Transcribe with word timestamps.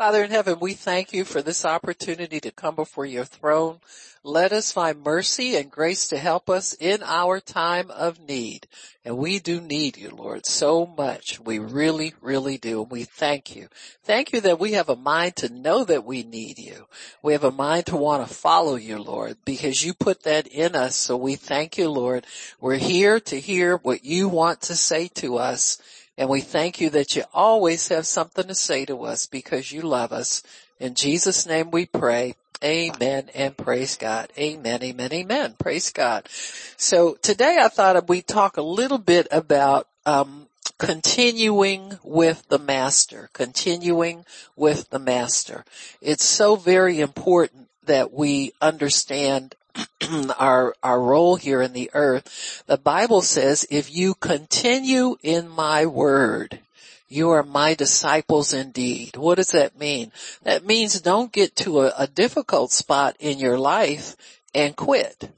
Father 0.00 0.24
in 0.24 0.30
heaven, 0.30 0.56
we 0.60 0.72
thank 0.72 1.12
you 1.12 1.26
for 1.26 1.42
this 1.42 1.62
opportunity 1.66 2.40
to 2.40 2.50
come 2.50 2.74
before 2.74 3.04
your 3.04 3.26
throne. 3.26 3.80
Let 4.24 4.50
us 4.50 4.72
find 4.72 5.02
mercy 5.02 5.56
and 5.56 5.70
grace 5.70 6.08
to 6.08 6.16
help 6.16 6.48
us 6.48 6.74
in 6.80 7.02
our 7.02 7.38
time 7.38 7.90
of 7.90 8.18
need. 8.18 8.66
And 9.04 9.18
we 9.18 9.40
do 9.40 9.60
need 9.60 9.98
you, 9.98 10.08
Lord, 10.08 10.46
so 10.46 10.86
much. 10.86 11.38
We 11.38 11.58
really, 11.58 12.14
really 12.22 12.56
do. 12.56 12.80
And 12.80 12.90
we 12.90 13.04
thank 13.04 13.54
you. 13.54 13.68
Thank 14.02 14.32
you 14.32 14.40
that 14.40 14.58
we 14.58 14.72
have 14.72 14.88
a 14.88 14.96
mind 14.96 15.36
to 15.36 15.52
know 15.52 15.84
that 15.84 16.06
we 16.06 16.22
need 16.22 16.58
you. 16.58 16.86
We 17.22 17.34
have 17.34 17.44
a 17.44 17.50
mind 17.50 17.84
to 17.86 17.96
want 17.96 18.26
to 18.26 18.34
follow 18.34 18.76
you, 18.76 19.02
Lord, 19.02 19.36
because 19.44 19.84
you 19.84 19.92
put 19.92 20.22
that 20.22 20.46
in 20.46 20.74
us. 20.74 20.96
So 20.96 21.14
we 21.14 21.36
thank 21.36 21.76
you, 21.76 21.90
Lord. 21.90 22.26
We're 22.58 22.76
here 22.76 23.20
to 23.20 23.38
hear 23.38 23.76
what 23.76 24.02
you 24.02 24.30
want 24.30 24.62
to 24.62 24.76
say 24.76 25.08
to 25.16 25.36
us 25.36 25.78
and 26.20 26.28
we 26.28 26.42
thank 26.42 26.82
you 26.82 26.90
that 26.90 27.16
you 27.16 27.22
always 27.32 27.88
have 27.88 28.06
something 28.06 28.46
to 28.46 28.54
say 28.54 28.84
to 28.84 29.04
us 29.04 29.24
because 29.24 29.72
you 29.72 29.80
love 29.80 30.12
us. 30.12 30.42
In 30.78 30.94
Jesus 30.94 31.46
name 31.46 31.70
we 31.70 31.86
pray. 31.86 32.34
Amen 32.62 33.30
and 33.34 33.56
praise 33.56 33.96
God. 33.96 34.28
Amen, 34.36 34.82
amen, 34.82 35.14
amen. 35.14 35.54
Praise 35.58 35.90
God. 35.90 36.28
So 36.76 37.14
today 37.22 37.56
I 37.58 37.68
thought 37.68 38.06
we'd 38.06 38.26
talk 38.26 38.58
a 38.58 38.62
little 38.62 38.98
bit 38.98 39.28
about, 39.30 39.88
um, 40.04 40.48
continuing 40.76 41.98
with 42.02 42.46
the 42.50 42.58
master, 42.58 43.30
continuing 43.32 44.26
with 44.56 44.90
the 44.90 44.98
master. 44.98 45.64
It's 46.02 46.24
so 46.24 46.54
very 46.54 47.00
important 47.00 47.68
that 47.86 48.12
we 48.12 48.52
understand 48.60 49.54
our, 50.38 50.74
our 50.82 51.00
role 51.00 51.36
here 51.36 51.62
in 51.62 51.72
the 51.72 51.90
earth, 51.94 52.62
the 52.66 52.78
Bible 52.78 53.22
says, 53.22 53.66
if 53.70 53.94
you 53.94 54.14
continue 54.14 55.16
in 55.22 55.48
my 55.48 55.86
word, 55.86 56.60
you 57.08 57.30
are 57.30 57.42
my 57.42 57.74
disciples 57.74 58.52
indeed. 58.52 59.16
What 59.16 59.36
does 59.36 59.50
that 59.50 59.78
mean? 59.78 60.12
That 60.44 60.64
means 60.64 61.00
don't 61.00 61.32
get 61.32 61.56
to 61.56 61.80
a, 61.80 61.92
a 61.98 62.06
difficult 62.06 62.70
spot 62.70 63.16
in 63.18 63.38
your 63.38 63.58
life 63.58 64.16
and 64.54 64.76
quit. 64.76 65.28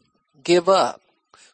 Give 0.44 0.68
up. 0.68 1.00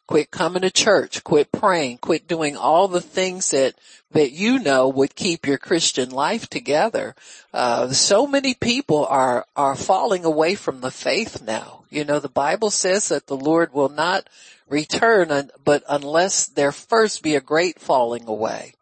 Quit 0.07 0.31
coming 0.31 0.63
to 0.63 0.71
church. 0.71 1.23
Quit 1.23 1.51
praying. 1.51 1.99
Quit 1.99 2.27
doing 2.27 2.57
all 2.57 2.87
the 2.87 2.99
things 2.99 3.51
that, 3.51 3.75
that 4.11 4.31
you 4.31 4.59
know 4.59 4.89
would 4.89 5.15
keep 5.15 5.45
your 5.45 5.57
Christian 5.57 6.09
life 6.09 6.49
together. 6.49 7.15
Uh, 7.53 7.89
so 7.89 8.27
many 8.27 8.55
people 8.55 9.05
are, 9.05 9.45
are 9.55 9.75
falling 9.75 10.25
away 10.25 10.55
from 10.55 10.81
the 10.81 10.91
faith 10.91 11.41
now. 11.41 11.78
You 11.89 12.05
know, 12.05 12.19
the 12.19 12.29
Bible 12.29 12.69
says 12.69 13.09
that 13.09 13.27
the 13.27 13.37
Lord 13.37 13.73
will 13.73 13.89
not 13.89 14.29
return, 14.67 15.49
but 15.63 15.83
unless 15.89 16.45
there 16.45 16.71
first 16.71 17.23
be 17.23 17.35
a 17.35 17.41
great 17.41 17.79
falling 17.79 18.27
away. 18.27 18.73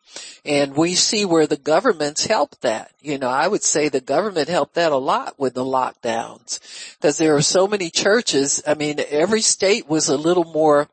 And 0.44 0.76
we 0.76 0.96
see 0.96 1.26
where 1.26 1.48
the 1.48 1.58
governments 1.58 2.26
helped 2.26 2.62
that. 2.62 2.92
You 3.02 3.18
know, 3.18 3.30
I 3.30 3.48
would 3.48 3.64
say 3.64 3.88
the 3.88 4.02
government 4.02 4.50
helped 4.50 4.76
that 4.76 4.92
a 4.92 4.98
lot 4.98 5.38
with 5.38 5.54
the 5.54 5.64
lockdowns 5.64 6.60
because 6.98 7.18
there 7.18 7.36
are 7.36 7.42
so 7.42 7.68
many 7.68 7.90
churches. 7.90 8.64
I 8.66 8.74
mean, 8.74 9.00
every 9.10 9.42
state 9.42 9.88
was 9.88 10.10
a 10.10 10.18
little 10.18 10.46
more 10.46 10.90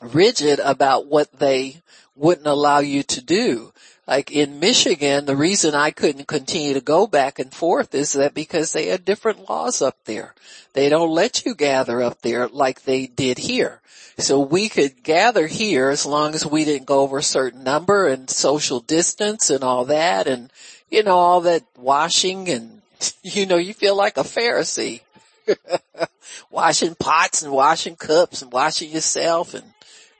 rigid 0.00 0.60
about 0.60 1.06
what 1.06 1.38
they 1.38 1.82
wouldn't 2.14 2.46
allow 2.46 2.78
you 2.80 3.02
to 3.04 3.20
do. 3.22 3.72
Like 4.08 4.32
in 4.32 4.58
Michigan, 4.58 5.26
the 5.26 5.36
reason 5.36 5.74
I 5.74 5.90
couldn't 5.90 6.26
continue 6.26 6.72
to 6.72 6.80
go 6.80 7.06
back 7.06 7.38
and 7.38 7.52
forth 7.52 7.94
is 7.94 8.14
that 8.14 8.32
because 8.32 8.72
they 8.72 8.86
had 8.86 9.04
different 9.04 9.50
laws 9.50 9.82
up 9.82 9.98
there. 10.06 10.34
They 10.72 10.88
don't 10.88 11.10
let 11.10 11.44
you 11.44 11.54
gather 11.54 12.00
up 12.00 12.22
there 12.22 12.48
like 12.48 12.84
they 12.84 13.06
did 13.06 13.36
here. 13.36 13.82
So 14.16 14.40
we 14.40 14.70
could 14.70 15.02
gather 15.02 15.46
here 15.46 15.90
as 15.90 16.06
long 16.06 16.34
as 16.34 16.46
we 16.46 16.64
didn't 16.64 16.86
go 16.86 17.00
over 17.00 17.18
a 17.18 17.22
certain 17.22 17.62
number 17.62 18.08
and 18.08 18.30
social 18.30 18.80
distance 18.80 19.50
and 19.50 19.62
all 19.62 19.84
that 19.84 20.26
and, 20.26 20.50
you 20.88 21.02
know, 21.02 21.18
all 21.18 21.42
that 21.42 21.64
washing 21.76 22.48
and, 22.48 22.80
you 23.22 23.44
know, 23.44 23.58
you 23.58 23.74
feel 23.74 23.94
like 23.94 24.16
a 24.16 24.22
Pharisee. 24.22 25.02
washing 26.50 26.94
pots 26.94 27.42
and 27.42 27.52
washing 27.52 27.96
cups 27.96 28.40
and 28.40 28.52
washing 28.52 28.90
yourself 28.90 29.52
and 29.52 29.64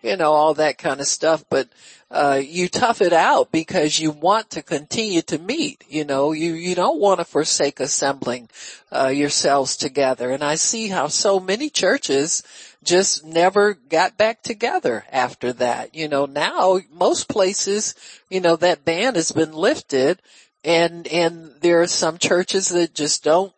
you 0.03 0.17
know, 0.17 0.33
all 0.33 0.55
that 0.55 0.79
kind 0.79 1.01
of 1.01 1.07
stuff, 1.07 1.45
but, 1.51 1.69
uh, 2.11 2.41
you 2.43 2.69
tough 2.69 3.03
it 3.03 3.13
out 3.13 3.53
because 3.53 3.99
you 3.99 4.11
want 4.11 4.49
to 4.51 4.63
continue 4.63 5.21
to 5.21 5.39
meet, 5.39 5.85
you 5.89 6.05
know, 6.05 6.33
you, 6.33 6.55
you 6.55 6.75
don't 6.75 6.99
want 6.99 7.21
to 7.21 7.25
forsake 7.25 7.81
assembling, 7.81 8.49
uh, 8.91 9.09
yourselves 9.09 9.77
together. 9.77 10.31
And 10.31 10.43
I 10.43 10.55
see 10.55 10.89
how 10.89 11.09
so 11.09 11.39
many 11.39 11.69
churches 11.69 12.43
just 12.83 13.27
never 13.27 13.75
got 13.75 14.17
back 14.17 14.43
together 14.43 15.05
after 15.13 15.53
that. 15.55 15.95
You 15.95 16.09
know, 16.09 16.25
now 16.25 16.81
most 16.91 17.29
places, 17.29 17.95
you 18.31 18.41
know, 18.41 18.57
that 18.57 18.87
ban 18.87 19.15
has 19.15 19.31
been 19.31 19.53
lifted 19.53 20.23
and, 20.65 21.07
and 21.09 21.53
there 21.61 21.83
are 21.83 21.87
some 21.87 22.17
churches 22.17 22.69
that 22.71 22.95
just 22.95 23.23
don't, 23.23 23.53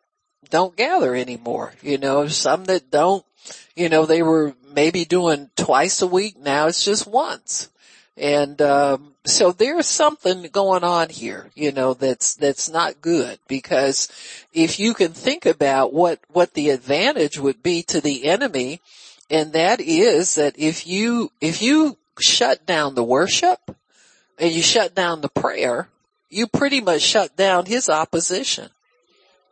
don't 0.49 0.77
gather 0.77 1.15
anymore. 1.15 1.75
You 1.83 1.99
know, 1.99 2.27
some 2.27 2.65
that 2.65 2.91
don't, 2.91 3.25
you 3.77 3.89
know, 3.89 4.07
they 4.07 4.23
were 4.23 4.55
maybe 4.75 5.05
doing 5.05 5.51
twice 5.55 6.03
a 6.03 6.07
week. 6.09 6.37
Now 6.37 6.67
it's 6.67 6.85
just 6.85 7.07
once. 7.07 7.69
And, 8.21 8.61
um, 8.61 9.15
so 9.25 9.51
there's 9.51 9.87
something 9.87 10.43
going 10.53 10.85
on 10.85 11.09
here, 11.09 11.51
you 11.55 11.73
know, 11.73 11.95
that's, 11.95 12.35
that's 12.35 12.69
not 12.69 13.01
good 13.01 13.39
because 13.49 14.09
if 14.53 14.79
you 14.79 14.93
can 14.93 15.13
think 15.13 15.47
about 15.47 15.95
what, 15.95 16.21
what 16.31 16.53
the 16.53 16.69
advantage 16.69 17.39
would 17.39 17.63
be 17.63 17.83
to 17.85 18.03
the 18.03 18.27
enemy, 18.27 18.83
and 19.31 19.55
that 19.55 19.81
is 19.81 20.35
that 20.35 20.59
if 20.59 20.87
you, 20.87 21.33
if 21.41 21.63
you 21.63 21.97
shut 22.19 22.67
down 22.67 22.95
the 22.95 23.03
worship 23.03 23.75
and 24.39 24.53
you 24.53 24.61
shut 24.61 24.95
down 24.95 25.23
the 25.23 25.31
prayer, 25.31 25.89
you 26.29 26.47
pretty 26.47 26.83
much 26.83 27.01
shut 27.01 27.35
down 27.37 27.65
his 27.65 27.89
opposition. 27.89 28.69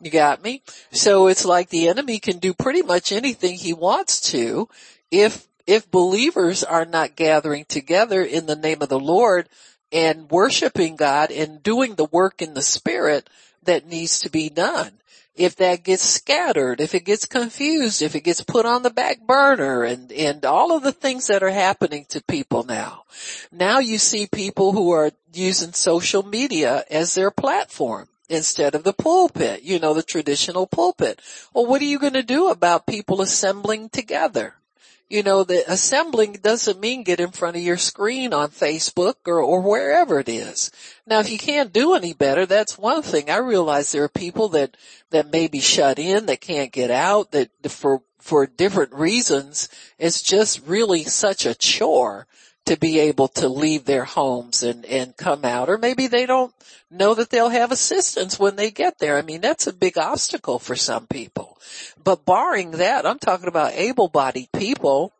You 0.00 0.10
got 0.10 0.42
me? 0.42 0.62
So 0.92 1.28
it's 1.28 1.46
like 1.46 1.70
the 1.70 1.88
enemy 1.88 2.18
can 2.18 2.38
do 2.38 2.52
pretty 2.52 2.82
much 2.82 3.12
anything 3.12 3.54
he 3.54 3.72
wants 3.72 4.32
to 4.32 4.68
if, 5.10 5.47
if 5.68 5.90
believers 5.90 6.64
are 6.64 6.86
not 6.86 7.14
gathering 7.14 7.66
together 7.66 8.22
in 8.22 8.46
the 8.46 8.56
name 8.56 8.80
of 8.80 8.88
the 8.88 8.98
Lord 8.98 9.50
and 9.92 10.30
worshiping 10.30 10.96
God 10.96 11.30
and 11.30 11.62
doing 11.62 11.94
the 11.94 12.06
work 12.06 12.40
in 12.40 12.54
the 12.54 12.62
spirit 12.62 13.28
that 13.64 13.86
needs 13.86 14.20
to 14.20 14.30
be 14.30 14.48
done. 14.48 14.92
If 15.34 15.56
that 15.56 15.84
gets 15.84 16.02
scattered, 16.02 16.80
if 16.80 16.94
it 16.94 17.04
gets 17.04 17.26
confused, 17.26 18.00
if 18.00 18.14
it 18.14 18.24
gets 18.24 18.42
put 18.42 18.64
on 18.64 18.82
the 18.82 18.90
back 18.90 19.20
burner 19.20 19.84
and, 19.84 20.10
and 20.10 20.42
all 20.46 20.74
of 20.74 20.82
the 20.82 20.90
things 20.90 21.26
that 21.26 21.42
are 21.42 21.50
happening 21.50 22.06
to 22.08 22.24
people 22.24 22.64
now. 22.64 23.04
Now 23.52 23.78
you 23.78 23.98
see 23.98 24.26
people 24.26 24.72
who 24.72 24.90
are 24.92 25.12
using 25.34 25.74
social 25.74 26.22
media 26.22 26.82
as 26.90 27.14
their 27.14 27.30
platform 27.30 28.08
instead 28.30 28.74
of 28.74 28.84
the 28.84 28.94
pulpit, 28.94 29.62
you 29.62 29.78
know, 29.78 29.92
the 29.92 30.02
traditional 30.02 30.66
pulpit. 30.66 31.20
Well, 31.52 31.66
what 31.66 31.82
are 31.82 31.84
you 31.84 31.98
going 31.98 32.14
to 32.14 32.22
do 32.22 32.48
about 32.48 32.86
people 32.86 33.20
assembling 33.20 33.90
together? 33.90 34.54
You 35.08 35.22
know, 35.22 35.42
the 35.42 35.64
assembling 35.70 36.34
doesn't 36.34 36.80
mean 36.80 37.02
get 37.02 37.18
in 37.18 37.30
front 37.30 37.56
of 37.56 37.62
your 37.62 37.78
screen 37.78 38.34
on 38.34 38.50
Facebook 38.50 39.14
or, 39.26 39.40
or 39.40 39.62
wherever 39.62 40.20
it 40.20 40.28
is. 40.28 40.70
Now, 41.06 41.20
if 41.20 41.30
you 41.30 41.38
can't 41.38 41.72
do 41.72 41.94
any 41.94 42.12
better, 42.12 42.44
that's 42.44 42.76
one 42.76 43.00
thing. 43.00 43.30
I 43.30 43.38
realize 43.38 43.90
there 43.90 44.04
are 44.04 44.10
people 44.10 44.50
that, 44.50 44.76
that 45.08 45.32
may 45.32 45.48
be 45.48 45.60
shut 45.60 45.98
in, 45.98 46.26
that 46.26 46.42
can't 46.42 46.72
get 46.72 46.90
out, 46.90 47.32
that 47.32 47.50
for, 47.68 48.02
for 48.18 48.46
different 48.46 48.92
reasons, 48.92 49.70
it's 49.98 50.22
just 50.22 50.66
really 50.66 51.04
such 51.04 51.46
a 51.46 51.54
chore 51.54 52.26
to 52.68 52.76
be 52.76 52.98
able 52.98 53.28
to 53.28 53.48
leave 53.48 53.86
their 53.86 54.04
homes 54.04 54.62
and, 54.62 54.84
and 54.84 55.16
come 55.16 55.42
out. 55.42 55.70
Or 55.70 55.78
maybe 55.78 56.06
they 56.06 56.26
don't 56.26 56.52
know 56.90 57.14
that 57.14 57.30
they'll 57.30 57.48
have 57.48 57.72
assistance 57.72 58.38
when 58.38 58.56
they 58.56 58.70
get 58.70 58.98
there. 58.98 59.16
I 59.16 59.22
mean, 59.22 59.40
that's 59.40 59.66
a 59.66 59.72
big 59.72 59.96
obstacle 59.96 60.58
for 60.58 60.76
some 60.76 61.06
people. 61.06 61.58
But 62.04 62.26
barring 62.26 62.72
that, 62.72 63.06
I'm 63.06 63.18
talking 63.18 63.48
about 63.48 63.72
able-bodied 63.72 64.52
people 64.52 65.14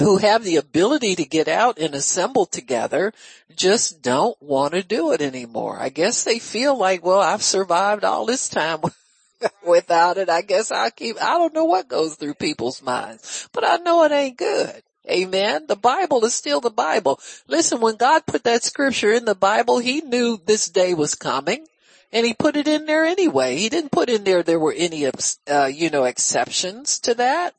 who 0.00 0.16
have 0.16 0.42
the 0.42 0.56
ability 0.56 1.14
to 1.14 1.24
get 1.24 1.46
out 1.46 1.78
and 1.78 1.94
assemble 1.94 2.44
together 2.44 3.12
just 3.54 4.02
don't 4.02 4.36
want 4.42 4.74
to 4.74 4.82
do 4.82 5.12
it 5.12 5.22
anymore. 5.22 5.78
I 5.78 5.90
guess 5.90 6.24
they 6.24 6.40
feel 6.40 6.76
like, 6.76 7.04
well, 7.04 7.20
I've 7.20 7.44
survived 7.44 8.02
all 8.02 8.26
this 8.26 8.48
time 8.48 8.80
without 9.64 10.18
it. 10.18 10.28
I 10.28 10.42
guess 10.42 10.72
I'll 10.72 10.90
keep, 10.90 11.22
I 11.22 11.38
don't 11.38 11.54
know 11.54 11.66
what 11.66 11.86
goes 11.86 12.16
through 12.16 12.34
people's 12.34 12.82
minds, 12.82 13.48
but 13.52 13.64
I 13.64 13.76
know 13.76 14.02
it 14.02 14.10
ain't 14.10 14.36
good. 14.36 14.82
Amen. 15.10 15.66
The 15.66 15.76
Bible 15.76 16.24
is 16.24 16.34
still 16.34 16.60
the 16.60 16.70
Bible. 16.70 17.20
Listen, 17.46 17.80
when 17.80 17.96
God 17.96 18.24
put 18.26 18.44
that 18.44 18.64
scripture 18.64 19.12
in 19.12 19.26
the 19.26 19.34
Bible, 19.34 19.78
He 19.78 20.00
knew 20.00 20.40
this 20.44 20.68
day 20.68 20.94
was 20.94 21.14
coming 21.14 21.66
and 22.12 22.24
He 22.24 22.32
put 22.32 22.56
it 22.56 22.66
in 22.66 22.86
there 22.86 23.04
anyway. 23.04 23.56
He 23.56 23.68
didn't 23.68 23.92
put 23.92 24.08
in 24.08 24.24
there 24.24 24.42
there 24.42 24.58
were 24.58 24.74
any, 24.76 25.06
uh, 25.06 25.66
you 25.66 25.90
know, 25.90 26.04
exceptions 26.04 26.98
to 27.00 27.14
that. 27.14 27.54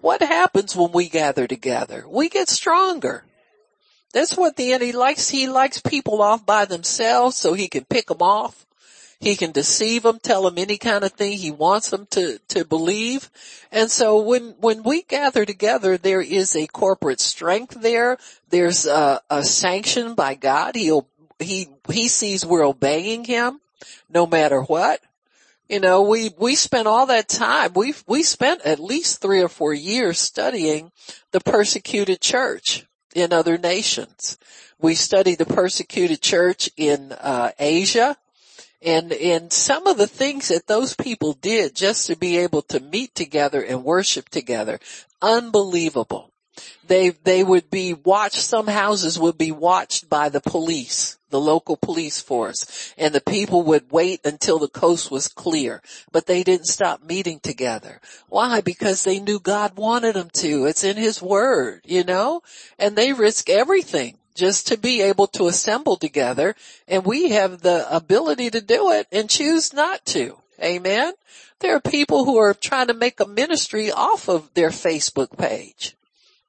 What 0.00 0.20
happens 0.20 0.74
when 0.74 0.92
we 0.92 1.08
gather 1.08 1.46
together? 1.46 2.04
We 2.08 2.28
get 2.28 2.48
stronger. 2.48 3.24
That's 4.12 4.36
what 4.36 4.56
the 4.56 4.72
enemy 4.72 4.92
likes. 4.92 5.28
He 5.28 5.48
likes 5.48 5.80
people 5.80 6.20
off 6.20 6.44
by 6.44 6.64
themselves 6.64 7.36
so 7.36 7.52
he 7.52 7.68
can 7.68 7.84
pick 7.84 8.08
them 8.08 8.20
off. 8.20 8.66
He 9.20 9.36
can 9.36 9.52
deceive 9.52 10.02
them, 10.02 10.18
tell 10.18 10.44
them 10.44 10.58
any 10.58 10.78
kind 10.78 11.04
of 11.04 11.12
thing 11.12 11.36
he 11.38 11.50
wants 11.50 11.90
them 11.90 12.06
to, 12.12 12.38
to 12.48 12.64
believe. 12.64 13.30
And 13.70 13.90
so 13.90 14.20
when, 14.20 14.54
when 14.60 14.82
we 14.82 15.02
gather 15.02 15.44
together, 15.44 15.98
there 15.98 16.22
is 16.22 16.56
a 16.56 16.66
corporate 16.66 17.20
strength 17.20 17.80
there. 17.82 18.16
There's 18.48 18.86
a, 18.86 19.20
a 19.28 19.44
sanction 19.44 20.14
by 20.14 20.34
God. 20.34 20.74
He'll, 20.74 21.06
he, 21.38 21.68
he 21.88 22.08
sees 22.08 22.46
we're 22.46 22.66
obeying 22.66 23.24
him. 23.24 23.60
no 24.08 24.26
matter 24.26 24.62
what. 24.62 25.00
You 25.68 25.80
know, 25.80 26.02
we, 26.02 26.30
we 26.36 26.56
spent 26.56 26.88
all 26.88 27.06
that 27.06 27.28
time, 27.28 27.72
we 27.74 27.94
we 28.06 28.24
spent 28.24 28.62
at 28.62 28.80
least 28.80 29.20
three 29.20 29.40
or 29.40 29.48
four 29.48 29.72
years 29.72 30.18
studying 30.18 30.90
the 31.30 31.40
persecuted 31.40 32.20
church 32.20 32.86
in 33.14 33.32
other 33.32 33.56
nations. 33.56 34.36
We 34.80 34.94
studied 34.94 35.38
the 35.38 35.46
persecuted 35.46 36.20
church 36.22 36.70
in, 36.76 37.12
uh, 37.12 37.52
Asia 37.58 38.16
and, 38.82 39.12
and 39.12 39.52
some 39.52 39.86
of 39.86 39.98
the 39.98 40.06
things 40.06 40.48
that 40.48 40.66
those 40.66 40.94
people 40.94 41.34
did 41.34 41.74
just 41.74 42.06
to 42.06 42.16
be 42.16 42.38
able 42.38 42.62
to 42.62 42.80
meet 42.80 43.14
together 43.14 43.62
and 43.62 43.84
worship 43.84 44.28
together, 44.28 44.78
unbelievable. 45.20 46.32
They, 46.86 47.10
they 47.10 47.44
would 47.44 47.70
be 47.70 47.94
watched, 47.94 48.40
some 48.40 48.66
houses 48.66 49.18
would 49.18 49.38
be 49.38 49.52
watched 49.52 50.10
by 50.10 50.28
the 50.28 50.40
police, 50.40 51.18
the 51.30 51.40
local 51.40 51.76
police 51.76 52.20
force, 52.20 52.92
and 52.98 53.14
the 53.14 53.20
people 53.20 53.62
would 53.62 53.90
wait 53.92 54.20
until 54.24 54.58
the 54.58 54.68
coast 54.68 55.10
was 55.10 55.28
clear, 55.28 55.80
but 56.10 56.26
they 56.26 56.42
didn't 56.42 56.66
stop 56.66 57.02
meeting 57.02 57.38
together. 57.40 58.00
Why? 58.28 58.60
Because 58.60 59.04
they 59.04 59.20
knew 59.20 59.40
God 59.40 59.76
wanted 59.76 60.16
them 60.16 60.30
to. 60.34 60.66
It's 60.66 60.84
in 60.84 60.96
His 60.96 61.22
Word, 61.22 61.82
you 61.84 62.02
know? 62.02 62.42
And 62.78 62.96
they 62.96 63.12
risk 63.12 63.48
everything 63.48 64.18
just 64.40 64.68
to 64.68 64.78
be 64.78 65.02
able 65.02 65.26
to 65.26 65.48
assemble 65.48 65.98
together 65.98 66.56
and 66.88 67.04
we 67.04 67.28
have 67.28 67.60
the 67.60 67.86
ability 67.94 68.48
to 68.48 68.62
do 68.62 68.90
it 68.90 69.06
and 69.12 69.28
choose 69.28 69.74
not 69.74 70.02
to. 70.06 70.34
Amen. 70.62 71.12
There 71.58 71.76
are 71.76 71.80
people 71.80 72.24
who 72.24 72.38
are 72.38 72.54
trying 72.54 72.86
to 72.86 72.94
make 72.94 73.20
a 73.20 73.26
ministry 73.26 73.92
off 73.92 74.30
of 74.30 74.52
their 74.54 74.70
Facebook 74.70 75.36
page. 75.36 75.94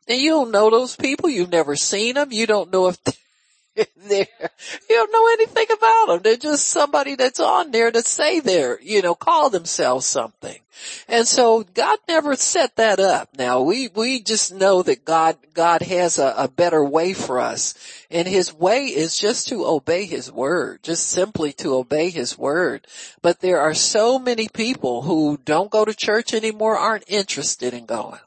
And 0.08 0.22
you 0.22 0.30
don't 0.30 0.52
know 0.52 0.70
those 0.70 0.96
people. 0.96 1.30
You've 1.30 1.52
never 1.52 1.76
seen 1.76 2.16
them. 2.16 2.32
You 2.32 2.48
don't 2.48 2.72
know 2.72 2.88
if 2.88 2.98
there. 3.76 4.28
You 4.90 4.96
don't 4.96 5.12
know 5.12 5.28
anything 5.34 5.68
about 5.72 6.06
them. 6.08 6.20
They're 6.24 6.36
just 6.36 6.68
somebody 6.68 7.16
that's 7.16 7.40
on 7.40 7.72
there 7.72 7.92
to 7.92 8.02
say 8.02 8.40
they're, 8.40 8.80
you 8.82 9.02
know, 9.02 9.16
call 9.16 9.50
themselves 9.50 10.06
something. 10.06 10.60
And 11.08 11.28
so 11.28 11.64
God 11.64 12.00
never 12.08 12.36
set 12.36 12.76
that 12.78 13.00
up. 13.00 13.30
Now 13.38 13.62
we, 13.62 13.90
we 13.90 14.22
just 14.22 14.54
know 14.54 14.82
that 14.84 15.06
God, 15.06 15.38
God 15.54 15.82
has 15.84 16.18
a, 16.18 16.34
a 16.38 16.48
better 16.48 16.84
way 16.84 17.14
for 17.14 17.40
us. 17.40 17.76
And 18.10 18.28
his 18.28 18.54
way 18.54 18.86
is 18.88 19.18
just 19.18 19.48
to 19.50 19.66
obey 19.66 20.06
his 20.06 20.32
word, 20.32 20.84
just 20.84 21.08
simply 21.08 21.54
to 21.54 21.76
obey 21.76 22.10
his 22.10 22.38
word. 22.38 22.88
But 23.22 23.40
there 23.40 23.62
are 23.62 23.74
so 23.74 24.20
many 24.20 24.48
people 24.48 25.04
who 25.04 25.40
don't 25.46 25.72
go 25.72 25.86
to 25.86 25.94
church 25.94 26.34
anymore, 26.34 26.78
aren't 26.78 27.06
interested 27.08 27.74
in 27.74 27.86
going. 27.86 28.20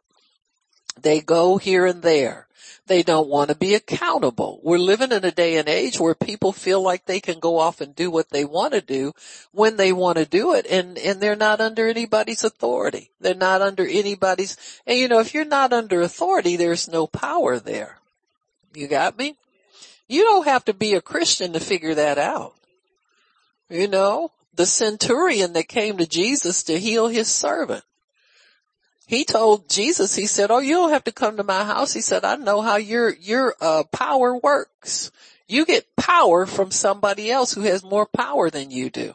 They 1.01 1.21
go 1.21 1.59
here 1.59 1.87
and 1.87 2.03
there. 2.03 2.44
They 2.87 3.03
don't 3.03 3.29
want 3.29 3.49
to 3.49 3.55
be 3.55 3.75
accountable. 3.75 4.61
We're 4.63 4.79
living 4.79 5.11
in 5.11 5.25
a 5.25 5.31
day 5.31 5.57
and 5.57 5.69
age 5.69 5.99
where 5.99 6.15
people 6.15 6.53
feel 6.53 6.83
like 6.83 7.07
they 7.07 7.19
can 7.19 7.39
go 7.39 7.59
off 7.59 7.81
and 7.81 7.97
do 7.97 8.11
what 8.11 8.29
they 8.29 8.45
want 8.45 8.75
to 8.75 8.83
do 8.83 9.15
when 9.53 9.77
they 9.77 9.93
want 9.93 10.19
to 10.19 10.27
do 10.27 10.53
it 10.55 10.67
and, 10.67 10.99
and 10.99 11.19
they're 11.19 11.35
not 11.35 11.63
under 11.63 11.89
anybody's 11.89 12.45
authority. 12.45 13.11
They're 13.21 13.35
not 13.35 13.63
under 13.63 13.87
anybody's, 13.87 14.59
and 14.87 14.99
you 14.99 15.09
know, 15.09 15.21
if 15.21 15.33
you're 15.33 15.47
not 15.47 15.73
under 15.73 16.03
authority, 16.03 16.57
there's 16.57 16.87
no 16.87 17.07
power 17.07 17.59
there. 17.59 17.99
You 18.75 18.87
got 18.87 19.17
me? 19.17 19.37
You 20.07 20.23
don't 20.23 20.47
have 20.47 20.67
to 20.67 20.75
be 20.75 20.93
a 20.95 21.01
Christian 21.01 21.55
to 21.55 21.61
figure 21.61 21.95
that 21.95 22.19
out. 22.19 22.55
You 23.71 23.89
know, 23.89 24.31
the 24.55 24.67
centurion 24.67 25.55
that 25.55 25.69
came 25.69 25.97
to 25.97 26.07
Jesus 26.07 26.65
to 26.65 26.79
heal 26.79 27.09
his 27.09 27.29
servant. 27.29 27.85
He 29.07 29.25
told 29.25 29.69
Jesus, 29.69 30.15
he 30.15 30.27
said, 30.27 30.51
oh, 30.51 30.61
you 30.61 30.75
don't 30.75 30.93
have 30.93 31.05
to 31.05 31.13
come 31.13 31.37
to 31.37 31.45
my 31.45 31.65
house. 31.65 31.93
He 31.93 32.01
said, 32.01 32.25
I 32.25 32.37
know 32.37 32.63
how 32.63 32.77
your, 32.77 33.15
your, 33.15 33.55
uh, 33.61 33.85
power 33.93 34.37
works. 34.37 35.11
You 35.47 35.67
get 35.67 35.95
power 35.97 36.47
from 36.47 36.71
somebody 36.71 37.31
else 37.31 37.53
who 37.53 37.63
has 37.63 37.85
more 37.85 38.07
power 38.07 38.49
than 38.49 38.71
you 38.71 38.89
do. 38.89 39.15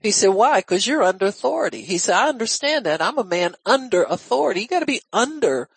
He 0.00 0.10
said, 0.10 0.28
why? 0.28 0.62
Cause 0.62 0.86
you're 0.86 1.02
under 1.02 1.26
authority. 1.26 1.82
He 1.82 1.98
said, 1.98 2.14
I 2.14 2.28
understand 2.30 2.86
that. 2.86 3.02
I'm 3.02 3.18
a 3.18 3.24
man 3.24 3.54
under 3.66 4.04
authority. 4.04 4.62
You 4.62 4.68
gotta 4.68 4.86
be 4.86 5.02
under 5.12 5.68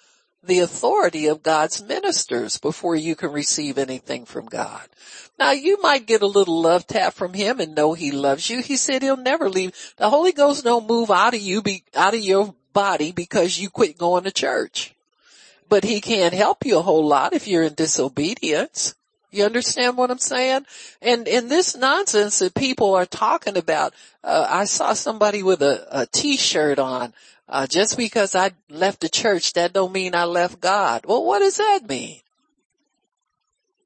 the 0.42 0.60
authority 0.60 1.28
of 1.28 1.44
God's 1.44 1.82
ministers 1.82 2.58
before 2.58 2.96
you 2.96 3.16
can 3.16 3.32
receive 3.32 3.78
anything 3.78 4.26
from 4.26 4.46
God. 4.46 4.88
Now 5.38 5.52
you 5.52 5.82
might 5.82 6.06
get 6.06 6.22
a 6.22 6.28
little 6.28 6.62
love 6.62 6.88
tap 6.88 7.14
from 7.14 7.34
him 7.34 7.60
and 7.60 7.76
know 7.76 7.94
he 7.94 8.12
loves 8.12 8.50
you. 8.50 8.62
He 8.62 8.78
said 8.78 9.02
he'll 9.02 9.18
never 9.18 9.50
leave. 9.50 9.74
The 9.98 10.10
Holy 10.10 10.32
Ghost 10.32 10.64
don't 10.64 10.88
move 10.88 11.12
out 11.12 11.34
of 11.34 11.42
you, 11.42 11.62
be 11.62 11.84
out 11.96 12.14
of 12.14 12.22
your 12.22 12.56
body 12.74 13.12
because 13.12 13.60
you 13.60 13.70
quit 13.70 13.98
going 13.98 14.24
to 14.24 14.32
church. 14.32 14.94
But 15.70 15.84
he 15.84 16.02
can't 16.02 16.34
help 16.34 16.66
you 16.66 16.78
a 16.78 16.82
whole 16.82 17.08
lot 17.08 17.34
if 17.34 17.48
you're 17.48 17.64
in 17.64 17.74
disobedience. 17.74 18.96
You 19.32 19.46
understand 19.46 19.98
what 19.98 20.12
I'm 20.12 20.20
saying? 20.20 20.66
And 21.02 21.28
in 21.28 21.48
this 21.48 21.76
nonsense 21.76 22.40
that 22.40 22.54
people 22.54 22.94
are 22.94 23.08
talking 23.08 23.58
about, 23.58 23.94
uh, 24.24 24.46
I 24.48 24.66
saw 24.66 24.94
somebody 24.94 25.42
with 25.42 25.64
a, 25.64 25.88
a 25.92 26.06
t-shirt 26.06 26.78
on, 26.78 27.14
uh, 27.50 27.66
just 27.66 27.98
because 27.98 28.36
I 28.36 28.52
left 28.70 29.02
the 29.02 29.10
church, 29.10 29.54
that 29.54 29.74
don't 29.74 29.92
mean 29.92 30.14
I 30.14 30.26
left 30.26 30.62
God. 30.62 31.06
Well, 31.08 31.26
what 31.26 31.40
does 31.40 31.58
that 31.58 31.82
mean? 31.90 32.20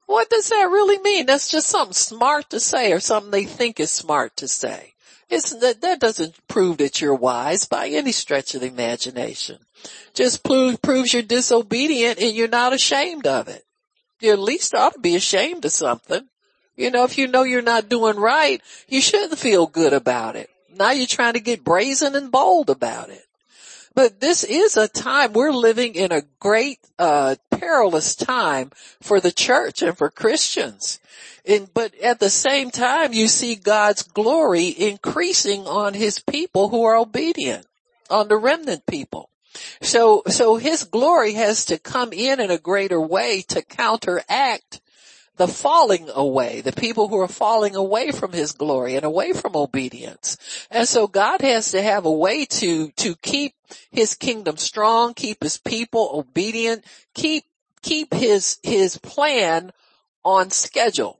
What 0.04 0.30
does 0.30 0.48
that 0.48 0.68
really 0.70 0.98
mean? 0.98 1.26
That's 1.26 1.50
just 1.50 1.68
something 1.68 1.92
smart 1.94 2.50
to 2.50 2.60
say 2.60 2.92
or 2.92 3.00
something 3.00 3.30
they 3.30 3.44
think 3.44 3.80
is 3.80 3.90
smart 3.90 4.36
to 4.36 4.48
say. 4.48 4.94
That, 5.30 5.78
that 5.82 6.00
doesn't 6.00 6.34
prove 6.48 6.78
that 6.78 7.00
you're 7.00 7.14
wise 7.14 7.66
by 7.66 7.88
any 7.88 8.12
stretch 8.12 8.54
of 8.54 8.62
the 8.62 8.68
imagination. 8.68 9.58
Just 10.14 10.42
prove, 10.42 10.80
proves 10.80 11.12
you're 11.12 11.22
disobedient 11.22 12.18
and 12.18 12.34
you're 12.34 12.48
not 12.48 12.72
ashamed 12.72 13.26
of 13.26 13.48
it. 13.48 13.64
You 14.20 14.32
at 14.32 14.38
least 14.38 14.74
ought 14.74 14.94
to 14.94 15.00
be 15.00 15.16
ashamed 15.16 15.64
of 15.64 15.72
something. 15.72 16.26
You 16.76 16.90
know, 16.90 17.04
if 17.04 17.18
you 17.18 17.26
know 17.26 17.42
you're 17.42 17.62
not 17.62 17.88
doing 17.88 18.16
right, 18.16 18.62
you 18.88 19.00
shouldn't 19.00 19.38
feel 19.38 19.66
good 19.66 19.92
about 19.92 20.36
it. 20.36 20.48
Now 20.74 20.92
you're 20.92 21.06
trying 21.06 21.34
to 21.34 21.40
get 21.40 21.64
brazen 21.64 22.14
and 22.14 22.32
bold 22.32 22.70
about 22.70 23.10
it. 23.10 23.24
But 23.98 24.20
this 24.20 24.44
is 24.44 24.76
a 24.76 24.86
time 24.86 25.32
we're 25.32 25.50
living 25.50 25.96
in 25.96 26.12
a 26.12 26.22
great, 26.38 26.78
uh, 27.00 27.34
perilous 27.50 28.14
time 28.14 28.70
for 29.02 29.18
the 29.18 29.32
church 29.32 29.82
and 29.82 29.98
for 29.98 30.08
Christians. 30.08 31.00
And, 31.44 31.68
but 31.74 31.96
at 31.96 32.20
the 32.20 32.30
same 32.30 32.70
time, 32.70 33.12
you 33.12 33.26
see 33.26 33.56
God's 33.56 34.04
glory 34.04 34.66
increasing 34.68 35.66
on 35.66 35.94
his 35.94 36.20
people 36.20 36.68
who 36.68 36.84
are 36.84 36.94
obedient, 36.94 37.66
on 38.08 38.28
the 38.28 38.36
remnant 38.36 38.86
people. 38.86 39.30
So, 39.82 40.22
so 40.28 40.58
his 40.58 40.84
glory 40.84 41.32
has 41.32 41.64
to 41.64 41.76
come 41.76 42.12
in 42.12 42.38
in 42.38 42.52
a 42.52 42.56
greater 42.58 43.00
way 43.00 43.42
to 43.48 43.62
counteract 43.62 44.80
the 45.38 45.48
falling 45.48 46.10
away, 46.14 46.60
the 46.60 46.72
people 46.72 47.08
who 47.08 47.18
are 47.18 47.28
falling 47.28 47.74
away 47.74 48.10
from 48.10 48.32
his 48.32 48.52
glory 48.52 48.96
and 48.96 49.04
away 49.04 49.32
from 49.32 49.56
obedience. 49.56 50.36
And 50.70 50.86
so 50.86 51.06
God 51.06 51.40
has 51.40 51.70
to 51.70 51.80
have 51.80 52.04
a 52.04 52.12
way 52.12 52.44
to, 52.44 52.90
to 52.90 53.14
keep 53.16 53.54
his 53.90 54.14
kingdom 54.14 54.56
strong, 54.56 55.14
keep 55.14 55.42
his 55.42 55.56
people 55.56 56.10
obedient, 56.12 56.84
keep, 57.14 57.44
keep 57.82 58.12
his, 58.12 58.58
his 58.62 58.98
plan 58.98 59.72
on 60.24 60.50
schedule 60.50 61.17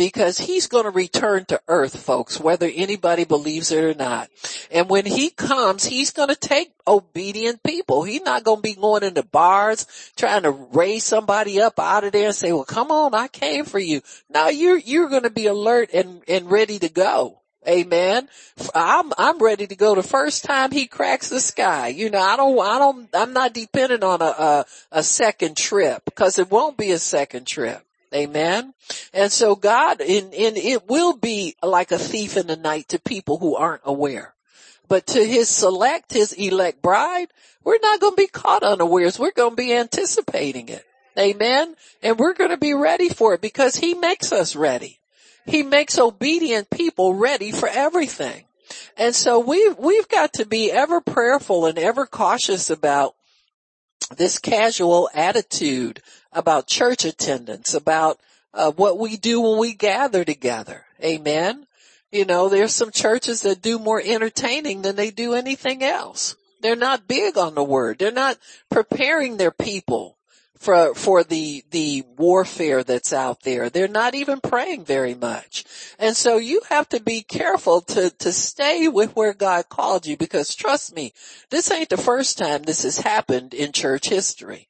because 0.00 0.38
he's 0.38 0.66
going 0.66 0.84
to 0.84 0.90
return 0.90 1.44
to 1.44 1.60
earth, 1.68 2.02
folks, 2.02 2.40
whether 2.40 2.66
anybody 2.74 3.24
believes 3.24 3.70
it 3.70 3.84
or 3.84 3.92
not. 3.92 4.30
And 4.70 4.88
when 4.88 5.04
he 5.04 5.28
comes, 5.28 5.84
he's 5.84 6.10
going 6.10 6.30
to 6.30 6.36
take 6.36 6.72
obedient 6.88 7.62
people. 7.62 8.04
He's 8.04 8.22
not 8.22 8.42
going 8.42 8.56
to 8.56 8.62
be 8.62 8.76
going 8.76 9.02
into 9.02 9.22
bars 9.22 9.86
trying 10.16 10.44
to 10.44 10.52
raise 10.52 11.04
somebody 11.04 11.60
up 11.60 11.78
out 11.78 12.04
of 12.04 12.12
there 12.12 12.28
and 12.28 12.34
say, 12.34 12.50
well, 12.50 12.64
come 12.64 12.90
on, 12.90 13.14
I 13.14 13.28
came 13.28 13.66
for 13.66 13.78
you. 13.78 14.00
Now 14.30 14.48
you're, 14.48 14.78
you're 14.78 15.10
going 15.10 15.24
to 15.24 15.30
be 15.30 15.48
alert 15.48 15.90
and, 15.92 16.22
and 16.26 16.50
ready 16.50 16.78
to 16.78 16.88
go. 16.88 17.42
Amen. 17.68 18.26
I'm, 18.74 19.12
I'm 19.18 19.38
ready 19.38 19.66
to 19.66 19.76
go 19.76 19.94
the 19.94 20.02
first 20.02 20.46
time 20.46 20.70
he 20.70 20.86
cracks 20.86 21.28
the 21.28 21.40
sky. 21.40 21.88
You 21.88 22.08
know, 22.08 22.20
I 22.20 22.38
don't, 22.38 22.58
I 22.58 22.78
don't, 22.78 23.08
I'm 23.12 23.34
not 23.34 23.52
dependent 23.52 24.02
on 24.02 24.22
a, 24.22 24.24
a, 24.24 24.66
a 24.92 25.02
second 25.02 25.58
trip 25.58 26.06
because 26.06 26.38
it 26.38 26.50
won't 26.50 26.78
be 26.78 26.92
a 26.92 26.98
second 26.98 27.46
trip. 27.46 27.84
Amen. 28.12 28.74
And 29.14 29.30
so 29.30 29.54
God, 29.54 30.00
in, 30.00 30.32
in, 30.32 30.56
it 30.56 30.88
will 30.88 31.16
be 31.16 31.54
like 31.62 31.92
a 31.92 31.98
thief 31.98 32.36
in 32.36 32.48
the 32.48 32.56
night 32.56 32.88
to 32.88 32.98
people 32.98 33.38
who 33.38 33.54
aren't 33.54 33.82
aware. 33.84 34.34
But 34.88 35.06
to 35.08 35.24
his 35.24 35.48
select, 35.48 36.12
his 36.12 36.32
elect 36.32 36.82
bride, 36.82 37.28
we're 37.62 37.78
not 37.80 38.00
going 38.00 38.14
to 38.14 38.22
be 38.22 38.26
caught 38.26 38.64
unawares. 38.64 39.18
We're 39.18 39.30
going 39.30 39.50
to 39.50 39.56
be 39.56 39.72
anticipating 39.72 40.68
it. 40.68 40.84
Amen. 41.16 41.76
And 42.02 42.18
we're 42.18 42.34
going 42.34 42.50
to 42.50 42.56
be 42.56 42.74
ready 42.74 43.08
for 43.08 43.34
it 43.34 43.40
because 43.40 43.76
he 43.76 43.94
makes 43.94 44.32
us 44.32 44.56
ready. 44.56 44.98
He 45.46 45.62
makes 45.62 45.98
obedient 45.98 46.70
people 46.70 47.14
ready 47.14 47.52
for 47.52 47.68
everything. 47.68 48.44
And 48.96 49.14
so 49.14 49.38
we've, 49.40 49.76
we've 49.78 50.08
got 50.08 50.34
to 50.34 50.46
be 50.46 50.70
ever 50.72 51.00
prayerful 51.00 51.66
and 51.66 51.78
ever 51.78 52.06
cautious 52.06 52.70
about 52.70 53.14
this 54.16 54.38
casual 54.38 55.08
attitude 55.14 56.02
about 56.32 56.66
church 56.66 57.04
attendance, 57.04 57.74
about 57.74 58.18
uh, 58.54 58.72
what 58.72 58.98
we 58.98 59.16
do 59.16 59.40
when 59.40 59.58
we 59.58 59.74
gather 59.74 60.24
together. 60.24 60.84
Amen. 61.02 61.66
You 62.10 62.24
know, 62.24 62.48
there's 62.48 62.74
some 62.74 62.90
churches 62.90 63.42
that 63.42 63.62
do 63.62 63.78
more 63.78 64.02
entertaining 64.04 64.82
than 64.82 64.96
they 64.96 65.10
do 65.10 65.34
anything 65.34 65.82
else. 65.82 66.36
They're 66.60 66.76
not 66.76 67.08
big 67.08 67.38
on 67.38 67.54
the 67.54 67.64
word. 67.64 67.98
They're 67.98 68.10
not 68.10 68.38
preparing 68.68 69.36
their 69.36 69.52
people 69.52 70.16
for, 70.58 70.94
for 70.94 71.24
the, 71.24 71.64
the 71.70 72.04
warfare 72.18 72.84
that's 72.84 73.14
out 73.14 73.42
there. 73.42 73.70
They're 73.70 73.88
not 73.88 74.14
even 74.14 74.40
praying 74.40 74.84
very 74.84 75.14
much. 75.14 75.64
And 75.98 76.14
so 76.14 76.36
you 76.36 76.60
have 76.68 76.88
to 76.90 77.00
be 77.00 77.22
careful 77.22 77.80
to, 77.82 78.10
to 78.10 78.32
stay 78.32 78.88
with 78.88 79.16
where 79.16 79.32
God 79.32 79.70
called 79.70 80.04
you 80.04 80.18
because 80.18 80.54
trust 80.54 80.94
me, 80.94 81.14
this 81.48 81.70
ain't 81.70 81.88
the 81.88 81.96
first 81.96 82.36
time 82.36 82.62
this 82.62 82.82
has 82.82 82.98
happened 82.98 83.54
in 83.54 83.72
church 83.72 84.08
history 84.08 84.68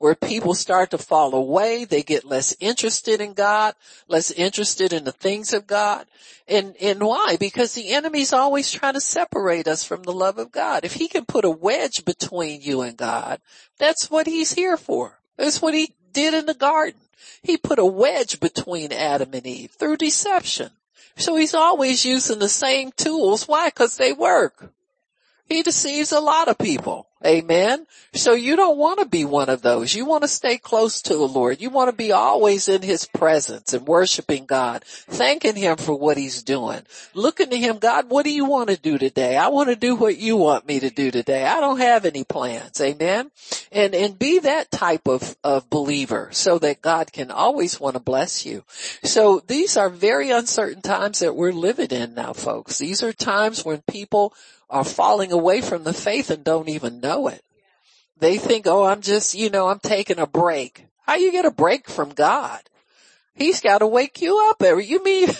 where 0.00 0.14
people 0.14 0.54
start 0.54 0.90
to 0.90 0.98
fall 0.98 1.34
away. 1.34 1.84
They 1.84 2.02
get 2.02 2.24
less 2.24 2.56
interested 2.58 3.20
in 3.20 3.34
God, 3.34 3.74
less 4.08 4.30
interested 4.30 4.94
in 4.94 5.04
the 5.04 5.12
things 5.12 5.52
of 5.52 5.66
God. 5.66 6.06
And, 6.48 6.74
and 6.80 7.02
why? 7.02 7.36
Because 7.38 7.74
the 7.74 7.90
enemy's 7.90 8.32
always 8.32 8.72
trying 8.72 8.94
to 8.94 9.00
separate 9.02 9.68
us 9.68 9.84
from 9.84 10.02
the 10.02 10.12
love 10.12 10.38
of 10.38 10.50
God. 10.50 10.86
If 10.86 10.94
he 10.94 11.06
can 11.06 11.26
put 11.26 11.44
a 11.44 11.50
wedge 11.50 12.06
between 12.06 12.62
you 12.62 12.80
and 12.80 12.96
God, 12.96 13.42
that's 13.78 14.10
what 14.10 14.26
he's 14.26 14.54
here 14.54 14.78
for. 14.78 15.18
That's 15.36 15.60
what 15.60 15.74
he 15.74 15.92
did 16.14 16.32
in 16.32 16.46
the 16.46 16.54
garden. 16.54 17.02
He 17.42 17.58
put 17.58 17.78
a 17.78 17.84
wedge 17.84 18.40
between 18.40 18.92
Adam 18.92 19.34
and 19.34 19.46
Eve 19.46 19.72
through 19.72 19.98
deception. 19.98 20.70
So 21.16 21.36
he's 21.36 21.54
always 21.54 22.06
using 22.06 22.38
the 22.38 22.48
same 22.48 22.90
tools. 22.96 23.46
Why? 23.46 23.68
Cause 23.68 23.98
they 23.98 24.14
work. 24.14 24.72
He 25.44 25.62
deceives 25.62 26.10
a 26.10 26.20
lot 26.20 26.48
of 26.48 26.56
people. 26.56 27.09
Amen. 27.24 27.86
So 28.14 28.32
you 28.32 28.56
don't 28.56 28.78
want 28.78 28.98
to 28.98 29.04
be 29.04 29.26
one 29.26 29.50
of 29.50 29.60
those. 29.60 29.94
You 29.94 30.06
want 30.06 30.22
to 30.22 30.28
stay 30.28 30.56
close 30.56 31.02
to 31.02 31.14
the 31.14 31.28
Lord. 31.28 31.60
You 31.60 31.68
want 31.68 31.90
to 31.90 31.96
be 31.96 32.12
always 32.12 32.66
in 32.66 32.80
his 32.80 33.04
presence 33.04 33.74
and 33.74 33.86
worshiping 33.86 34.46
God, 34.46 34.84
thanking 34.84 35.54
him 35.54 35.76
for 35.76 35.94
what 35.94 36.16
he's 36.16 36.42
doing, 36.42 36.80
looking 37.12 37.50
to 37.50 37.58
him, 37.58 37.78
God, 37.78 38.08
what 38.08 38.24
do 38.24 38.32
you 38.32 38.46
want 38.46 38.70
to 38.70 38.76
do 38.76 38.96
today? 38.96 39.36
I 39.36 39.48
want 39.48 39.68
to 39.68 39.76
do 39.76 39.96
what 39.96 40.16
you 40.16 40.38
want 40.38 40.66
me 40.66 40.80
to 40.80 40.88
do 40.88 41.10
today. 41.10 41.44
I 41.44 41.60
don't 41.60 41.78
have 41.78 42.06
any 42.06 42.24
plans. 42.24 42.80
Amen. 42.80 43.30
And, 43.70 43.94
and 43.94 44.18
be 44.18 44.38
that 44.38 44.70
type 44.70 45.06
of, 45.06 45.36
of 45.44 45.68
believer 45.68 46.30
so 46.32 46.58
that 46.60 46.80
God 46.80 47.12
can 47.12 47.30
always 47.30 47.78
want 47.78 47.94
to 47.94 48.00
bless 48.00 48.46
you. 48.46 48.64
So 49.04 49.42
these 49.46 49.76
are 49.76 49.90
very 49.90 50.30
uncertain 50.30 50.80
times 50.80 51.18
that 51.18 51.36
we're 51.36 51.52
living 51.52 51.90
in 51.90 52.14
now, 52.14 52.32
folks. 52.32 52.78
These 52.78 53.02
are 53.02 53.12
times 53.12 53.62
when 53.62 53.82
people 53.82 54.32
are 54.70 54.84
falling 54.84 55.32
away 55.32 55.60
from 55.60 55.84
the 55.84 55.92
faith 55.92 56.30
and 56.30 56.44
don't 56.44 56.68
even 56.68 57.00
know 57.00 57.28
it. 57.28 57.42
They 58.18 58.38
think, 58.38 58.66
oh, 58.66 58.84
I'm 58.84 59.00
just, 59.00 59.34
you 59.34 59.50
know, 59.50 59.68
I'm 59.68 59.80
taking 59.80 60.18
a 60.18 60.26
break. 60.26 60.86
How 61.06 61.16
you 61.16 61.32
get 61.32 61.44
a 61.44 61.50
break 61.50 61.88
from 61.88 62.10
God? 62.10 62.60
He's 63.34 63.60
got 63.60 63.78
to 63.78 63.86
wake 63.86 64.20
you 64.20 64.48
up 64.50 64.62
every, 64.62 64.84
you 64.84 65.02
mean, 65.02 65.28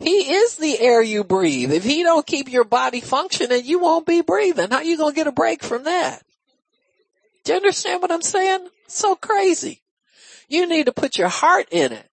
he 0.00 0.34
is 0.34 0.56
the 0.56 0.78
air 0.80 1.02
you 1.02 1.22
breathe. 1.22 1.72
If 1.72 1.84
he 1.84 2.02
don't 2.02 2.26
keep 2.26 2.50
your 2.50 2.64
body 2.64 3.00
functioning, 3.00 3.64
you 3.64 3.78
won't 3.78 4.06
be 4.06 4.22
breathing. 4.22 4.70
How 4.70 4.80
you 4.80 4.96
going 4.96 5.12
to 5.12 5.16
get 5.16 5.26
a 5.26 5.32
break 5.32 5.62
from 5.62 5.84
that? 5.84 6.22
Do 7.44 7.52
you 7.52 7.56
understand 7.56 8.02
what 8.02 8.10
I'm 8.10 8.22
saying? 8.22 8.66
So 8.88 9.14
crazy. 9.14 9.82
You 10.48 10.66
need 10.66 10.86
to 10.86 10.92
put 10.92 11.18
your 11.18 11.28
heart 11.28 11.68
in 11.70 11.92
it. 11.92 12.08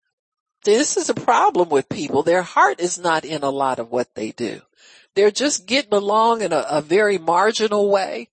This 0.63 0.95
is 0.95 1.09
a 1.09 1.13
problem 1.13 1.69
with 1.69 1.89
people. 1.89 2.23
Their 2.23 2.41
heart 2.41 2.79
is 2.79 2.97
not 2.97 3.25
in 3.25 3.43
a 3.43 3.49
lot 3.49 3.79
of 3.79 3.91
what 3.91 4.15
they 4.15 4.31
do. 4.31 4.61
They're 5.15 5.31
just 5.31 5.65
getting 5.65 5.93
along 5.93 6.41
in 6.41 6.53
a, 6.53 6.65
a 6.69 6.81
very 6.81 7.17
marginal 7.17 7.89
way. 7.89 8.29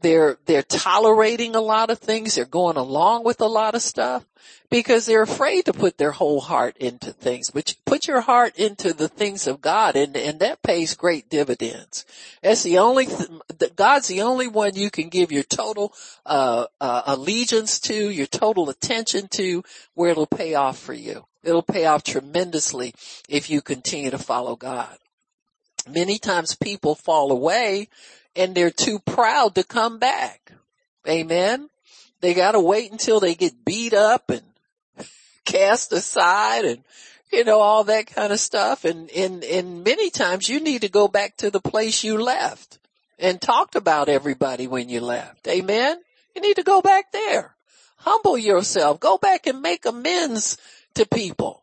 They're, 0.00 0.38
they're 0.46 0.62
tolerating 0.62 1.56
a 1.56 1.60
lot 1.60 1.90
of 1.90 1.98
things. 1.98 2.34
They're 2.34 2.44
going 2.44 2.76
along 2.76 3.24
with 3.24 3.40
a 3.40 3.46
lot 3.46 3.74
of 3.74 3.82
stuff 3.82 4.24
because 4.70 5.06
they're 5.06 5.22
afraid 5.22 5.64
to 5.64 5.72
put 5.72 5.98
their 5.98 6.12
whole 6.12 6.40
heart 6.40 6.76
into 6.76 7.12
things, 7.12 7.50
but 7.50 7.74
put 7.84 8.06
your 8.06 8.20
heart 8.20 8.56
into 8.56 8.92
the 8.92 9.08
things 9.08 9.46
of 9.46 9.60
God 9.60 9.96
and, 9.96 10.16
and 10.16 10.40
that 10.40 10.62
pays 10.62 10.94
great 10.94 11.28
dividends. 11.28 12.04
That's 12.42 12.62
the 12.62 12.78
only, 12.78 13.06
th- 13.06 13.74
God's 13.74 14.08
the 14.08 14.22
only 14.22 14.48
one 14.48 14.74
you 14.74 14.90
can 14.90 15.08
give 15.08 15.32
your 15.32 15.42
total, 15.42 15.92
uh, 16.24 16.66
uh, 16.80 17.02
allegiance 17.06 17.80
to, 17.80 18.10
your 18.10 18.26
total 18.26 18.70
attention 18.70 19.28
to, 19.32 19.64
where 19.94 20.10
it'll 20.10 20.26
pay 20.26 20.54
off 20.54 20.78
for 20.78 20.94
you. 20.94 21.24
It'll 21.46 21.62
pay 21.62 21.86
off 21.86 22.02
tremendously 22.02 22.94
if 23.28 23.50
you 23.50 23.60
continue 23.62 24.10
to 24.10 24.18
follow 24.18 24.56
God. 24.56 24.96
Many 25.88 26.18
times 26.18 26.56
people 26.56 26.94
fall 26.94 27.30
away 27.30 27.88
and 28.34 28.54
they're 28.54 28.70
too 28.70 28.98
proud 28.98 29.54
to 29.54 29.64
come 29.64 29.98
back. 29.98 30.52
Amen. 31.08 31.70
They 32.20 32.34
gotta 32.34 32.60
wait 32.60 32.90
until 32.90 33.20
they 33.20 33.34
get 33.34 33.64
beat 33.64 33.94
up 33.94 34.30
and 34.30 34.42
cast 35.44 35.92
aside 35.92 36.64
and 36.64 36.82
you 37.32 37.44
know, 37.44 37.60
all 37.60 37.84
that 37.84 38.06
kind 38.06 38.32
of 38.32 38.40
stuff. 38.40 38.84
And, 38.84 39.10
and, 39.10 39.44
and 39.44 39.84
many 39.84 40.10
times 40.10 40.48
you 40.48 40.60
need 40.60 40.82
to 40.82 40.88
go 40.88 41.08
back 41.08 41.36
to 41.38 41.50
the 41.50 41.60
place 41.60 42.04
you 42.04 42.18
left 42.18 42.78
and 43.18 43.40
talked 43.40 43.76
about 43.76 44.08
everybody 44.08 44.66
when 44.66 44.88
you 44.88 45.00
left. 45.00 45.48
Amen. 45.48 45.98
You 46.34 46.42
need 46.42 46.56
to 46.56 46.62
go 46.62 46.80
back 46.80 47.12
there. 47.12 47.54
Humble 47.98 48.38
yourself. 48.38 49.00
Go 49.00 49.18
back 49.18 49.46
and 49.46 49.62
make 49.62 49.86
amends 49.86 50.58
to 50.96 51.06
people. 51.06 51.62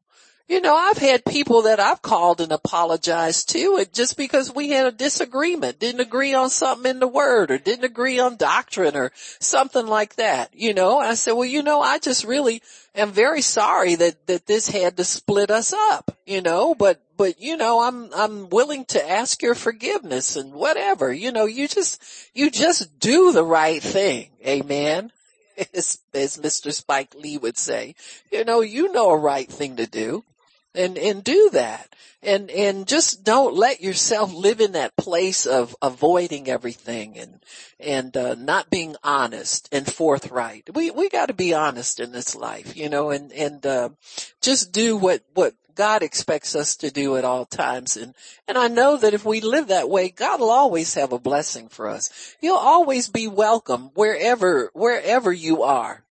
You 0.49 0.59
know, 0.59 0.75
I've 0.75 0.97
had 0.97 1.23
people 1.23 1.63
that 1.63 1.79
I've 1.79 2.01
called 2.01 2.41
and 2.41 2.51
apologized 2.51 3.49
to 3.51 3.77
and 3.77 3.91
just 3.93 4.17
because 4.17 4.53
we 4.53 4.69
had 4.69 4.85
a 4.85 4.91
disagreement, 4.91 5.79
didn't 5.79 6.01
agree 6.01 6.33
on 6.33 6.49
something 6.49 6.91
in 6.91 6.99
the 6.99 7.07
word 7.07 7.49
or 7.49 7.57
didn't 7.57 7.85
agree 7.85 8.19
on 8.19 8.35
doctrine 8.35 8.97
or 8.97 9.13
something 9.39 9.87
like 9.87 10.15
that, 10.17 10.49
you 10.53 10.73
know, 10.73 10.99
I 10.99 11.13
said, 11.13 11.31
well, 11.31 11.45
you 11.45 11.63
know, 11.63 11.81
I 11.81 11.97
just 11.97 12.25
really 12.25 12.61
am 12.93 13.11
very 13.11 13.41
sorry 13.41 13.95
that, 13.95 14.27
that 14.27 14.45
this 14.45 14.67
had 14.67 14.97
to 14.97 15.05
split 15.05 15.49
us 15.49 15.71
up, 15.71 16.15
you 16.25 16.41
know, 16.41 16.75
but, 16.75 17.01
but 17.15 17.39
you 17.41 17.55
know, 17.55 17.79
I'm, 17.79 18.13
I'm 18.13 18.49
willing 18.49 18.83
to 18.87 19.09
ask 19.09 19.41
your 19.41 19.55
forgiveness 19.55 20.35
and 20.35 20.51
whatever, 20.53 21.11
you 21.11 21.31
know, 21.31 21.45
you 21.45 21.69
just, 21.69 22.03
you 22.33 22.51
just 22.51 22.99
do 22.99 23.31
the 23.31 23.45
right 23.45 23.81
thing. 23.81 24.29
Amen 24.45 25.11
as, 25.73 25.99
as 26.13 26.37
Mr. 26.37 26.73
Spike 26.73 27.15
Lee 27.15 27.37
would 27.37 27.57
say, 27.57 27.95
you 28.31 28.43
know, 28.43 28.61
you 28.61 28.91
know 28.91 29.09
a 29.09 29.17
right 29.17 29.49
thing 29.49 29.75
to 29.77 29.85
do 29.85 30.23
and, 30.75 30.97
and 30.97 31.23
do 31.23 31.49
that. 31.53 31.89
And, 32.21 32.49
and 32.51 32.87
just 32.87 33.23
don't 33.25 33.53
let 33.53 33.81
yourself 33.81 34.33
live 34.33 34.61
in 34.61 34.73
that 34.73 34.95
place 34.95 35.45
of 35.45 35.75
avoiding 35.81 36.47
everything 36.47 37.17
and, 37.17 37.39
and, 37.79 38.15
uh, 38.15 38.35
not 38.35 38.69
being 38.69 38.95
honest 39.03 39.67
and 39.71 39.91
forthright. 39.91 40.73
We, 40.73 40.91
we 40.91 41.09
gotta 41.09 41.33
be 41.33 41.53
honest 41.53 41.99
in 41.99 42.11
this 42.11 42.35
life, 42.35 42.77
you 42.77 42.89
know, 42.89 43.09
and, 43.09 43.31
and, 43.33 43.65
uh, 43.65 43.89
just 44.41 44.71
do 44.71 44.95
what, 44.95 45.21
what 45.33 45.53
God 45.75 46.03
expects 46.03 46.55
us 46.55 46.75
to 46.77 46.91
do 46.91 47.17
at 47.17 47.25
all 47.25 47.45
times. 47.45 47.97
And, 47.97 48.13
and 48.47 48.57
I 48.57 48.67
know 48.67 48.97
that 48.97 49.13
if 49.13 49.25
we 49.25 49.41
live 49.41 49.67
that 49.67 49.89
way, 49.89 50.09
God 50.09 50.39
will 50.39 50.51
always 50.51 50.93
have 50.93 51.11
a 51.11 51.19
blessing 51.19 51.67
for 51.69 51.87
us. 51.87 52.35
You'll 52.41 52.57
always 52.57 53.09
be 53.09 53.27
welcome 53.27 53.91
wherever, 53.95 54.69
wherever 54.73 55.31
you 55.31 55.63
are. 55.63 56.02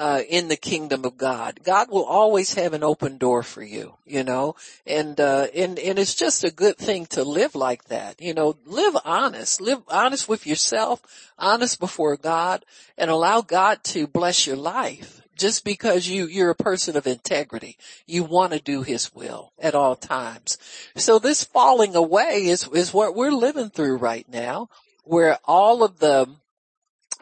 Uh, 0.00 0.22
in 0.28 0.46
the 0.46 0.56
kingdom 0.56 1.04
of 1.04 1.18
God. 1.18 1.58
God 1.64 1.90
will 1.90 2.04
always 2.04 2.54
have 2.54 2.72
an 2.72 2.84
open 2.84 3.18
door 3.18 3.42
for 3.42 3.64
you, 3.64 3.94
you 4.06 4.22
know, 4.22 4.54
and, 4.86 5.18
uh, 5.18 5.48
and, 5.52 5.76
and 5.76 5.98
it's 5.98 6.14
just 6.14 6.44
a 6.44 6.52
good 6.52 6.78
thing 6.78 7.06
to 7.06 7.24
live 7.24 7.56
like 7.56 7.86
that, 7.86 8.20
you 8.20 8.32
know, 8.32 8.54
live 8.64 8.96
honest, 9.04 9.60
live 9.60 9.82
honest 9.88 10.28
with 10.28 10.46
yourself, 10.46 11.02
honest 11.36 11.80
before 11.80 12.16
God, 12.16 12.64
and 12.96 13.10
allow 13.10 13.40
God 13.40 13.82
to 13.86 14.06
bless 14.06 14.46
your 14.46 14.54
life 14.54 15.20
just 15.34 15.64
because 15.64 16.08
you, 16.08 16.28
you're 16.28 16.50
a 16.50 16.54
person 16.54 16.96
of 16.96 17.08
integrity. 17.08 17.76
You 18.06 18.22
want 18.22 18.52
to 18.52 18.60
do 18.60 18.84
his 18.84 19.12
will 19.12 19.52
at 19.58 19.74
all 19.74 19.96
times. 19.96 20.58
So 20.94 21.18
this 21.18 21.42
falling 21.42 21.96
away 21.96 22.46
is, 22.46 22.68
is 22.72 22.94
what 22.94 23.16
we're 23.16 23.32
living 23.32 23.70
through 23.70 23.96
right 23.96 24.28
now 24.28 24.68
where 25.02 25.38
all 25.44 25.82
of 25.82 25.98
the, 25.98 26.28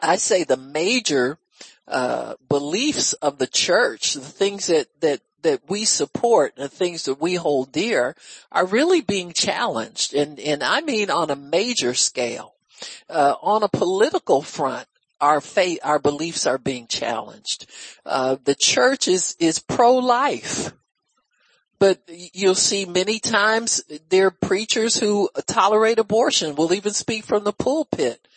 I 0.01 0.17
say 0.17 0.43
the 0.43 0.57
major, 0.57 1.39
uh, 1.87 2.35
beliefs 2.49 3.13
of 3.13 3.37
the 3.37 3.47
church, 3.47 4.13
the 4.13 4.21
things 4.21 4.67
that, 4.67 4.87
that, 5.01 5.21
that 5.43 5.61
we 5.69 5.85
support, 5.85 6.55
the 6.55 6.67
things 6.67 7.03
that 7.03 7.21
we 7.21 7.35
hold 7.35 7.71
dear 7.71 8.15
are 8.51 8.65
really 8.65 9.01
being 9.01 9.31
challenged. 9.33 10.13
And, 10.13 10.39
and 10.39 10.63
I 10.63 10.81
mean 10.81 11.09
on 11.09 11.29
a 11.29 11.35
major 11.35 11.93
scale. 11.93 12.53
Uh, 13.09 13.35
on 13.41 13.63
a 13.63 13.69
political 13.69 14.41
front, 14.41 14.87
our 15.19 15.41
faith, 15.41 15.79
our 15.83 15.97
beliefs 15.97 16.45
are 16.45 16.59
being 16.59 16.85
challenged. 16.87 17.65
Uh, 18.05 18.35
the 18.43 18.53
church 18.53 19.07
is, 19.07 19.35
is 19.39 19.59
pro-life. 19.59 20.73
But 21.79 22.01
you'll 22.07 22.55
see 22.55 22.85
many 22.85 23.19
times 23.19 23.83
there 24.09 24.27
are 24.27 24.31
preachers 24.31 24.97
who 24.97 25.29
tolerate 25.45 25.99
abortion, 25.99 26.55
will 26.55 26.73
even 26.73 26.93
speak 26.93 27.23
from 27.23 27.43
the 27.43 27.53
pulpit 27.53 28.27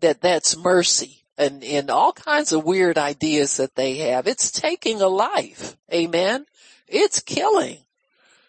that 0.00 0.20
that's 0.20 0.56
mercy 0.56 1.19
and, 1.40 1.64
and 1.64 1.90
all 1.90 2.12
kinds 2.12 2.52
of 2.52 2.64
weird 2.64 2.98
ideas 2.98 3.56
that 3.56 3.74
they 3.74 3.96
have. 3.96 4.26
It's 4.26 4.50
taking 4.50 5.00
a 5.00 5.08
life. 5.08 5.76
Amen. 5.92 6.44
It's 6.86 7.20
killing. 7.20 7.78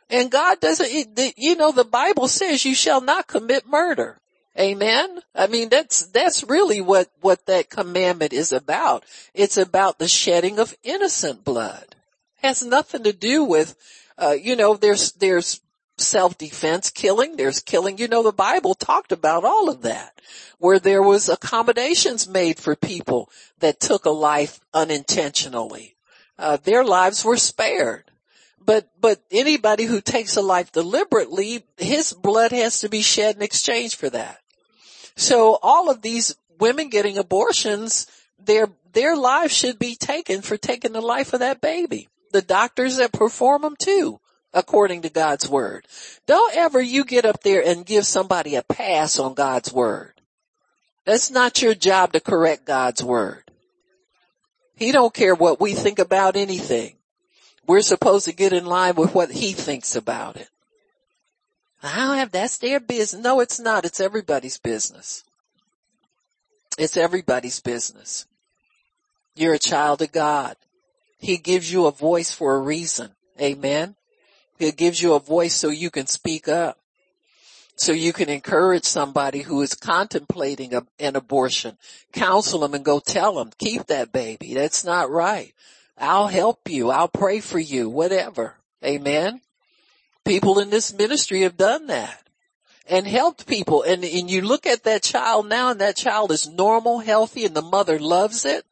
And 0.10 0.30
God 0.30 0.60
doesn't, 0.60 0.92
you 1.38 1.56
know, 1.56 1.72
the 1.72 1.86
Bible 1.86 2.28
says 2.28 2.66
you 2.66 2.76
shall 2.76 3.00
not 3.00 3.28
commit 3.28 3.66
murder. 3.66 4.20
Amen. 4.60 5.22
I 5.34 5.48
mean, 5.48 5.70
that's, 5.70 6.08
that's 6.08 6.44
really 6.44 6.82
what, 6.82 7.08
what 7.22 7.46
that 7.46 7.70
commandment 7.70 8.34
is 8.34 8.52
about. 8.52 9.06
It's 9.34 9.56
about 9.56 9.98
the 9.98 10.10
shedding 10.10 10.60
of 10.60 10.76
innocent 10.84 11.46
blood. 11.46 11.96
Has 12.42 12.62
nothing 12.62 13.04
to 13.04 13.14
do 13.14 13.46
with, 13.46 13.78
uh, 14.18 14.36
you 14.40 14.58
know, 14.58 14.76
there's, 14.76 15.14
there's 15.14 15.62
self-defense 16.02 16.90
killing, 16.92 17.36
there's 17.36 17.60
killing. 17.60 17.98
You 17.98 18.08
know, 18.08 18.24
the 18.24 18.34
Bible 18.34 18.76
talked 18.76 19.12
about 19.12 19.44
all 19.44 19.70
of 19.70 19.82
that, 19.84 20.20
where 20.60 20.80
there 20.80 21.02
was 21.02 21.30
accommodations 21.30 22.28
made 22.28 22.60
for 22.60 22.76
people 22.76 23.30
that 23.60 23.80
took 23.80 24.06
a 24.06 24.12
life 24.12 24.60
unintentionally. 24.74 25.96
Uh, 26.38 26.58
their 26.58 26.84
lives 26.84 27.24
were 27.24 27.38
spared. 27.38 28.06
But, 28.64 28.90
but 29.00 29.22
anybody 29.32 29.86
who 29.86 30.02
takes 30.02 30.38
a 30.38 30.42
life 30.42 30.72
deliberately, 30.72 31.64
his 31.78 32.14
blood 32.14 32.52
has 32.52 32.82
to 32.82 32.90
be 32.90 33.02
shed 33.02 33.36
in 33.36 33.42
exchange 33.42 33.96
for 33.96 34.10
that. 34.10 34.38
So 35.16 35.58
all 35.62 35.90
of 35.90 36.02
these 36.02 36.36
women 36.60 36.90
getting 36.90 37.18
abortions, 37.18 38.08
their, 38.40 38.70
their 38.94 39.16
lives 39.16 39.56
should 39.56 39.80
be 39.80 39.96
taken 39.96 40.42
for 40.42 40.58
taking 40.58 40.94
the 40.94 41.02
life 41.02 41.34
of 41.34 41.40
that 41.40 41.60
baby. 41.60 42.08
The 42.32 42.44
doctors 42.44 42.98
that 42.98 43.12
perform 43.12 43.64
them 43.64 43.76
too 43.78 44.20
according 44.54 45.02
to 45.04 45.10
God's 45.10 45.48
word. 45.50 45.88
Don't 46.26 46.56
ever 46.56 46.82
you 46.82 47.06
get 47.06 47.26
up 47.26 47.42
there 47.44 47.66
and 47.66 47.86
give 47.86 48.06
somebody 48.06 48.56
a 48.56 48.64
pass 48.64 49.20
on 49.20 49.34
God's 49.34 49.72
word. 49.72 50.14
That's 51.06 51.32
not 51.32 51.62
your 51.62 51.74
job 51.74 52.14
to 52.14 52.20
correct 52.20 52.66
God's 52.66 53.04
word. 53.04 53.44
He 54.76 54.92
don't 54.92 55.14
care 55.14 55.36
what 55.36 55.60
we 55.60 55.74
think 55.74 56.00
about 56.00 56.36
anything. 56.36 56.96
We're 57.68 57.82
supposed 57.82 58.26
to 58.26 58.34
get 58.34 58.54
in 58.54 58.66
line 58.66 58.96
with 58.96 59.14
what 59.14 59.32
he 59.32 59.54
thinks 59.54 59.96
about 59.96 60.38
it. 60.38 60.50
I 61.84 61.96
don't 61.96 62.18
have, 62.18 62.32
that's 62.32 62.58
their 62.58 62.80
business. 62.80 63.24
No, 63.24 63.40
it's 63.40 63.60
not. 63.60 63.86
It's 63.86 64.00
everybody's 64.00 64.58
business. 64.58 65.24
It's 66.78 66.98
everybody's 66.98 67.60
business. 67.60 68.26
You're 69.36 69.54
a 69.54 69.60
child 69.60 70.02
of 70.02 70.12
God. 70.12 70.56
He 71.20 71.38
gives 71.38 71.72
you 71.72 71.86
a 71.86 71.92
voice 71.92 72.32
for 72.32 72.56
a 72.56 72.60
reason. 72.60 73.12
Amen. 73.40 73.96
It 74.62 74.78
gives 74.78 75.02
you 75.02 75.14
a 75.14 75.20
voice 75.20 75.56
so 75.56 75.70
you 75.70 75.90
can 75.90 76.08
speak 76.08 76.48
up. 76.48 76.78
So 77.76 77.94
you 77.94 78.14
can 78.14 78.30
encourage 78.30 78.84
somebody 78.84 79.42
who 79.42 79.62
is 79.62 79.74
contemplating 79.74 80.76
a, 80.76 80.86
an 81.00 81.16
abortion. 81.16 81.78
Counsel 82.14 82.60
them 82.60 82.76
and 82.76 82.86
go 82.86 83.00
tell 83.00 83.36
them, 83.36 83.52
keep 83.58 83.88
that 83.88 84.12
baby. 84.12 84.54
That's 84.54 84.84
not 84.84 85.10
right. 85.10 85.54
I'll 85.98 86.28
help 86.28 86.70
you. 86.70 86.92
I'll 86.92 87.08
pray 87.08 87.40
for 87.40 87.60
you. 87.60 87.90
Whatever. 87.90 88.56
Amen. 88.86 89.42
People 90.26 90.60
in 90.60 90.70
this 90.70 90.94
ministry 90.94 91.42
have 91.42 91.58
done 91.58 91.88
that 91.88 92.22
and 92.88 93.08
helped 93.08 93.48
people. 93.48 93.82
And, 93.82 94.04
and 94.04 94.30
you 94.30 94.42
look 94.42 94.68
at 94.68 94.84
that 94.84 95.02
child 95.02 95.48
now 95.48 95.72
and 95.72 95.82
that 95.82 95.96
child 95.96 96.32
is 96.32 96.48
normal, 96.48 97.00
healthy, 97.00 97.46
and 97.46 97.56
the 97.56 97.62
mother 97.62 97.98
loves 97.98 98.46
it. 98.46 98.66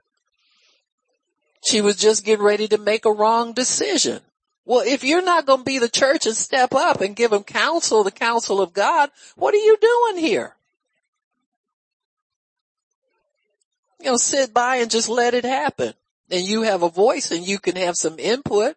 She 1.66 1.82
was 1.82 1.96
just 1.96 2.26
getting 2.26 2.46
ready 2.46 2.68
to 2.68 2.78
make 2.78 3.06
a 3.06 3.12
wrong 3.12 3.54
decision. 3.54 4.22
Well, 4.70 4.84
if 4.86 5.04
you're 5.04 5.24
not 5.24 5.48
going 5.48 5.62
to 5.62 5.66
be 5.66 5.80
the 5.80 5.90
church 5.90 6.28
and 6.28 6.36
step 6.36 6.76
up 6.76 7.02
and 7.02 7.16
give 7.16 7.32
them 7.32 7.42
counsel, 7.42 8.04
the 8.04 8.12
counsel 8.12 8.62
of 8.62 8.72
God, 8.72 9.10
what 9.36 9.56
are 9.56 9.58
you 9.58 9.76
doing 9.82 10.24
here? 10.24 10.56
You 14.00 14.12
know, 14.12 14.18
sit 14.18 14.54
by 14.54 14.76
and 14.76 14.92
just 14.92 15.10
let 15.10 15.34
it 15.34 15.44
happen. 15.44 15.96
And 16.30 16.46
you 16.46 16.62
have 16.62 16.84
a 16.84 16.90
voice 16.90 17.32
and 17.32 17.48
you 17.48 17.58
can 17.58 17.78
have 17.78 17.96
some 17.96 18.20
input. 18.20 18.76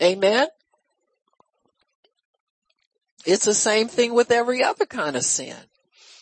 Amen. 0.00 0.48
It's 3.26 3.44
the 3.44 3.52
same 3.52 3.88
thing 3.88 4.14
with 4.14 4.30
every 4.30 4.64
other 4.64 4.86
kind 4.86 5.16
of 5.16 5.22
sin. 5.22 5.56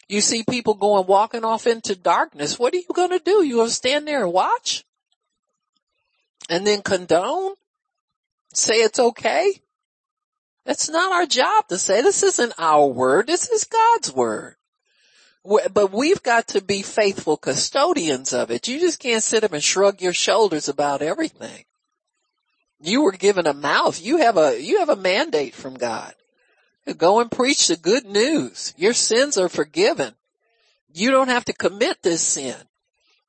You 0.08 0.20
see 0.20 0.42
people 0.42 0.74
going 0.74 1.06
walking 1.06 1.44
off 1.44 1.68
into 1.68 1.94
darkness. 1.94 2.58
What 2.58 2.74
are 2.74 2.78
you 2.78 2.92
going 2.92 3.10
to 3.10 3.20
do? 3.20 3.44
You 3.44 3.54
going 3.54 3.68
to 3.68 3.72
stand 3.72 4.08
there 4.08 4.24
and 4.24 4.32
watch? 4.32 4.84
And 6.50 6.66
then 6.66 6.82
condone? 6.82 7.52
Say 8.58 8.76
it's 8.76 8.98
okay? 8.98 9.60
It's 10.66 10.90
not 10.90 11.12
our 11.12 11.26
job 11.26 11.68
to 11.68 11.78
say 11.78 12.02
this 12.02 12.22
isn't 12.22 12.52
our 12.58 12.86
word. 12.86 13.26
This 13.26 13.48
is 13.48 13.64
God's 13.64 14.12
word. 14.12 14.56
But 15.44 15.92
we've 15.92 16.22
got 16.22 16.48
to 16.48 16.60
be 16.60 16.82
faithful 16.82 17.38
custodians 17.38 18.34
of 18.34 18.50
it. 18.50 18.68
You 18.68 18.78
just 18.78 19.00
can't 19.00 19.22
sit 19.22 19.44
up 19.44 19.54
and 19.54 19.64
shrug 19.64 20.02
your 20.02 20.12
shoulders 20.12 20.68
about 20.68 21.00
everything. 21.00 21.64
You 22.80 23.02
were 23.02 23.12
given 23.12 23.46
a 23.46 23.54
mouth. 23.54 24.00
You 24.02 24.18
have 24.18 24.36
a, 24.36 24.60
you 24.60 24.80
have 24.80 24.90
a 24.90 24.96
mandate 24.96 25.54
from 25.54 25.74
God. 25.74 26.14
Go 26.96 27.20
and 27.20 27.30
preach 27.30 27.68
the 27.68 27.76
good 27.76 28.04
news. 28.04 28.74
Your 28.76 28.92
sins 28.92 29.38
are 29.38 29.48
forgiven. 29.48 30.14
You 30.92 31.10
don't 31.10 31.28
have 31.28 31.44
to 31.46 31.52
commit 31.52 32.02
this 32.02 32.22
sin. 32.22 32.56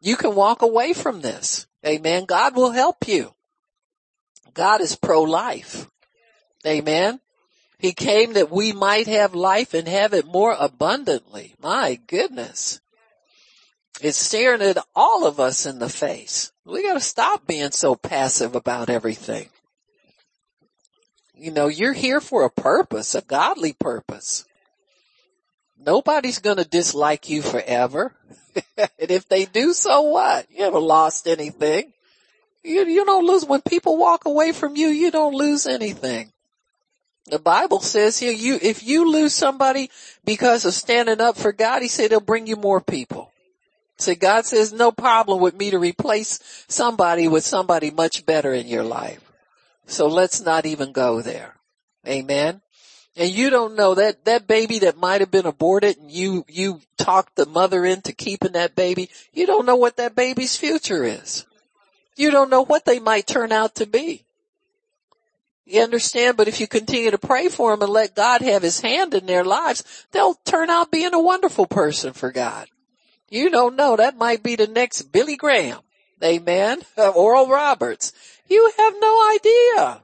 You 0.01 0.15
can 0.15 0.35
walk 0.35 0.61
away 0.61 0.93
from 0.93 1.21
this. 1.21 1.67
Amen. 1.85 2.25
God 2.25 2.55
will 2.55 2.71
help 2.71 3.07
you. 3.07 3.33
God 4.53 4.81
is 4.81 4.95
pro-life. 4.95 5.87
Amen. 6.65 7.19
He 7.77 7.93
came 7.93 8.33
that 8.33 8.51
we 8.51 8.73
might 8.73 9.07
have 9.07 9.33
life 9.33 9.73
and 9.73 9.87
have 9.87 10.13
it 10.13 10.25
more 10.25 10.55
abundantly. 10.59 11.55
My 11.61 11.99
goodness. 12.07 12.81
It's 14.01 14.17
staring 14.17 14.61
at 14.61 14.77
all 14.95 15.25
of 15.25 15.39
us 15.39 15.65
in 15.65 15.79
the 15.79 15.89
face. 15.89 16.51
We 16.65 16.83
gotta 16.83 16.99
stop 16.99 17.47
being 17.47 17.71
so 17.71 17.95
passive 17.95 18.55
about 18.55 18.89
everything. 18.89 19.49
You 21.33 21.51
know, 21.51 21.67
you're 21.67 21.93
here 21.93 22.19
for 22.19 22.43
a 22.43 22.49
purpose, 22.49 23.15
a 23.15 23.21
godly 23.21 23.73
purpose. 23.73 24.45
Nobody's 25.77 26.39
gonna 26.39 26.65
dislike 26.65 27.29
you 27.29 27.41
forever. 27.41 28.13
and 28.77 29.11
if 29.11 29.27
they 29.29 29.45
do, 29.45 29.73
so 29.73 30.01
what? 30.01 30.47
You 30.51 30.65
haven't 30.65 30.83
lost 30.83 31.27
anything. 31.27 31.93
You, 32.63 32.85
you 32.85 33.05
don't 33.05 33.25
lose, 33.25 33.45
when 33.45 33.61
people 33.61 33.97
walk 33.97 34.25
away 34.25 34.51
from 34.51 34.75
you, 34.75 34.87
you 34.87 35.11
don't 35.11 35.33
lose 35.33 35.65
anything. 35.65 36.31
The 37.27 37.39
Bible 37.39 37.79
says 37.79 38.17
here, 38.17 38.31
you, 38.31 38.57
if 38.61 38.83
you 38.83 39.11
lose 39.11 39.33
somebody 39.33 39.91
because 40.25 40.65
of 40.65 40.73
standing 40.73 41.21
up 41.21 41.37
for 41.37 41.51
God, 41.51 41.81
he 41.81 41.87
said 41.87 42.11
he'll 42.11 42.19
bring 42.19 42.47
you 42.47 42.55
more 42.55 42.81
people. 42.81 43.31
So 43.97 44.15
God 44.15 44.45
says 44.45 44.73
no 44.73 44.91
problem 44.91 45.41
with 45.41 45.55
me 45.55 45.71
to 45.71 45.77
replace 45.77 46.39
somebody 46.67 47.27
with 47.27 47.43
somebody 47.43 47.91
much 47.91 48.25
better 48.25 48.53
in 48.53 48.67
your 48.67 48.83
life. 48.83 49.21
So 49.85 50.07
let's 50.07 50.41
not 50.41 50.65
even 50.65 50.91
go 50.91 51.21
there. 51.21 51.55
Amen. 52.07 52.61
And 53.15 53.29
you 53.29 53.49
don't 53.49 53.75
know 53.75 53.95
that, 53.95 54.23
that 54.25 54.47
baby 54.47 54.79
that 54.79 54.97
might 54.97 55.19
have 55.19 55.31
been 55.31 55.45
aborted 55.45 55.97
and 55.97 56.09
you, 56.09 56.45
you 56.47 56.79
talked 56.97 57.35
the 57.35 57.45
mother 57.45 57.85
into 57.85 58.13
keeping 58.13 58.53
that 58.53 58.75
baby, 58.75 59.09
you 59.33 59.45
don't 59.45 59.65
know 59.65 59.75
what 59.75 59.97
that 59.97 60.15
baby's 60.15 60.55
future 60.55 61.03
is. 61.03 61.45
You 62.19 62.31
don't 62.31 62.49
know 62.49 62.65
what 62.65 62.83
they 62.83 62.99
might 62.99 63.27
turn 63.27 63.53
out 63.53 63.75
to 63.75 63.85
be. 63.85 64.25
You 65.63 65.83
understand? 65.83 66.35
But 66.35 66.49
if 66.49 66.59
you 66.59 66.67
continue 66.67 67.11
to 67.11 67.17
pray 67.17 67.47
for 67.47 67.71
them 67.71 67.81
and 67.81 67.93
let 67.93 68.13
God 68.13 68.41
have 68.41 68.61
his 68.61 68.81
hand 68.81 69.13
in 69.13 69.25
their 69.25 69.45
lives, 69.45 69.85
they'll 70.11 70.33
turn 70.43 70.69
out 70.69 70.91
being 70.91 71.13
a 71.13 71.21
wonderful 71.21 71.65
person 71.65 72.11
for 72.11 72.33
God. 72.33 72.67
You 73.29 73.49
don't 73.49 73.77
know. 73.77 73.95
That 73.95 74.17
might 74.17 74.43
be 74.43 74.57
the 74.57 74.67
next 74.67 75.03
Billy 75.13 75.37
Graham. 75.37 75.79
Amen. 76.21 76.81
Oral 76.97 77.47
Roberts. 77.47 78.11
You 78.49 78.69
have 78.77 78.95
no 78.99 79.35
idea. 79.37 80.01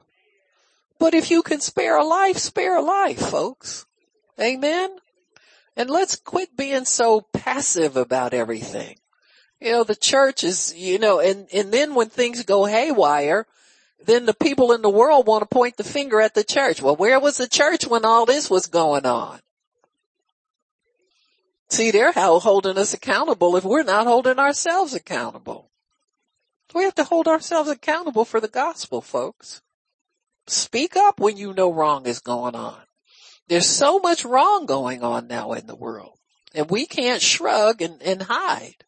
But 0.98 1.12
if 1.12 1.30
you 1.30 1.42
can 1.42 1.60
spare 1.60 1.98
a 1.98 2.04
life, 2.04 2.38
spare 2.38 2.78
a 2.78 2.82
life, 2.82 3.20
folks. 3.20 3.84
Amen. 4.40 4.96
And 5.76 5.90
let's 5.90 6.16
quit 6.16 6.56
being 6.56 6.86
so 6.86 7.20
passive 7.20 7.98
about 7.98 8.32
everything. 8.32 8.96
You 9.60 9.72
know, 9.72 9.84
the 9.84 9.96
church 9.96 10.44
is, 10.44 10.74
you 10.76 10.98
know, 10.98 11.20
and, 11.20 11.48
and 11.52 11.72
then 11.72 11.94
when 11.94 12.08
things 12.08 12.44
go 12.44 12.66
haywire, 12.66 13.46
then 14.04 14.26
the 14.26 14.34
people 14.34 14.72
in 14.72 14.82
the 14.82 14.90
world 14.90 15.26
want 15.26 15.42
to 15.42 15.46
point 15.46 15.76
the 15.76 15.84
finger 15.84 16.20
at 16.20 16.34
the 16.34 16.44
church. 16.44 16.82
Well, 16.82 16.96
where 16.96 17.18
was 17.18 17.38
the 17.38 17.48
church 17.48 17.86
when 17.86 18.04
all 18.04 18.26
this 18.26 18.50
was 18.50 18.66
going 18.66 19.06
on? 19.06 19.40
See, 21.68 21.90
they're 21.90 22.12
holding 22.12 22.78
us 22.78 22.94
accountable 22.94 23.56
if 23.56 23.64
we're 23.64 23.82
not 23.82 24.06
holding 24.06 24.38
ourselves 24.38 24.94
accountable. 24.94 25.70
We 26.74 26.84
have 26.84 26.94
to 26.96 27.04
hold 27.04 27.26
ourselves 27.26 27.70
accountable 27.70 28.24
for 28.24 28.40
the 28.40 28.48
gospel, 28.48 29.00
folks. 29.00 29.62
Speak 30.46 30.96
up 30.96 31.18
when 31.18 31.36
you 31.36 31.54
know 31.54 31.72
wrong 31.72 32.06
is 32.06 32.20
going 32.20 32.54
on. 32.54 32.80
There's 33.48 33.66
so 33.66 33.98
much 33.98 34.24
wrong 34.24 34.66
going 34.66 35.02
on 35.02 35.26
now 35.26 35.52
in 35.52 35.66
the 35.66 35.74
world 35.74 36.16
and 36.56 36.70
we 36.70 36.86
can't 36.86 37.22
shrug 37.22 37.82
and, 37.82 38.02
and 38.02 38.22
hide 38.22 38.85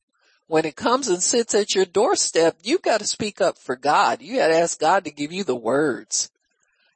when 0.48 0.64
it 0.64 0.76
comes 0.76 1.08
and 1.08 1.22
sits 1.22 1.54
at 1.54 1.74
your 1.74 1.84
doorstep, 1.84 2.56
you've 2.62 2.82
got 2.82 3.00
to 3.00 3.06
speak 3.06 3.40
up 3.40 3.58
for 3.58 3.76
God. 3.76 4.22
You 4.22 4.38
got 4.38 4.48
to 4.48 4.58
ask 4.58 4.80
God 4.80 5.04
to 5.04 5.10
give 5.10 5.30
you 5.30 5.44
the 5.44 5.54
words. 5.54 6.30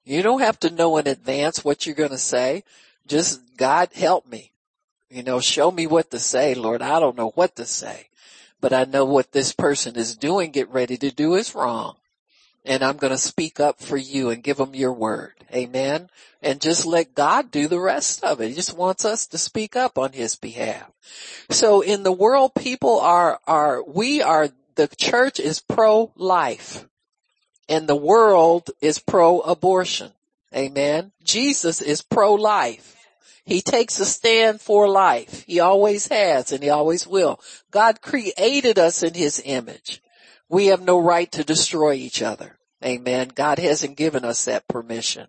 You 0.05 0.23
don't 0.23 0.41
have 0.41 0.59
to 0.61 0.71
know 0.71 0.97
in 0.97 1.07
advance 1.07 1.65
what 1.65 1.87
you're 1.87 1.95
going 1.95 2.11
to 2.11 2.19
say. 2.19 2.65
Just 3.07 3.41
God 3.57 3.91
help 3.95 4.27
me. 4.27 4.51
You 5.11 5.23
know, 5.23 5.39
show 5.41 5.71
me 5.71 5.87
what 5.87 6.11
to 6.11 6.19
say, 6.19 6.55
Lord. 6.55 6.81
I 6.81 6.99
don't 6.99 7.17
know 7.17 7.31
what 7.35 7.55
to 7.57 7.67
say, 7.67 8.09
but 8.61 8.73
I 8.73 8.85
know 8.85 9.05
what 9.05 9.33
this 9.33 9.53
person 9.53 9.97
is 9.97 10.17
doing, 10.17 10.51
get 10.51 10.71
ready 10.71 10.97
to 10.97 11.11
do 11.11 11.35
is 11.35 11.55
wrong. 11.55 11.97
And 12.65 12.83
I'm 12.83 12.97
going 12.97 13.13
to 13.13 13.19
speak 13.19 13.59
up 13.59 13.81
for 13.81 13.97
you 13.97 14.31
and 14.31 14.43
give 14.43 14.57
them 14.57 14.75
your 14.75 14.93
word. 14.93 15.33
Amen. 15.53 16.09
And 16.41 16.61
just 16.61 16.87
let 16.87 17.15
God 17.15 17.51
do 17.51 17.69
the 17.69 17.81
rest 17.81 18.23
of 18.23 18.41
it. 18.41 18.49
He 18.49 18.55
just 18.55 18.77
wants 18.77 19.05
us 19.05 19.27
to 19.29 19.39
speak 19.39 19.77
up 19.77 19.99
on 19.99 20.13
his 20.13 20.37
behalf. 20.37 20.91
So 21.51 21.81
in 21.81 22.03
the 22.03 22.13
world, 22.13 22.55
people 22.55 23.01
are, 23.01 23.41
are, 23.47 23.83
we 23.83 24.23
are, 24.23 24.49
the 24.77 24.89
church 24.89 25.41
is 25.41 25.61
pro-life 25.61 26.87
and 27.69 27.89
the 27.89 27.97
world 27.97 28.71
is 28.81 28.99
pro-abortion. 28.99 30.13
Amen. 30.55 31.13
Jesus 31.25 31.81
is 31.81 32.03
pro-life. 32.03 32.97
He 33.45 33.61
takes 33.61 33.99
a 33.99 34.05
stand 34.05 34.61
for 34.61 34.89
life. 34.89 35.45
He 35.47 35.59
always 35.59 36.07
has 36.09 36.53
and 36.53 36.63
he 36.63 36.71
always 36.71 37.07
will. 37.07 37.41
God 37.71 38.01
created 38.01 38.79
us 38.79 39.03
in 39.03 39.15
his 39.15 39.43
image. 39.45 40.01
We 40.53 40.67
have 40.67 40.83
no 40.83 41.01
right 41.01 41.33
to 41.33 41.45
destroy 41.45 41.95
each 41.95 42.21
other. 42.21 42.59
Amen. 42.85 43.31
God 43.35 43.59
hasn't 43.59 43.97
given 43.97 44.23
us 44.23 44.45
that 44.45 44.69
permission. 44.69 45.29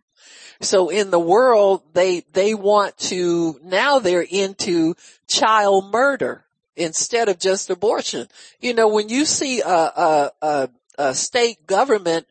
So 0.60 0.90
in 0.90 1.12
the 1.12 1.20
world, 1.20 1.82
they, 1.94 2.26
they 2.34 2.54
want 2.54 2.98
to, 3.10 3.58
now 3.64 4.00
they're 4.00 4.28
into 4.30 4.96
child 5.30 5.94
murder 5.94 6.44
instead 6.76 7.30
of 7.30 7.40
just 7.40 7.70
abortion. 7.70 8.28
You 8.60 8.74
know, 8.74 8.90
when 8.90 9.08
you 9.08 9.24
see 9.24 9.62
a, 9.62 9.70
a, 9.70 10.32
a, 10.42 10.70
a 10.98 11.14
state 11.14 11.68
government 11.68 12.28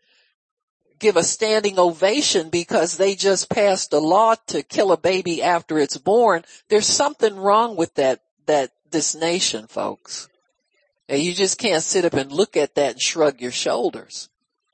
give 0.98 1.16
a 1.16 1.24
standing 1.24 1.78
ovation 1.78 2.50
because 2.50 2.98
they 2.98 3.14
just 3.14 3.48
passed 3.48 3.94
a 3.94 4.00
law 4.00 4.35
to 4.48 4.62
kill 4.62 4.92
a 4.92 4.98
baby 4.98 5.42
after 5.42 5.78
it's 5.78 5.96
born, 5.96 6.44
there's 6.68 6.87
something 6.87 7.37
wrong 7.37 7.74
with 7.74 7.94
that, 7.94 8.20
that, 8.44 8.70
this 8.90 9.14
nation, 9.14 9.66
folks. 9.66 10.28
And 11.12 11.20
you 11.20 11.35
just 11.35 11.59
can't 11.59 11.83
sit 11.83 12.07
up 12.07 12.14
and 12.14 12.33
look 12.33 12.57
at 12.57 12.75
that 12.77 12.92
and 12.92 13.03
shrug 13.03 13.42
your 13.42 13.51
shoulders 13.51 14.31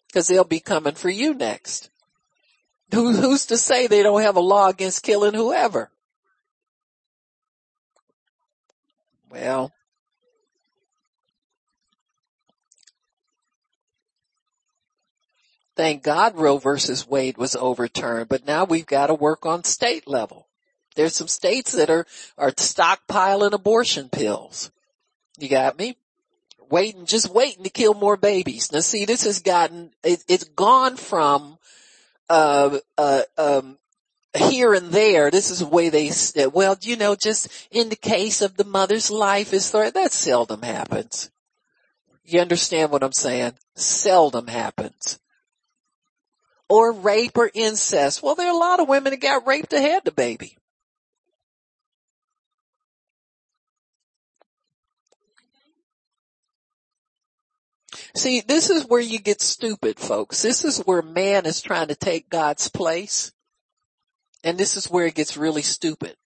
because 0.06 0.28
they'll 0.28 0.44
be 0.44 0.60
coming 0.60 0.94
for 0.94 1.10
you 1.10 1.34
next. 1.34 1.90
Who, 2.94 3.12
who's 3.12 3.46
to 3.46 3.56
say 3.56 3.88
they 3.88 4.04
don't 4.04 4.22
have 4.22 4.36
a 4.36 4.40
law 4.40 4.68
against 4.68 5.02
killing 5.02 5.34
whoever? 5.34 5.90
Well, 9.28 9.72
thank 15.74 16.04
God 16.04 16.36
Roe 16.36 16.58
versus 16.58 17.04
Wade 17.04 17.36
was 17.36 17.56
overturned, 17.56 18.28
but 18.28 18.46
now 18.46 18.62
we've 18.62 18.86
got 18.86 19.08
to 19.08 19.14
work 19.14 19.44
on 19.44 19.64
state 19.64 20.06
level. 20.06 20.46
There's 20.94 21.16
some 21.16 21.26
states 21.26 21.72
that 21.72 21.90
are, 21.90 22.06
are 22.38 22.52
stockpiling 22.52 23.54
abortion 23.54 24.08
pills. 24.08 24.70
You 25.36 25.48
got 25.48 25.76
me? 25.76 25.96
Waiting, 26.70 27.06
just 27.06 27.32
waiting 27.32 27.64
to 27.64 27.70
kill 27.70 27.94
more 27.94 28.16
babies. 28.16 28.72
Now 28.72 28.80
see, 28.80 29.04
this 29.04 29.24
has 29.24 29.40
gotten, 29.40 29.90
it, 30.02 30.22
it's 30.28 30.44
gone 30.44 30.96
from, 30.96 31.58
uh, 32.28 32.78
uh, 32.96 33.22
um, 33.36 33.78
here 34.36 34.74
and 34.74 34.90
there, 34.90 35.30
this 35.30 35.50
is 35.50 35.60
the 35.60 35.66
way 35.66 35.88
they 35.88 36.10
said, 36.10 36.52
well, 36.52 36.76
you 36.82 36.96
know, 36.96 37.14
just 37.14 37.48
in 37.70 37.88
the 37.88 37.96
case 37.96 38.42
of 38.42 38.56
the 38.56 38.64
mother's 38.64 39.10
life 39.10 39.52
is 39.52 39.70
threatened, 39.70 39.94
that 39.94 40.12
seldom 40.12 40.62
happens. 40.62 41.30
You 42.24 42.40
understand 42.40 42.92
what 42.92 43.02
I'm 43.02 43.12
saying? 43.12 43.54
Seldom 43.74 44.46
happens. 44.48 45.18
Or 46.68 46.92
rape 46.92 47.38
or 47.38 47.50
incest. 47.54 48.22
Well, 48.22 48.34
there 48.34 48.48
are 48.48 48.54
a 48.54 48.58
lot 48.58 48.80
of 48.80 48.88
women 48.88 49.12
that 49.12 49.20
got 49.20 49.46
raped 49.46 49.72
have 49.72 50.04
the 50.04 50.12
baby. 50.12 50.58
See, 58.14 58.40
this 58.40 58.70
is 58.70 58.86
where 58.86 59.00
you 59.00 59.18
get 59.18 59.40
stupid, 59.40 59.98
folks. 59.98 60.42
This 60.42 60.64
is 60.64 60.78
where 60.80 61.02
man 61.02 61.46
is 61.46 61.60
trying 61.60 61.88
to 61.88 61.94
take 61.94 62.30
God's 62.30 62.68
place 62.68 63.32
and 64.44 64.56
this 64.56 64.76
is 64.76 64.90
where 64.90 65.06
it 65.06 65.14
gets 65.14 65.36
really 65.36 65.62
stupid 65.62 66.16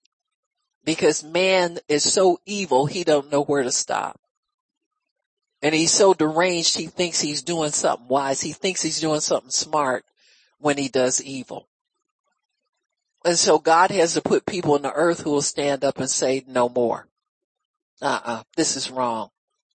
because 0.83 1.23
man 1.23 1.79
is 1.87 2.03
so 2.03 2.39
evil, 2.45 2.85
he 2.85 3.03
don't 3.03 3.31
know 3.31 3.43
where 3.43 3.63
to 3.63 3.71
stop. 3.71 4.19
And 5.61 5.73
he's 5.73 5.91
so 5.91 6.13
deranged, 6.13 6.77
he 6.77 6.87
thinks 6.87 7.21
he's 7.21 7.41
doing 7.41 7.71
something 7.71 8.07
wise. 8.07 8.41
He 8.41 8.51
thinks 8.51 8.81
he's 8.81 8.99
doing 8.99 9.21
something 9.21 9.49
smart 9.49 10.03
when 10.59 10.77
he 10.77 10.89
does 10.89 11.23
evil. 11.23 11.69
And 13.25 13.37
so 13.37 13.57
God 13.59 13.89
has 13.91 14.13
to 14.15 14.21
put 14.21 14.45
people 14.45 14.75
in 14.75 14.81
the 14.81 14.91
earth 14.91 15.21
who 15.21 15.31
will 15.31 15.41
stand 15.41 15.85
up 15.85 15.97
and 15.97 16.09
say 16.09 16.43
no 16.45 16.67
more. 16.67 17.07
Uh-uh, 18.01 18.43
this 18.57 18.75
is 18.75 18.91
wrong. 18.91 19.29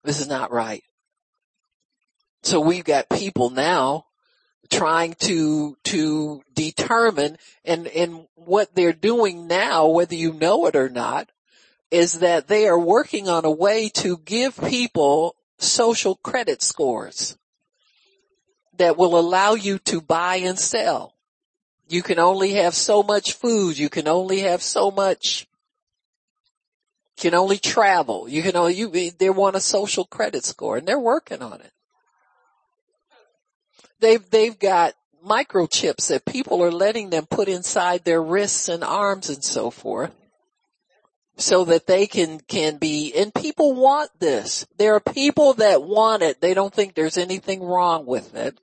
This 0.05 0.21
is 0.21 0.29
not 0.29 0.53
right. 0.53 0.85
So 2.49 2.61
we've 2.61 2.83
got 2.83 3.11
people 3.11 3.51
now 3.51 4.07
trying 4.71 5.17
to, 5.19 5.77
to 5.85 6.41
determine 6.55 7.37
and, 7.63 7.87
and 7.89 8.27
what 8.37 8.75
they're 8.75 8.95
doing 8.95 9.49
now, 9.49 9.89
whether 9.89 10.15
you 10.15 10.33
know 10.33 10.65
it 10.65 10.75
or 10.75 10.89
not, 10.89 11.29
is 11.91 12.21
that 12.21 12.49
they 12.49 12.67
are 12.67 12.79
working 12.79 13.29
on 13.29 13.45
a 13.45 13.51
way 13.51 13.91
to 13.97 14.17
give 14.25 14.57
people 14.57 15.37
social 15.59 16.15
credit 16.15 16.63
scores 16.63 17.37
that 18.79 18.97
will 18.97 19.19
allow 19.19 19.53
you 19.53 19.79
to 19.81 20.01
buy 20.01 20.37
and 20.37 20.59
sell. 20.59 21.13
You 21.87 22.03
can 22.03 22.19
only 22.19 22.53
have 22.53 22.75
so 22.75 23.03
much 23.03 23.35
food. 23.35 23.77
You 23.79 23.91
can 23.91 24.09
only 24.09 24.41
have 24.41 24.63
so 24.63 24.91
much. 24.91 25.47
Can 27.19 27.35
only 27.35 27.59
travel. 27.59 28.27
You 28.27 28.41
can 28.41 28.57
only, 28.57 28.73
you, 28.73 29.11
they 29.11 29.29
want 29.29 29.57
a 29.57 29.61
social 29.61 30.07
credit 30.07 30.47
score 30.47 30.79
and 30.79 30.89
they're 30.89 30.99
working 30.99 31.43
on 31.43 31.61
it. 31.61 31.73
They've, 34.01 34.29
they've 34.31 34.59
got 34.59 34.95
microchips 35.25 36.09
that 36.09 36.25
people 36.25 36.63
are 36.63 36.71
letting 36.71 37.11
them 37.11 37.27
put 37.27 37.49
inside 37.49 38.05
their 38.05 38.23
wrists 38.23 38.69
and 38.69 38.85
arms 38.85 39.29
and 39.29 39.43
so 39.43 39.71
forth 39.71 40.15
so 41.37 41.65
that 41.67 41.87
they 41.87 42.07
can, 42.07 42.41
can 42.41 42.79
be, 42.79 43.13
and 43.17 43.33
people 43.35 43.75
want 43.75 44.11
this. 44.19 44.67
There 44.77 44.95
are 44.95 45.01
people 45.01 45.55
that 45.55 45.83
want 45.83 46.23
it. 46.23 46.41
They 46.41 46.55
don't 46.55 46.75
think 46.75 46.95
there's 46.95 47.19
anything 47.19 47.63
wrong 47.63 48.07
with 48.07 48.35
it. 48.35 48.59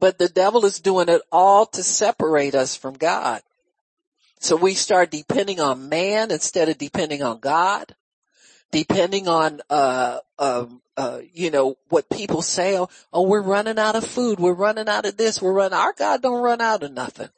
But 0.00 0.18
the 0.18 0.28
devil 0.28 0.64
is 0.64 0.80
doing 0.80 1.08
it 1.08 1.22
all 1.32 1.66
to 1.66 1.82
separate 1.82 2.54
us 2.54 2.76
from 2.76 2.94
God. 2.94 3.42
So 4.40 4.56
we 4.56 4.74
start 4.74 5.10
depending 5.10 5.60
on 5.60 5.88
man 5.88 6.30
instead 6.30 6.68
of 6.68 6.78
depending 6.78 7.22
on 7.22 7.40
God 7.40 7.94
depending 8.70 9.28
on, 9.28 9.60
uh, 9.70 10.18
um, 10.38 10.82
uh, 10.96 11.20
you 11.32 11.50
know, 11.50 11.76
what 11.88 12.10
people 12.10 12.42
say, 12.42 12.78
oh, 12.78 12.88
oh, 13.12 13.22
we're 13.22 13.42
running 13.42 13.78
out 13.78 13.96
of 13.96 14.04
food. 14.04 14.38
We're 14.40 14.52
running 14.52 14.88
out 14.88 15.06
of 15.06 15.16
this. 15.16 15.40
We're 15.40 15.52
running, 15.52 15.78
our 15.78 15.94
God 15.96 16.22
don't 16.22 16.42
run 16.42 16.60
out 16.60 16.82
of 16.82 16.92
nothing. 16.92 17.28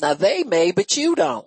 Now 0.00 0.14
they 0.14 0.44
may, 0.44 0.72
but 0.72 0.96
you 0.96 1.14
don't. 1.14 1.46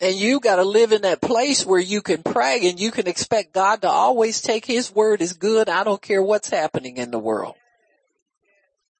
And 0.00 0.16
you 0.16 0.40
gotta 0.40 0.64
live 0.64 0.90
in 0.90 1.02
that 1.02 1.20
place 1.20 1.64
where 1.64 1.80
you 1.80 2.02
can 2.02 2.24
pray 2.24 2.68
and 2.68 2.80
you 2.80 2.90
can 2.90 3.06
expect 3.06 3.54
God 3.54 3.82
to 3.82 3.88
always 3.88 4.40
take 4.40 4.64
His 4.64 4.92
word 4.92 5.22
as 5.22 5.34
good. 5.34 5.68
I 5.68 5.84
don't 5.84 6.02
care 6.02 6.22
what's 6.22 6.50
happening 6.50 6.96
in 6.96 7.12
the 7.12 7.20
world. 7.20 7.54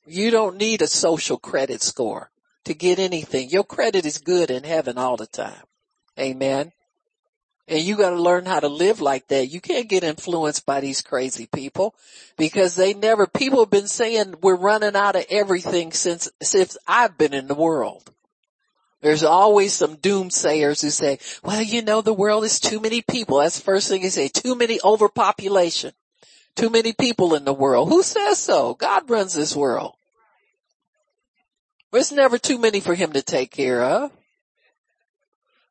You 0.07 0.31
don't 0.31 0.57
need 0.57 0.81
a 0.81 0.87
social 0.87 1.39
credit 1.39 1.83
score 1.83 2.31
to 2.65 2.75
get 2.75 3.01
anything. 3.01 3.51
Your 3.51 3.65
credit 3.65 4.07
is 4.07 4.19
good 4.19 4.51
in 4.51 4.63
heaven 4.63 4.97
all 4.97 5.17
the 5.17 5.27
time. 5.27 5.65
Amen. 6.23 6.73
And 7.69 7.81
you 7.81 7.97
gotta 7.97 8.17
learn 8.17 8.47
how 8.47 8.61
to 8.61 8.69
live 8.69 9.01
like 9.01 9.29
that. 9.29 9.47
You 9.47 9.61
can't 9.61 9.89
get 9.89 10.05
influenced 10.05 10.67
by 10.67 10.81
these 10.81 11.03
crazy 11.03 11.47
people 11.47 11.95
because 12.37 12.75
they 12.75 12.95
never, 12.95 13.27
people 13.27 13.61
have 13.61 13.71
been 13.71 13.89
saying 13.89 14.35
we're 14.41 14.57
running 14.57 14.97
out 14.97 15.17
of 15.17 15.27
everything 15.31 15.93
since, 15.93 16.31
since 16.43 16.77
I've 16.87 17.19
been 17.19 17.35
in 17.35 17.49
the 17.49 17.55
world. 17.55 18.11
There's 19.01 19.25
always 19.25 19.73
some 19.73 19.97
doomsayers 19.97 20.81
who 20.83 20.91
say, 20.91 21.19
well, 21.43 21.61
you 21.61 21.83
know, 21.83 22.03
the 22.03 22.15
world 22.15 22.45
is 22.45 22.61
too 22.61 22.79
many 22.79 23.03
people. 23.03 23.39
That's 23.39 23.59
the 23.59 23.65
first 23.65 23.89
thing 23.89 24.03
they 24.03 24.11
say. 24.11 24.29
Too 24.29 24.55
many 24.55 24.79
overpopulation. 24.85 25.93
Too 26.55 26.71
many 26.71 26.93
people 26.93 27.35
in 27.35 27.45
the 27.45 27.53
world. 27.53 27.89
Who 27.89 28.03
says 28.05 28.39
so? 28.39 28.75
God 28.75 29.11
runs 29.11 29.35
this 29.35 29.57
world. 29.57 29.97
There's 31.91 32.13
never 32.13 32.39
too 32.39 32.59
many 32.59 32.79
for 32.81 32.95
him 32.95 33.13
to 33.13 33.23
take 33.23 33.51
care 33.51 33.83
of. 33.83 34.13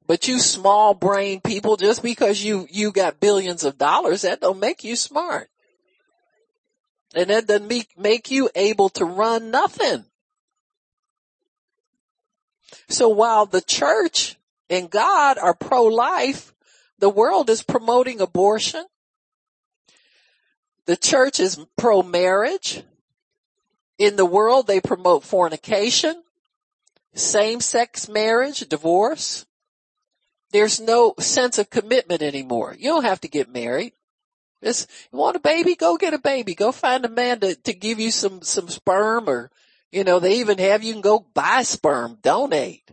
But 0.07 0.27
you 0.27 0.39
small 0.39 0.93
brain 0.93 1.39
people, 1.41 1.77
just 1.77 2.03
because 2.03 2.43
you, 2.43 2.67
you 2.69 2.91
got 2.91 3.19
billions 3.19 3.63
of 3.63 3.77
dollars, 3.77 4.23
that 4.23 4.41
don't 4.41 4.59
make 4.59 4.83
you 4.83 4.95
smart. 4.95 5.49
And 7.15 7.29
that 7.29 7.47
doesn't 7.47 7.67
make, 7.67 7.97
make 7.97 8.31
you 8.31 8.49
able 8.55 8.89
to 8.89 9.05
run 9.05 9.51
nothing. 9.51 10.05
So 12.89 13.09
while 13.09 13.45
the 13.45 13.61
church 13.61 14.37
and 14.69 14.89
God 14.89 15.37
are 15.37 15.53
pro-life, 15.53 16.53
the 16.99 17.09
world 17.09 17.49
is 17.49 17.63
promoting 17.63 18.21
abortion. 18.21 18.85
The 20.85 20.97
church 20.97 21.39
is 21.39 21.59
pro-marriage. 21.77 22.83
In 23.97 24.15
the 24.15 24.25
world, 24.25 24.67
they 24.67 24.81
promote 24.81 25.23
fornication, 25.23 26.23
same-sex 27.13 28.09
marriage, 28.09 28.61
divorce. 28.67 29.45
There's 30.51 30.79
no 30.79 31.13
sense 31.19 31.57
of 31.57 31.69
commitment 31.69 32.21
anymore. 32.21 32.75
You 32.77 32.89
don't 32.89 33.05
have 33.05 33.21
to 33.21 33.27
get 33.27 33.51
married. 33.51 33.93
Just, 34.63 34.89
you 35.11 35.17
want 35.17 35.37
a 35.37 35.39
baby? 35.39 35.75
Go 35.75 35.97
get 35.97 36.13
a 36.13 36.19
baby. 36.19 36.53
Go 36.53 36.71
find 36.71 37.03
a 37.05 37.09
man 37.09 37.39
to, 37.39 37.55
to 37.55 37.73
give 37.73 37.99
you 37.99 38.11
some, 38.11 38.41
some 38.41 38.67
sperm 38.67 39.27
or, 39.27 39.49
you 39.91 40.03
know, 40.03 40.19
they 40.19 40.39
even 40.39 40.57
have 40.59 40.83
you 40.83 40.93
can 40.93 41.01
go 41.01 41.25
buy 41.33 41.63
sperm, 41.63 42.17
donate. 42.21 42.91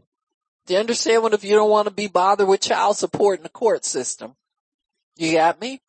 Do 0.66 0.74
you 0.74 0.80
understand 0.80 1.22
what 1.22 1.34
if 1.34 1.44
you 1.44 1.54
don't 1.54 1.70
want 1.70 1.88
to 1.88 1.94
be 1.94 2.06
bothered 2.06 2.48
with 2.48 2.60
child 2.60 2.96
support 2.96 3.38
in 3.38 3.42
the 3.42 3.48
court 3.48 3.84
system? 3.84 4.34
You 5.16 5.32
got 5.32 5.60
me? 5.60 5.80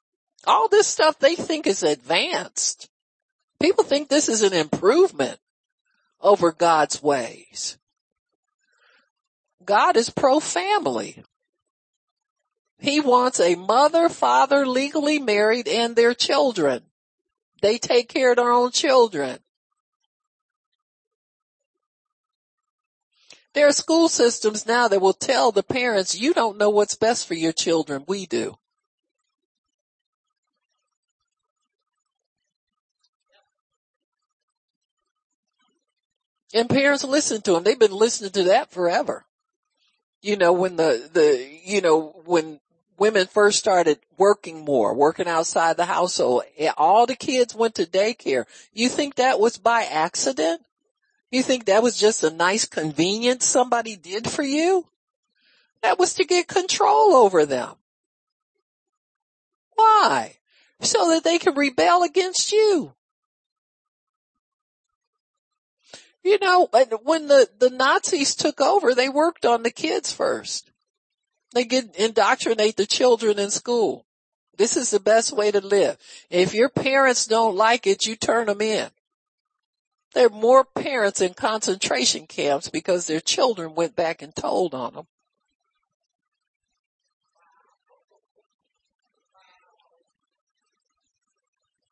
All 0.45 0.69
this 0.69 0.87
stuff 0.87 1.19
they 1.19 1.35
think 1.35 1.67
is 1.67 1.83
advanced. 1.83 2.89
People 3.61 3.83
think 3.83 4.07
this 4.07 4.29
is 4.29 4.41
an 4.41 4.53
improvement 4.53 5.37
over 6.21 6.51
God's 6.51 7.03
ways. 7.03 7.77
God 9.65 9.97
is 9.97 10.09
pro-family. 10.09 11.23
He 12.79 13.01
wants 13.01 13.39
a 13.39 13.55
mother, 13.55 14.07
father, 14.07 14.65
legally 14.65 15.19
married 15.19 15.67
and 15.67 15.95
their 15.95 16.13
children. 16.13 16.83
They 17.61 17.77
take 17.77 18.07
care 18.07 18.31
of 18.31 18.37
their 18.37 18.51
own 18.51 18.71
children. 18.71 19.39
There 23.53 23.67
are 23.67 23.73
school 23.73 24.07
systems 24.07 24.65
now 24.65 24.87
that 24.87 25.01
will 25.01 25.13
tell 25.13 25.51
the 25.51 25.63
parents, 25.63 26.17
you 26.17 26.33
don't 26.33 26.57
know 26.57 26.69
what's 26.69 26.95
best 26.95 27.27
for 27.27 27.33
your 27.33 27.51
children. 27.51 28.05
We 28.07 28.25
do. 28.25 28.57
And 36.53 36.69
parents 36.69 37.03
listen 37.03 37.41
to 37.41 37.53
them. 37.53 37.63
They've 37.63 37.77
been 37.77 37.91
listening 37.91 38.31
to 38.31 38.43
that 38.45 38.71
forever. 38.71 39.25
You 40.21 40.37
know, 40.37 40.53
when 40.53 40.77
the, 40.77 41.09
the, 41.11 41.59
you 41.63 41.81
know, 41.81 42.21
when 42.25 42.59
women 42.99 43.27
first 43.27 43.59
started 43.59 43.99
working 44.17 44.65
more, 44.65 44.93
working 44.93 45.27
outside 45.27 45.77
the 45.77 45.85
household, 45.85 46.43
eh, 46.57 46.71
all 46.77 47.05
the 47.05 47.15
kids 47.15 47.55
went 47.55 47.75
to 47.75 47.85
daycare. 47.85 48.45
You 48.73 48.89
think 48.89 49.15
that 49.15 49.39
was 49.39 49.57
by 49.57 49.83
accident? 49.83 50.61
You 51.31 51.43
think 51.43 51.65
that 51.65 51.83
was 51.83 51.97
just 51.97 52.23
a 52.23 52.29
nice 52.29 52.65
convenience 52.65 53.45
somebody 53.45 53.95
did 53.95 54.29
for 54.29 54.43
you? 54.43 54.87
That 55.81 55.99
was 55.99 56.15
to 56.15 56.25
get 56.25 56.47
control 56.47 57.15
over 57.15 57.45
them. 57.45 57.75
Why? 59.75 60.37
So 60.81 61.09
that 61.09 61.23
they 61.23 61.39
can 61.39 61.55
rebel 61.55 62.03
against 62.03 62.51
you. 62.51 62.93
You 66.23 66.37
know, 66.39 66.67
when 67.03 67.27
the, 67.27 67.49
the 67.59 67.69
Nazis 67.69 68.35
took 68.35 68.59
over, 68.59 68.93
they 68.93 69.07
worked 69.07 69.45
on 69.45 69.63
the 69.63 69.71
kids 69.71 70.11
first. 70.11 70.68
They 71.53 71.65
get, 71.65 71.95
indoctrinate 71.95 72.77
the 72.77 72.85
children 72.85 73.39
in 73.39 73.49
school. 73.49 74.05
This 74.57 74.75
is 74.75 74.91
the 74.91 74.99
best 74.99 75.31
way 75.31 75.51
to 75.51 75.61
live. 75.61 75.97
If 76.29 76.53
your 76.53 76.69
parents 76.69 77.25
don't 77.25 77.55
like 77.55 77.87
it, 77.87 78.05
you 78.05 78.15
turn 78.15 78.47
them 78.47 78.61
in. 78.61 78.89
There 80.13 80.27
are 80.27 80.29
more 80.29 80.65
parents 80.65 81.21
in 81.21 81.33
concentration 81.33 82.27
camps 82.27 82.69
because 82.69 83.07
their 83.07 83.19
children 83.19 83.75
went 83.75 83.95
back 83.95 84.21
and 84.21 84.35
told 84.35 84.73
on 84.73 84.93
them. 84.93 85.07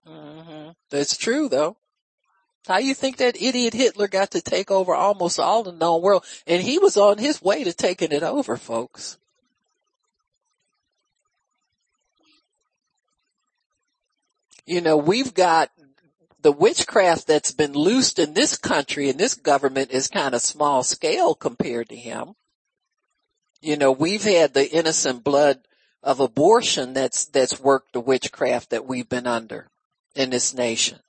Mm-hmm. 0.08 0.70
That's 0.89 1.17
true 1.17 1.50
though. 1.50 1.78
How 2.67 2.80
you 2.80 2.93
think 2.93 3.17
that 3.17 3.41
idiot 3.41 3.74
Hitler 3.74 4.08
got 4.08 4.32
to 4.32 4.41
take 4.41 4.72
over 4.72 4.93
almost 4.93 5.39
all 5.39 5.63
the 5.63 5.72
known 5.72 6.02
world? 6.02 6.26
And 6.46 6.62
he 6.62 6.80
was 6.80 6.98
on 6.98 7.17
his 7.17 7.41
way 7.41 7.63
to 7.63 7.72
taking 7.72 8.12
it 8.12 8.24
over, 8.24 8.58
folks. 8.58 9.17
You 14.67 14.82
know, 14.82 14.97
we've 14.97 15.34
got 15.34 15.71
the 16.41 16.51
witchcraft 16.51 17.25
that's 17.25 17.53
been 17.53 17.71
loosed 17.71 18.19
in 18.19 18.34
this 18.34 18.58
country 18.58 19.10
and 19.10 19.17
this 19.17 19.34
government 19.34 19.91
is 19.91 20.10
kind 20.10 20.36
of 20.36 20.41
small 20.41 20.84
scale 20.84 21.34
compared 21.34 21.89
to 21.89 21.95
him. 21.95 22.36
You 23.62 23.77
know, 23.77 23.93
we've 23.93 24.23
had 24.23 24.53
the 24.53 24.69
innocent 24.69 25.23
blood 25.23 25.60
of 26.03 26.19
abortion 26.19 26.93
that's, 26.93 27.25
that's 27.25 27.60
worked 27.60 27.93
the 27.93 28.01
witchcraft 28.01 28.71
that 28.71 28.86
we've 28.86 29.08
been 29.08 29.25
under 29.25 29.69
in 30.15 30.30
this 30.32 30.53
nation. 30.53 30.99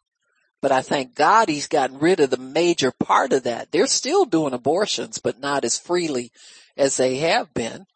But 0.60 0.70
I 0.70 0.82
thank 0.82 1.16
God 1.16 1.48
he's 1.48 1.66
gotten 1.66 1.98
rid 1.98 2.20
of 2.20 2.30
the 2.30 2.36
major 2.36 2.92
part 2.92 3.32
of 3.32 3.42
that. 3.42 3.72
They're 3.72 3.86
still 3.88 4.24
doing 4.24 4.54
abortions, 4.54 5.18
but 5.18 5.40
not 5.40 5.64
as 5.64 5.78
freely 5.78 6.30
as 6.76 6.96
they 6.96 7.16
have 7.16 7.52
been. 7.54 7.86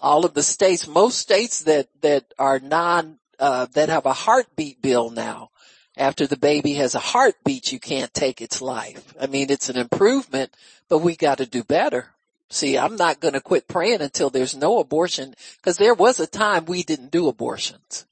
All 0.00 0.24
of 0.24 0.34
the 0.34 0.42
states, 0.42 0.88
most 0.88 1.18
states 1.18 1.60
that, 1.62 1.88
that 2.00 2.24
are 2.36 2.58
non, 2.58 3.18
uh, 3.42 3.66
that 3.74 3.90
have 3.90 4.06
a 4.06 4.12
heartbeat 4.14 4.80
bill 4.80 5.10
now 5.10 5.50
after 5.96 6.26
the 6.26 6.36
baby 6.36 6.74
has 6.74 6.94
a 6.94 7.00
heartbeat, 7.00 7.72
you 7.72 7.78
can't 7.78 8.12
take 8.14 8.40
its 8.40 8.62
life. 8.62 9.14
I 9.20 9.26
mean, 9.26 9.50
it's 9.50 9.68
an 9.68 9.76
improvement, 9.76 10.54
but 10.88 10.98
we 10.98 11.16
got 11.16 11.38
to 11.38 11.46
do 11.46 11.62
better. 11.62 12.08
See, 12.48 12.78
I'm 12.78 12.96
not 12.96 13.20
going 13.20 13.34
to 13.34 13.40
quit 13.40 13.68
praying 13.68 14.00
until 14.00 14.30
there's 14.30 14.56
no 14.56 14.78
abortion 14.78 15.34
because 15.56 15.76
there 15.76 15.94
was 15.94 16.20
a 16.20 16.26
time 16.26 16.64
we 16.64 16.82
didn't 16.82 17.10
do 17.10 17.28
abortions. 17.28 18.06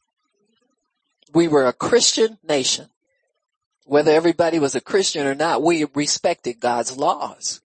We 1.33 1.49
were 1.49 1.67
a 1.67 1.73
Christian 1.73 2.39
nation. 2.47 2.89
Whether 3.87 4.13
everybody 4.13 4.59
was 4.59 4.75
a 4.75 4.81
Christian 4.81 5.27
or 5.27 5.35
not, 5.35 5.63
we 5.63 5.85
respected 5.95 6.61
God's 6.61 6.97
laws 6.97 7.61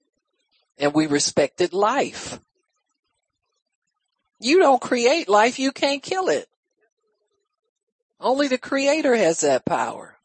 and 0.78 0.94
we 0.94 1.08
respected 1.08 1.74
life. 1.74 2.40
You 4.40 4.60
don't 4.60 4.82
create 4.82 5.30
life, 5.30 5.60
you 5.60 5.72
can't 5.72 6.04
kill 6.04 6.30
it. 6.30 6.48
Only 8.20 8.48
the 8.48 8.58
creator 8.58 9.16
has 9.16 9.42
that 9.42 9.66
power. 9.66 10.18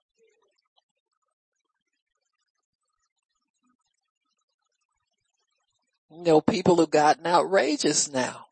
You 6.10 6.24
know, 6.24 6.40
people 6.40 6.76
have 6.76 6.90
gotten 6.90 7.26
outrageous 7.26 8.10
now. 8.10 8.46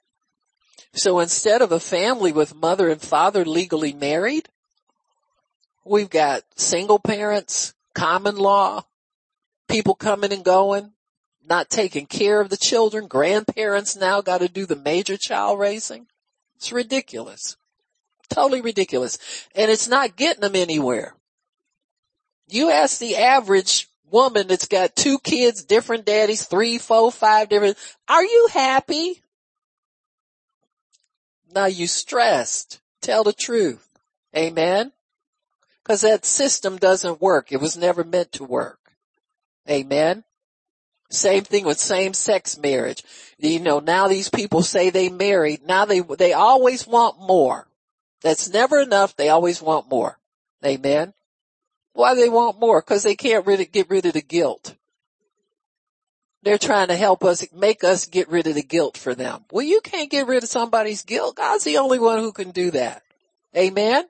So 0.94 1.18
instead 1.18 1.60
of 1.60 1.70
a 1.70 1.80
family 1.80 2.32
with 2.32 2.54
mother 2.54 2.88
and 2.88 3.00
father 3.00 3.44
legally 3.44 3.92
married, 3.92 4.48
we've 5.84 6.10
got 6.10 6.42
single 6.56 6.98
parents, 6.98 7.74
common 7.94 8.36
law, 8.36 8.84
people 9.68 9.94
coming 9.94 10.32
and 10.32 10.44
going, 10.44 10.92
not 11.48 11.70
taking 11.70 12.06
care 12.06 12.40
of 12.40 12.48
the 12.48 12.56
children, 12.56 13.06
grandparents 13.06 13.96
now 13.96 14.20
got 14.20 14.38
to 14.38 14.48
do 14.48 14.66
the 14.66 14.76
major 14.76 15.16
child 15.16 15.58
raising. 15.58 16.06
It's 16.56 16.72
ridiculous. 16.72 17.56
Totally 18.30 18.60
ridiculous. 18.60 19.18
And 19.54 19.70
it's 19.70 19.88
not 19.88 20.16
getting 20.16 20.42
them 20.42 20.56
anywhere. 20.56 21.14
You 22.48 22.70
ask 22.70 22.98
the 22.98 23.16
average 23.16 23.88
woman 24.10 24.48
that's 24.48 24.66
got 24.66 24.96
two 24.96 25.18
kids, 25.18 25.64
different 25.64 26.06
daddies, 26.06 26.44
three, 26.44 26.78
four, 26.78 27.12
five 27.12 27.48
different, 27.48 27.76
are 28.08 28.24
you 28.24 28.48
happy? 28.52 29.22
Now 31.54 31.66
you 31.66 31.86
stressed. 31.86 32.80
Tell 33.00 33.24
the 33.24 33.32
truth. 33.32 33.86
Amen. 34.36 34.92
Cause 35.84 36.02
that 36.02 36.26
system 36.26 36.76
doesn't 36.76 37.20
work. 37.22 37.50
It 37.50 37.60
was 37.60 37.76
never 37.76 38.04
meant 38.04 38.32
to 38.32 38.44
work. 38.44 38.78
Amen. 39.68 40.24
Same 41.10 41.44
thing 41.44 41.64
with 41.64 41.78
same 41.78 42.12
sex 42.12 42.58
marriage. 42.58 43.02
You 43.38 43.60
know, 43.60 43.80
now 43.80 44.08
these 44.08 44.28
people 44.28 44.62
say 44.62 44.90
they 44.90 45.08
married. 45.08 45.66
Now 45.66 45.86
they, 45.86 46.00
they 46.00 46.34
always 46.34 46.86
want 46.86 47.18
more. 47.18 47.67
That's 48.22 48.48
never 48.48 48.80
enough. 48.80 49.16
They 49.16 49.28
always 49.28 49.62
want 49.62 49.88
more. 49.88 50.18
Amen. 50.64 51.14
Why 51.92 52.14
they 52.14 52.28
want 52.28 52.60
more? 52.60 52.80
Cause 52.82 53.02
they 53.02 53.16
can't 53.16 53.46
really 53.46 53.64
get 53.64 53.90
rid 53.90 54.06
of 54.06 54.12
the 54.12 54.22
guilt. 54.22 54.74
They're 56.42 56.58
trying 56.58 56.88
to 56.88 56.96
help 56.96 57.24
us, 57.24 57.44
make 57.52 57.82
us 57.82 58.06
get 58.06 58.28
rid 58.28 58.46
of 58.46 58.54
the 58.54 58.62
guilt 58.62 58.96
for 58.96 59.14
them. 59.14 59.44
Well, 59.50 59.64
you 59.64 59.80
can't 59.80 60.10
get 60.10 60.26
rid 60.26 60.42
of 60.42 60.48
somebody's 60.48 61.02
guilt. 61.02 61.36
God's 61.36 61.64
the 61.64 61.78
only 61.78 61.98
one 61.98 62.20
who 62.20 62.32
can 62.32 62.52
do 62.52 62.70
that. 62.70 63.02
Amen. 63.56 64.04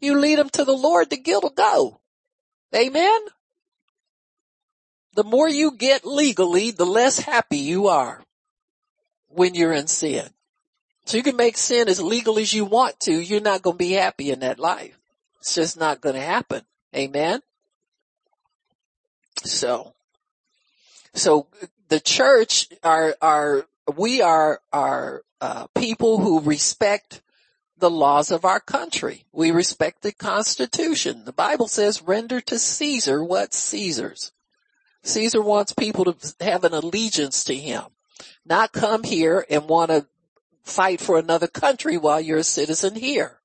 You 0.00 0.18
lead 0.18 0.38
them 0.38 0.50
to 0.50 0.64
the 0.64 0.76
Lord, 0.76 1.10
the 1.10 1.16
guilt 1.16 1.44
will 1.44 1.50
go. 1.50 2.00
Amen. 2.74 3.20
The 5.14 5.24
more 5.24 5.48
you 5.48 5.76
get 5.76 6.04
legally, 6.04 6.70
the 6.70 6.86
less 6.86 7.18
happy 7.18 7.58
you 7.58 7.88
are 7.88 8.22
when 9.28 9.54
you're 9.54 9.72
in 9.72 9.86
sin. 9.86 10.28
So 11.04 11.16
you 11.16 11.22
can 11.22 11.36
make 11.36 11.56
sin 11.56 11.88
as 11.88 12.00
legal 12.00 12.38
as 12.38 12.52
you 12.52 12.64
want 12.64 13.00
to. 13.00 13.12
You're 13.12 13.40
not 13.40 13.62
going 13.62 13.74
to 13.74 13.84
be 13.84 13.92
happy 13.92 14.30
in 14.30 14.40
that 14.40 14.58
life. 14.58 14.98
It's 15.40 15.54
just 15.54 15.78
not 15.78 16.00
going 16.00 16.14
to 16.14 16.20
happen. 16.20 16.62
Amen. 16.94 17.40
So, 19.44 19.94
so 21.14 21.46
the 21.88 22.00
church 22.00 22.68
are, 22.84 23.16
are, 23.20 23.66
we 23.96 24.20
are, 24.22 24.60
are, 24.72 25.22
uh, 25.40 25.66
people 25.74 26.18
who 26.18 26.40
respect 26.40 27.22
the 27.78 27.90
laws 27.90 28.30
of 28.30 28.44
our 28.44 28.60
country. 28.60 29.24
We 29.32 29.50
respect 29.50 30.02
the 30.02 30.12
constitution. 30.12 31.24
The 31.24 31.32
Bible 31.32 31.66
says 31.66 32.02
render 32.02 32.40
to 32.42 32.58
Caesar 32.58 33.24
what's 33.24 33.58
Caesar's. 33.58 34.32
Caesar 35.02 35.40
wants 35.40 35.72
people 35.72 36.12
to 36.12 36.34
have 36.44 36.64
an 36.64 36.74
allegiance 36.74 37.42
to 37.44 37.54
him, 37.54 37.84
not 38.44 38.72
come 38.72 39.02
here 39.02 39.46
and 39.48 39.66
want 39.66 39.90
to 39.90 40.06
fight 40.70 41.00
for 41.00 41.18
another 41.18 41.48
country 41.48 41.98
while 41.98 42.20
you're 42.20 42.38
a 42.38 42.44
citizen 42.44 42.94
here. 42.94 43.40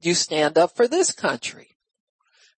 You 0.00 0.14
stand 0.14 0.58
up 0.58 0.76
for 0.76 0.88
this 0.88 1.12
country. 1.12 1.76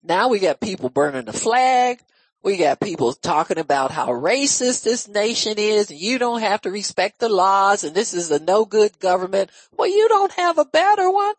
Now 0.02 0.30
we 0.30 0.40
got 0.40 0.62
people 0.62 0.90
burning 0.90 1.26
the 1.26 1.34
flag. 1.34 2.00
We 2.44 2.58
got 2.58 2.80
people 2.80 3.14
talking 3.14 3.58
about 3.58 3.90
how 3.90 4.10
racist 4.10 4.84
this 4.84 5.08
nation 5.08 5.56
is 5.58 5.90
and 5.90 6.00
you 6.00 6.20
don't 6.20 6.42
have 6.42 6.62
to 6.62 6.72
respect 6.72 7.20
the 7.20 7.30
laws 7.30 7.84
and 7.84 7.96
this 7.96 8.14
is 8.14 8.30
a 8.30 8.40
no 8.40 8.66
good 8.66 9.00
government. 9.00 9.50
Well, 9.76 9.90
you 9.90 10.08
don't 10.08 10.32
have 10.34 10.60
a 10.60 10.66
better 10.66 11.10
one. 11.10 11.34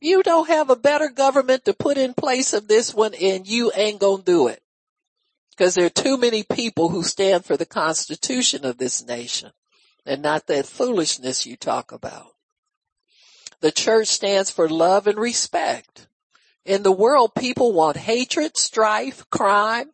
You 0.00 0.24
don't 0.24 0.48
have 0.48 0.70
a 0.70 0.76
better 0.76 1.08
government 1.08 1.66
to 1.66 1.72
put 1.72 1.98
in 1.98 2.14
place 2.14 2.52
of 2.52 2.66
this 2.66 2.92
one 2.92 3.14
and 3.14 3.46
you 3.46 3.70
ain't 3.76 4.00
gonna 4.00 4.22
do 4.22 4.48
it. 4.48 4.60
Cause 5.56 5.74
there 5.74 5.86
are 5.86 5.90
too 5.90 6.16
many 6.16 6.42
people 6.42 6.88
who 6.88 7.02
stand 7.02 7.44
for 7.44 7.56
the 7.56 7.66
constitution 7.66 8.64
of 8.64 8.78
this 8.78 9.04
nation 9.06 9.52
and 10.06 10.22
not 10.22 10.46
that 10.46 10.66
foolishness 10.66 11.46
you 11.46 11.56
talk 11.56 11.92
about. 11.92 12.32
The 13.60 13.70
church 13.70 14.08
stands 14.08 14.50
for 14.50 14.68
love 14.68 15.06
and 15.06 15.18
respect. 15.18 16.06
In 16.64 16.82
the 16.82 16.92
world, 16.92 17.34
people 17.34 17.72
want 17.72 17.96
hatred, 17.96 18.56
strife, 18.56 19.28
crime. 19.30 19.90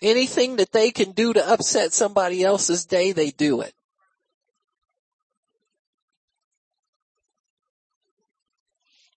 Anything 0.00 0.56
that 0.56 0.72
they 0.72 0.90
can 0.90 1.12
do 1.12 1.32
to 1.32 1.52
upset 1.52 1.92
somebody 1.92 2.42
else's 2.42 2.84
day, 2.84 3.12
they 3.12 3.30
do 3.30 3.60
it. 3.60 3.74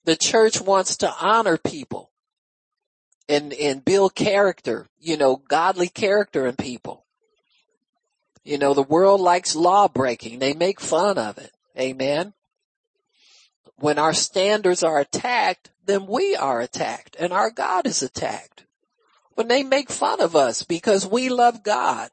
The 0.04 0.16
church 0.16 0.60
wants 0.60 0.96
to 0.98 1.14
honor 1.20 1.58
people 1.58 2.10
and, 3.28 3.52
and 3.52 3.84
build 3.84 4.14
character, 4.14 4.88
you 4.98 5.16
know, 5.16 5.36
godly 5.36 5.88
character 5.88 6.46
in 6.46 6.56
people. 6.56 7.04
You 8.44 8.58
know, 8.58 8.74
the 8.74 8.82
world 8.82 9.20
likes 9.20 9.54
law 9.54 9.88
breaking. 9.88 10.38
They 10.38 10.54
make 10.54 10.80
fun 10.80 11.18
of 11.18 11.38
it. 11.38 11.52
Amen. 11.78 12.32
When 13.76 13.98
our 13.98 14.12
standards 14.12 14.82
are 14.82 14.98
attacked, 14.98 15.70
then 15.86 16.06
we 16.06 16.36
are 16.36 16.60
attacked 16.60 17.16
and 17.18 17.32
our 17.32 17.50
God 17.50 17.86
is 17.86 18.02
attacked. 18.02 18.64
When 19.34 19.48
they 19.48 19.62
make 19.62 19.90
fun 19.90 20.20
of 20.20 20.36
us 20.36 20.62
because 20.62 21.06
we 21.06 21.28
love 21.28 21.62
God 21.62 22.10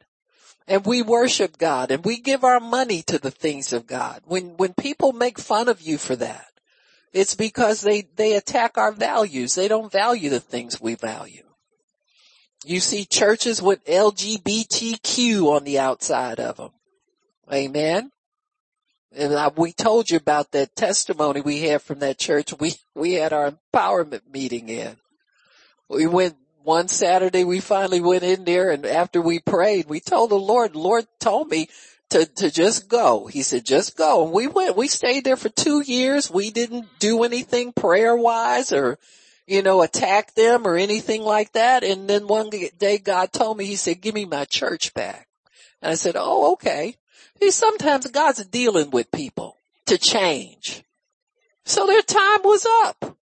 and 0.68 0.86
we 0.86 1.02
worship 1.02 1.58
God 1.58 1.92
and 1.92 2.04
we 2.06 2.20
give 2.20 2.44
our 2.44 2.60
money 2.60 3.02
to 3.04 3.18
the 3.18 3.32
things 3.32 3.74
of 3.74 3.88
God. 3.88 4.22
When, 4.26 4.58
when 4.58 4.74
people 4.74 5.12
make 5.14 5.40
fun 5.40 5.68
of 5.68 5.82
you 5.82 5.98
for 5.98 6.16
that, 6.16 6.52
it's 7.14 7.36
because 7.36 7.82
they, 7.82 8.08
they 8.16 8.36
attack 8.36 8.78
our 8.78 8.92
values. 8.92 9.56
They 9.56 9.68
don't 9.68 9.92
value 9.92 10.30
the 10.30 10.40
things 10.40 10.80
we 10.80 10.96
value. 10.96 11.47
You 12.66 12.80
see 12.80 13.06
churches 13.06 13.62
with 13.62 13.86
LGBTQ 13.86 15.44
on 15.44 15.64
the 15.64 15.80
outside 15.80 16.40
of 16.40 16.58
them. 16.58 16.72
Amen. 17.52 18.12
And 19.16 19.34
I, 19.36 19.50
we 19.50 19.72
told 19.72 20.10
you 20.10 20.18
about 20.18 20.52
that 20.52 20.76
testimony 20.76 21.42
we 21.42 21.62
had 21.62 21.82
from 21.82 22.00
that 22.00 22.18
church. 22.18 22.54
We, 22.60 22.74
we 22.94 23.14
had 23.14 23.32
our 23.34 23.52
empowerment 23.52 24.22
meeting 24.32 24.70
in. 24.70 24.98
We 25.90 26.08
went 26.08 26.36
one 26.64 26.90
Saturday, 26.90 27.46
we 27.46 27.62
finally 27.62 28.02
went 28.02 28.24
in 28.24 28.44
there 28.44 28.72
and 28.72 28.86
after 28.86 29.22
we 29.22 29.40
prayed, 29.40 29.88
we 29.88 30.02
told 30.02 30.32
the 30.32 30.36
Lord, 30.36 30.76
Lord 30.76 31.06
told 31.18 31.50
me 31.50 31.70
to, 32.10 32.26
to 32.26 32.52
just 32.52 32.90
go. 32.90 33.28
He 33.28 33.42
said, 33.42 33.66
just 33.66 33.96
go. 33.96 34.26
And 34.26 34.34
we 34.34 34.48
went, 34.48 34.76
we 34.76 34.90
stayed 34.90 35.24
there 35.24 35.38
for 35.38 35.48
two 35.48 35.82
years. 35.82 36.30
We 36.30 36.52
didn't 36.52 36.88
do 37.00 37.24
anything 37.24 37.72
prayer 37.72 38.18
wise 38.18 38.74
or 38.74 39.00
you 39.48 39.62
know, 39.62 39.82
attack 39.82 40.36
them 40.36 40.68
or 40.68 40.76
anything 40.76 41.24
like 41.24 41.54
that. 41.54 41.84
And 41.84 42.08
then 42.10 42.28
one 42.28 42.50
day 42.50 42.98
God 42.98 43.32
told 43.32 43.58
me, 43.58 43.66
he 43.66 43.78
said, 43.78 44.02
give 44.02 44.14
me 44.14 44.26
my 44.26 44.46
church 44.46 44.94
back. 44.94 45.28
And 45.82 45.92
I 45.92 45.96
said, 45.96 46.16
oh, 46.18 46.54
okay. 46.54 46.96
He 47.40 47.52
sometimes 47.52 48.08
God's 48.08 48.46
dealing 48.46 48.92
with 48.92 49.12
people 49.12 49.58
to 49.86 49.98
change. 49.98 50.84
So 51.66 51.88
their 51.88 52.02
time 52.02 52.42
was 52.44 52.66
up. 52.84 53.18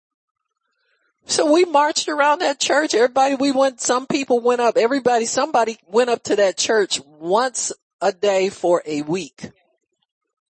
So 1.24 1.52
we 1.52 1.64
marched 1.64 2.08
around 2.08 2.40
that 2.40 2.58
church. 2.58 2.94
Everybody, 2.94 3.36
we 3.36 3.52
went, 3.52 3.80
some 3.80 4.06
people 4.06 4.40
went 4.40 4.60
up, 4.60 4.76
everybody, 4.76 5.26
somebody 5.26 5.78
went 5.86 6.10
up 6.10 6.24
to 6.24 6.36
that 6.36 6.58
church 6.58 7.00
once 7.18 7.72
a 8.00 8.12
day 8.12 8.48
for 8.48 8.82
a 8.84 9.02
week 9.02 9.50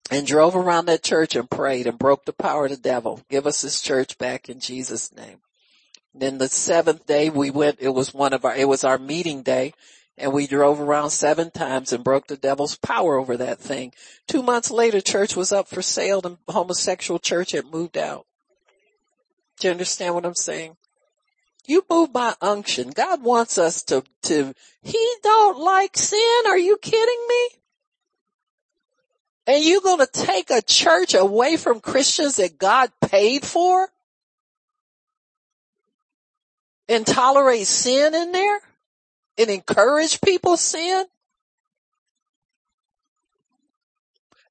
and 0.09 0.25
drove 0.25 0.55
around 0.55 0.85
that 0.85 1.03
church 1.03 1.35
and 1.35 1.49
prayed 1.49 1.85
and 1.85 1.99
broke 1.99 2.25
the 2.25 2.33
power 2.33 2.65
of 2.65 2.71
the 2.71 2.77
devil. 2.77 3.21
Give 3.29 3.45
us 3.45 3.61
this 3.61 3.81
church 3.81 4.17
back 4.17 4.49
in 4.49 4.59
Jesus 4.59 5.13
name. 5.13 5.41
Then 6.13 6.37
the 6.37 6.49
seventh 6.49 7.05
day 7.05 7.29
we 7.29 7.51
went, 7.51 7.77
it 7.79 7.89
was 7.89 8.13
one 8.13 8.33
of 8.33 8.43
our, 8.45 8.55
it 8.55 8.67
was 8.67 8.83
our 8.83 8.97
meeting 8.97 9.43
day 9.43 9.73
and 10.19 10.33
we 10.33 10.47
drove 10.47 10.81
around 10.81 11.11
seven 11.11 11.49
times 11.49 11.93
and 11.93 12.03
broke 12.03 12.27
the 12.27 12.35
devil's 12.35 12.77
power 12.77 13.17
over 13.17 13.37
that 13.37 13.59
thing. 13.59 13.93
Two 14.27 14.43
months 14.43 14.69
later, 14.69 14.99
church 14.99 15.35
was 15.35 15.51
up 15.51 15.67
for 15.67 15.81
sale 15.81 16.21
and 16.25 16.37
homosexual 16.47 17.19
church 17.19 17.53
had 17.53 17.71
moved 17.71 17.97
out. 17.97 18.25
Do 19.59 19.67
you 19.67 19.71
understand 19.71 20.15
what 20.15 20.25
I'm 20.25 20.35
saying? 20.35 20.75
You 21.65 21.85
move 21.89 22.11
by 22.11 22.33
unction. 22.41 22.89
God 22.89 23.23
wants 23.23 23.57
us 23.57 23.83
to, 23.83 24.03
to, 24.23 24.53
he 24.81 25.13
don't 25.23 25.59
like 25.59 25.95
sin. 25.97 26.43
Are 26.47 26.57
you 26.57 26.77
kidding 26.77 27.25
me? 27.27 27.49
And 29.47 29.63
you're 29.63 29.81
gonna 29.81 30.07
take 30.11 30.49
a 30.49 30.61
church 30.61 31.13
away 31.13 31.57
from 31.57 31.79
Christians 31.79 32.35
that 32.35 32.57
God 32.57 32.91
paid 33.01 33.45
for? 33.45 33.89
And 36.89 37.07
tolerate 37.07 37.67
sin 37.67 38.13
in 38.13 38.33
there 38.33 38.59
and 39.37 39.49
encourage 39.49 40.19
people 40.19 40.57
sin? 40.57 41.05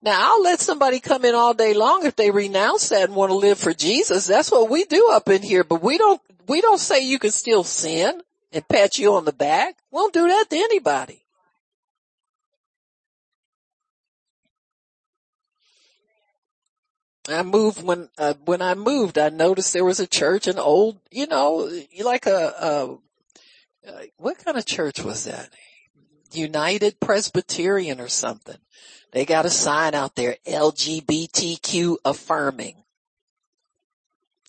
Now 0.00 0.16
I'll 0.18 0.42
let 0.42 0.60
somebody 0.60 1.00
come 1.00 1.24
in 1.24 1.34
all 1.34 1.54
day 1.54 1.74
long 1.74 2.06
if 2.06 2.16
they 2.16 2.30
renounce 2.30 2.90
that 2.90 3.08
and 3.08 3.16
want 3.16 3.30
to 3.30 3.36
live 3.36 3.58
for 3.58 3.74
Jesus. 3.74 4.26
That's 4.26 4.50
what 4.50 4.70
we 4.70 4.84
do 4.84 5.10
up 5.12 5.28
in 5.28 5.42
here, 5.42 5.64
but 5.64 5.82
we 5.82 5.98
don't, 5.98 6.20
we 6.46 6.60
don't 6.60 6.78
say 6.78 7.04
you 7.06 7.18
can 7.18 7.32
still 7.32 7.64
sin 7.64 8.22
and 8.52 8.66
pat 8.68 8.98
you 8.98 9.14
on 9.14 9.24
the 9.24 9.32
back. 9.32 9.76
We 9.90 9.96
won't 9.96 10.14
do 10.14 10.28
that 10.28 10.46
to 10.48 10.56
anybody. 10.56 11.24
I 17.28 17.42
moved 17.42 17.82
when 17.82 18.08
uh, 18.18 18.34
when 18.44 18.62
I 18.62 18.74
moved, 18.74 19.18
I 19.18 19.28
noticed 19.28 19.72
there 19.72 19.84
was 19.84 20.00
a 20.00 20.06
church, 20.06 20.46
an 20.46 20.58
old, 20.58 20.98
you 21.10 21.26
know, 21.26 21.70
like 22.02 22.26
a, 22.26 22.54
a 22.60 22.98
uh, 23.88 24.02
what 24.16 24.38
kind 24.44 24.56
of 24.56 24.66
church 24.66 25.02
was 25.02 25.24
that? 25.24 25.50
United 26.32 27.00
Presbyterian 27.00 28.00
or 28.00 28.08
something. 28.08 28.58
They 29.12 29.24
got 29.24 29.46
a 29.46 29.50
sign 29.50 29.94
out 29.94 30.14
there, 30.16 30.36
LGBTQ 30.46 31.96
affirming. 32.04 32.76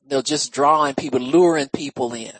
They're 0.05 0.21
just 0.21 0.51
drawing 0.51 0.95
people, 0.95 1.19
luring 1.19 1.69
people 1.69 2.13
in. 2.13 2.33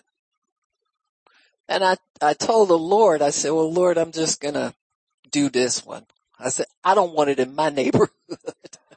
And 1.70 1.84
I, 1.84 1.98
I 2.22 2.34
told 2.34 2.70
the 2.70 2.78
Lord, 2.78 3.22
I 3.22 3.30
said, 3.30 3.52
well, 3.52 3.72
Lord, 3.72 3.98
I'm 3.98 4.12
just 4.12 4.42
gonna 4.42 4.74
do 5.32 5.50
this 5.50 5.86
one. 5.86 6.06
I 6.40 6.50
said, 6.50 6.66
I 6.84 6.96
don't 6.96 7.14
want 7.14 7.30
it 7.30 7.40
in 7.40 7.56
my 7.56 7.70
neighborhood 7.70 8.10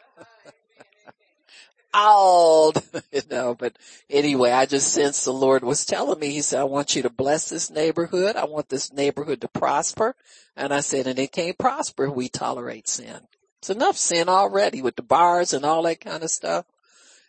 old, 1.94 2.82
you 3.12 3.22
know, 3.30 3.54
but 3.54 3.76
anyway, 4.10 4.50
I 4.50 4.66
just 4.66 4.92
sensed 4.92 5.24
the 5.24 5.32
Lord 5.32 5.64
was 5.64 5.84
telling 5.84 6.18
me, 6.18 6.30
he 6.30 6.42
said, 6.42 6.60
I 6.60 6.64
want 6.64 6.96
you 6.96 7.02
to 7.02 7.10
bless 7.10 7.48
this 7.48 7.70
neighborhood. 7.70 8.36
I 8.36 8.44
want 8.44 8.68
this 8.68 8.92
neighborhood 8.92 9.40
to 9.42 9.48
prosper. 9.48 10.14
And 10.56 10.72
I 10.72 10.80
said, 10.80 11.06
and 11.06 11.18
it 11.18 11.32
can't 11.32 11.58
prosper 11.58 12.10
we 12.10 12.28
tolerate 12.28 12.88
sin. 12.88 13.20
It's 13.58 13.70
enough 13.70 13.96
sin 13.96 14.28
already 14.28 14.82
with 14.82 14.96
the 14.96 15.02
bars 15.02 15.52
and 15.52 15.64
all 15.64 15.82
that 15.84 16.00
kind 16.00 16.22
of 16.22 16.30
stuff. 16.30 16.66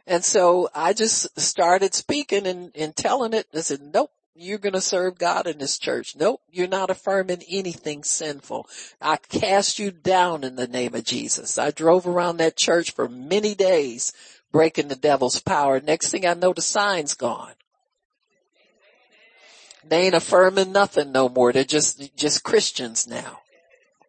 And 0.06 0.23
so 0.23 0.69
I 0.76 0.93
just 0.93 1.39
started 1.39 1.93
speaking 1.93 2.45
and, 2.47 2.71
and 2.76 2.95
telling 2.95 3.34
it. 3.34 3.47
I 3.54 3.60
said, 3.60 3.82
nope, 3.82 4.12
you're 4.36 4.58
going 4.58 4.73
to 4.73 4.82
serve 4.82 5.17
God 5.17 5.47
in 5.47 5.60
this 5.60 5.78
church. 5.78 6.15
Nope, 6.15 6.41
you're 6.52 6.67
not 6.67 6.89
affirming 6.89 7.43
anything 7.49 8.04
sinful. 8.04 8.67
I 9.02 9.17
cast 9.17 9.80
you 9.80 9.91
down 9.91 10.43
in 10.43 10.56
the 10.56 10.67
name 10.67 10.95
of 10.95 11.04
Jesus. 11.04 11.58
I 11.58 11.71
drove 11.71 12.08
around 12.08 12.38
that 12.38 12.58
church 12.58 12.91
for 12.91 13.08
many 13.08 13.56
days 13.56 14.12
breaking 14.54 14.88
the 14.88 14.96
devil's 14.96 15.42
power. 15.42 15.82
Next 15.82 16.10
thing 16.10 16.26
I 16.26 16.36
know, 16.36 16.54
the 16.54 16.62
sign's 16.62 17.16
gone. 17.16 17.52
They 19.86 20.06
ain't 20.06 20.16
affirming 20.16 20.72
nothing 20.72 21.12
no 21.12 21.28
more. 21.28 21.52
They're 21.52 21.66
just, 21.66 22.16
just 22.16 22.44
Christians 22.44 23.06
now. 23.06 23.42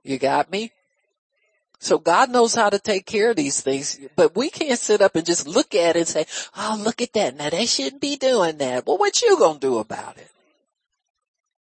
You 0.05 0.19
got 0.19 0.53
me? 0.53 0.71
So 1.81 1.99
God 1.99 2.31
knows 2.31 2.55
how 2.55 2.71
to 2.71 2.79
take 2.79 3.05
care 3.05 3.31
of 3.31 3.37
these 3.37 3.61
things, 3.61 3.99
but 4.15 4.37
we 4.37 4.49
can't 4.49 4.79
sit 4.79 5.03
up 5.03 5.17
and 5.17 5.27
just 5.27 5.49
look 5.49 5.75
at 5.75 5.97
it 5.97 5.99
and 5.99 6.09
say, 6.09 6.27
oh, 6.57 6.81
look 6.83 7.03
at 7.03 7.13
that. 7.15 7.37
Now 7.37 7.51
they 7.51 7.67
shouldn't 7.67 8.01
be 8.01 8.17
doing 8.17 8.59
that. 8.59 8.87
Well, 8.87 8.99
what 8.99 9.21
you 9.21 9.39
gonna 9.39 9.59
do 9.59 9.79
about 9.79 10.17
it? 10.17 10.31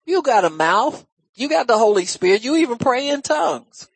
You 0.06 0.22
got 0.24 0.44
a 0.44 0.50
mouth. 0.50 1.06
You 1.36 1.48
got 1.48 1.68
the 1.68 1.78
Holy 1.78 2.06
Spirit. 2.06 2.44
You 2.44 2.58
even 2.58 2.78
pray 2.78 3.10
in 3.10 3.22
tongues. 3.22 3.88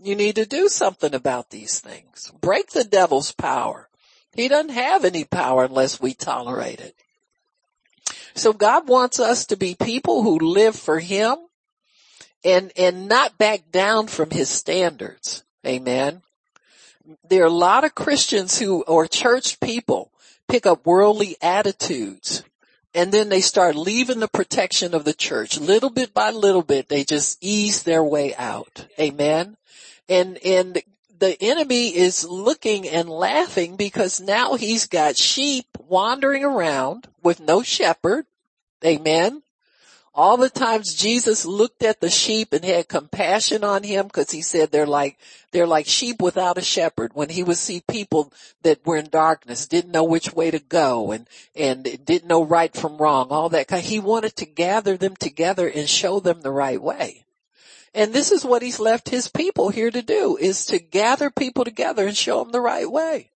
You 0.00 0.14
need 0.14 0.36
to 0.36 0.46
do 0.46 0.68
something 0.68 1.14
about 1.14 1.50
these 1.50 1.80
things. 1.80 2.32
Break 2.40 2.70
the 2.70 2.84
devil's 2.84 3.32
power. 3.32 3.88
He 4.32 4.46
doesn't 4.46 4.70
have 4.70 5.04
any 5.04 5.24
power 5.24 5.64
unless 5.64 6.00
we 6.00 6.14
tolerate 6.14 6.80
it. 6.80 6.94
So 8.34 8.52
God 8.52 8.88
wants 8.88 9.18
us 9.18 9.46
to 9.46 9.56
be 9.56 9.74
people 9.74 10.22
who 10.22 10.38
live 10.38 10.76
for 10.76 11.00
Him 11.00 11.36
and, 12.44 12.70
and 12.76 13.08
not 13.08 13.38
back 13.38 13.72
down 13.72 14.06
from 14.06 14.30
His 14.30 14.48
standards. 14.48 15.42
Amen. 15.66 16.22
There 17.28 17.42
are 17.42 17.46
a 17.46 17.50
lot 17.50 17.84
of 17.84 17.96
Christians 17.96 18.60
who, 18.60 18.82
or 18.82 19.08
church 19.08 19.58
people, 19.58 20.12
pick 20.46 20.66
up 20.66 20.86
worldly 20.86 21.36
attitudes 21.42 22.44
and 22.94 23.10
then 23.10 23.28
they 23.28 23.40
start 23.40 23.74
leaving 23.74 24.20
the 24.20 24.28
protection 24.28 24.94
of 24.94 25.04
the 25.04 25.12
church. 25.12 25.58
Little 25.58 25.90
bit 25.90 26.14
by 26.14 26.30
little 26.30 26.62
bit, 26.62 26.88
they 26.88 27.02
just 27.02 27.38
ease 27.40 27.82
their 27.82 28.04
way 28.04 28.34
out. 28.36 28.86
Amen 29.00 29.56
and, 30.08 30.38
and 30.44 30.82
the 31.18 31.36
enemy 31.42 31.88
is 31.96 32.24
looking 32.24 32.88
and 32.88 33.08
laughing 33.08 33.76
because 33.76 34.20
now 34.20 34.54
he's 34.54 34.86
got 34.86 35.16
sheep 35.16 35.66
wandering 35.78 36.44
around 36.44 37.08
with 37.22 37.40
no 37.40 37.62
shepherd. 37.62 38.26
Amen. 38.84 39.42
All 40.14 40.36
the 40.36 40.50
times 40.50 40.94
Jesus 40.94 41.46
looked 41.46 41.84
at 41.84 42.00
the 42.00 42.10
sheep 42.10 42.52
and 42.52 42.64
had 42.64 42.88
compassion 42.88 43.62
on 43.62 43.84
him 43.84 44.06
because 44.06 44.32
he 44.32 44.42
said 44.42 44.72
they're 44.72 44.86
like, 44.86 45.16
they're 45.52 45.66
like 45.66 45.86
sheep 45.86 46.20
without 46.20 46.58
a 46.58 46.62
shepherd. 46.62 47.12
When 47.14 47.28
he 47.28 47.44
would 47.44 47.56
see 47.56 47.82
people 47.86 48.32
that 48.62 48.84
were 48.84 48.96
in 48.96 49.10
darkness, 49.10 49.68
didn't 49.68 49.92
know 49.92 50.02
which 50.02 50.32
way 50.32 50.50
to 50.50 50.58
go 50.58 51.12
and, 51.12 51.28
and 51.54 51.84
didn't 52.04 52.26
know 52.26 52.44
right 52.44 52.74
from 52.74 52.96
wrong, 52.96 53.28
all 53.30 53.48
that 53.50 53.70
he 53.70 54.00
wanted 54.00 54.34
to 54.36 54.46
gather 54.46 54.96
them 54.96 55.14
together 55.14 55.68
and 55.68 55.88
show 55.88 56.18
them 56.18 56.40
the 56.40 56.50
right 56.50 56.82
way. 56.82 57.24
And 57.94 58.12
this 58.12 58.32
is 58.32 58.44
what 58.44 58.62
he's 58.62 58.80
left 58.80 59.08
his 59.08 59.28
people 59.28 59.70
here 59.70 59.90
to 59.90 60.02
do 60.02 60.36
is 60.36 60.66
to 60.66 60.78
gather 60.78 61.30
people 61.30 61.64
together 61.64 62.06
and 62.06 62.16
show 62.16 62.42
them 62.42 62.52
the 62.52 62.60
right 62.60 62.90
way. 62.90 63.30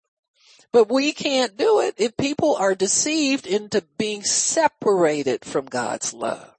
But 0.71 0.91
we 0.91 1.11
can't 1.11 1.55
do 1.55 1.81
it 1.81 1.95
if 1.97 2.17
people 2.17 2.55
are 2.55 2.75
deceived 2.75 3.45
into 3.45 3.83
being 3.97 4.23
separated 4.23 5.45
from 5.45 5.65
God's 5.65 6.13
love. 6.13 6.49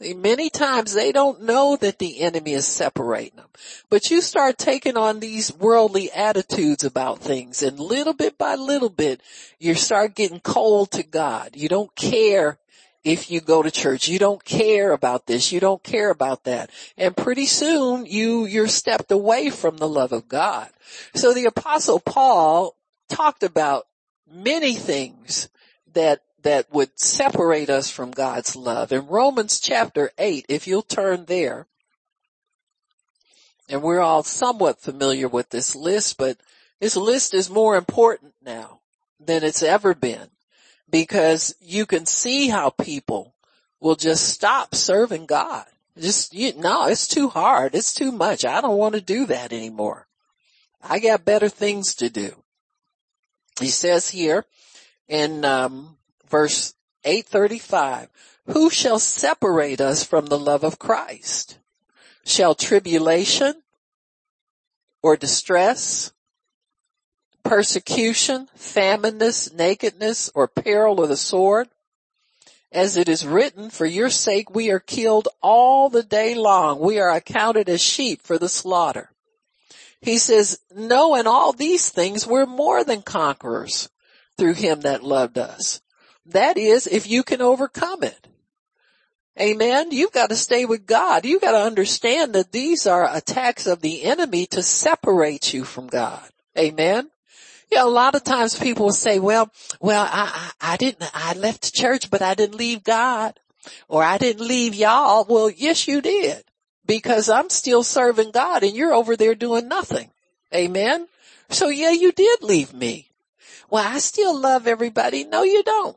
Many 0.00 0.48
times 0.48 0.94
they 0.94 1.10
don't 1.10 1.42
know 1.42 1.76
that 1.76 1.98
the 1.98 2.20
enemy 2.20 2.52
is 2.52 2.66
separating 2.66 3.36
them. 3.36 3.48
But 3.90 4.10
you 4.10 4.20
start 4.20 4.56
taking 4.56 4.96
on 4.96 5.18
these 5.18 5.52
worldly 5.52 6.10
attitudes 6.12 6.84
about 6.84 7.18
things 7.18 7.64
and 7.64 7.80
little 7.80 8.12
bit 8.12 8.38
by 8.38 8.54
little 8.54 8.90
bit, 8.90 9.20
you 9.58 9.74
start 9.74 10.14
getting 10.14 10.38
cold 10.38 10.92
to 10.92 11.02
God. 11.02 11.56
You 11.56 11.68
don't 11.68 11.94
care 11.96 12.58
if 13.04 13.30
you 13.30 13.40
go 13.40 13.62
to 13.62 13.70
church. 13.70 14.08
You 14.08 14.18
don't 14.18 14.44
care 14.44 14.92
about 14.92 15.26
this. 15.26 15.52
You 15.52 15.60
don't 15.60 15.82
care 15.82 16.10
about 16.10 16.44
that. 16.44 16.70
And 16.96 17.16
pretty 17.16 17.46
soon 17.46 18.06
you, 18.06 18.44
you're 18.44 18.68
stepped 18.68 19.10
away 19.10 19.50
from 19.50 19.76
the 19.76 19.88
love 19.88 20.12
of 20.12 20.28
God. 20.28 20.68
So 21.14 21.32
the 21.32 21.46
apostle 21.46 22.00
Paul 22.00 22.76
talked 23.08 23.42
about 23.42 23.86
many 24.30 24.74
things 24.74 25.48
that 25.94 26.20
that 26.42 26.72
would 26.72 26.98
separate 26.98 27.68
us 27.68 27.90
from 27.90 28.12
God's 28.12 28.54
love. 28.54 28.92
In 28.92 29.08
Romans 29.08 29.58
chapter 29.58 30.12
8, 30.18 30.46
if 30.48 30.68
you'll 30.68 30.82
turn 30.82 31.24
there, 31.24 31.66
and 33.68 33.82
we're 33.82 34.00
all 34.00 34.22
somewhat 34.22 34.80
familiar 34.80 35.26
with 35.26 35.50
this 35.50 35.74
list, 35.74 36.16
but 36.16 36.38
this 36.80 36.96
list 36.96 37.34
is 37.34 37.50
more 37.50 37.76
important 37.76 38.34
now 38.40 38.80
than 39.18 39.42
it's 39.42 39.64
ever 39.64 39.94
been 39.94 40.30
because 40.90 41.54
you 41.60 41.86
can 41.86 42.06
see 42.06 42.48
how 42.48 42.70
people 42.70 43.34
will 43.80 43.96
just 43.96 44.28
stop 44.28 44.74
serving 44.74 45.26
God. 45.26 45.64
Just, 45.98 46.34
you, 46.34 46.52
no, 46.56 46.86
it's 46.86 47.08
too 47.08 47.28
hard. 47.28 47.74
It's 47.74 47.92
too 47.92 48.12
much. 48.12 48.44
I 48.44 48.60
don't 48.60 48.78
want 48.78 48.94
to 48.94 49.00
do 49.00 49.26
that 49.26 49.52
anymore. 49.52 50.06
I 50.82 51.00
got 51.00 51.24
better 51.24 51.48
things 51.48 51.96
to 51.96 52.08
do. 52.08 52.34
He 53.60 53.68
says 53.68 54.08
here 54.08 54.44
in 55.08 55.44
um, 55.44 55.96
verse 56.28 56.74
835, 57.04 58.08
who 58.46 58.70
shall 58.70 58.98
separate 58.98 59.80
us 59.80 60.04
from 60.04 60.26
the 60.26 60.38
love 60.38 60.62
of 60.62 60.78
Christ? 60.78 61.58
Shall 62.24 62.54
tribulation 62.54 63.54
or 65.02 65.16
distress, 65.16 66.12
persecution, 67.48 68.46
famines, 68.54 69.52
nakedness, 69.54 70.30
or 70.34 70.46
peril 70.46 71.02
of 71.02 71.08
the 71.08 71.16
sword? 71.16 71.68
As 72.70 72.98
it 72.98 73.08
is 73.08 73.26
written, 73.26 73.70
for 73.70 73.86
your 73.86 74.10
sake 74.10 74.54
we 74.54 74.70
are 74.70 74.78
killed 74.78 75.28
all 75.40 75.88
the 75.88 76.02
day 76.02 76.34
long. 76.34 76.78
We 76.78 77.00
are 77.00 77.10
accounted 77.10 77.70
as 77.70 77.80
sheep 77.80 78.20
for 78.22 78.36
the 78.36 78.50
slaughter. 78.50 79.10
He 80.02 80.18
says, 80.18 80.60
no, 80.74 81.14
in 81.14 81.26
all 81.26 81.52
these 81.54 81.88
things 81.88 82.26
we're 82.26 82.44
more 82.44 82.84
than 82.84 83.00
conquerors 83.00 83.88
through 84.36 84.54
him 84.54 84.82
that 84.82 85.02
loved 85.02 85.38
us. 85.38 85.80
That 86.26 86.58
is, 86.58 86.86
if 86.86 87.08
you 87.08 87.22
can 87.22 87.40
overcome 87.40 88.02
it. 88.02 88.28
Amen. 89.40 89.90
You've 89.90 90.12
got 90.12 90.28
to 90.28 90.36
stay 90.36 90.66
with 90.66 90.84
God. 90.84 91.24
You've 91.24 91.40
got 91.40 91.52
to 91.52 91.62
understand 91.62 92.34
that 92.34 92.52
these 92.52 92.86
are 92.86 93.16
attacks 93.16 93.66
of 93.66 93.80
the 93.80 94.02
enemy 94.02 94.44
to 94.46 94.62
separate 94.62 95.54
you 95.54 95.64
from 95.64 95.86
God. 95.86 96.28
Amen. 96.58 97.08
Yeah, 97.70 97.84
a 97.84 97.86
lot 97.86 98.14
of 98.14 98.24
times 98.24 98.58
people 98.58 98.86
will 98.86 98.92
say, 98.92 99.18
well, 99.18 99.50
well, 99.80 100.04
I, 100.10 100.52
I, 100.60 100.72
I 100.72 100.76
didn't, 100.76 101.10
I 101.14 101.34
left 101.34 101.74
church, 101.74 102.10
but 102.10 102.22
I 102.22 102.34
didn't 102.34 102.56
leave 102.56 102.82
God 102.82 103.38
or 103.88 104.02
I 104.02 104.16
didn't 104.18 104.46
leave 104.46 104.74
y'all. 104.74 105.26
Well, 105.28 105.50
yes, 105.50 105.86
you 105.86 106.00
did 106.00 106.44
because 106.86 107.28
I'm 107.28 107.50
still 107.50 107.82
serving 107.82 108.30
God 108.30 108.62
and 108.62 108.74
you're 108.74 108.94
over 108.94 109.16
there 109.16 109.34
doing 109.34 109.68
nothing. 109.68 110.10
Amen. 110.54 111.08
So 111.50 111.68
yeah, 111.68 111.90
you 111.90 112.12
did 112.12 112.42
leave 112.42 112.72
me. 112.72 113.10
Well, 113.70 113.84
I 113.86 113.98
still 113.98 114.38
love 114.38 114.66
everybody. 114.66 115.24
No, 115.24 115.42
you 115.42 115.62
don't. 115.62 115.96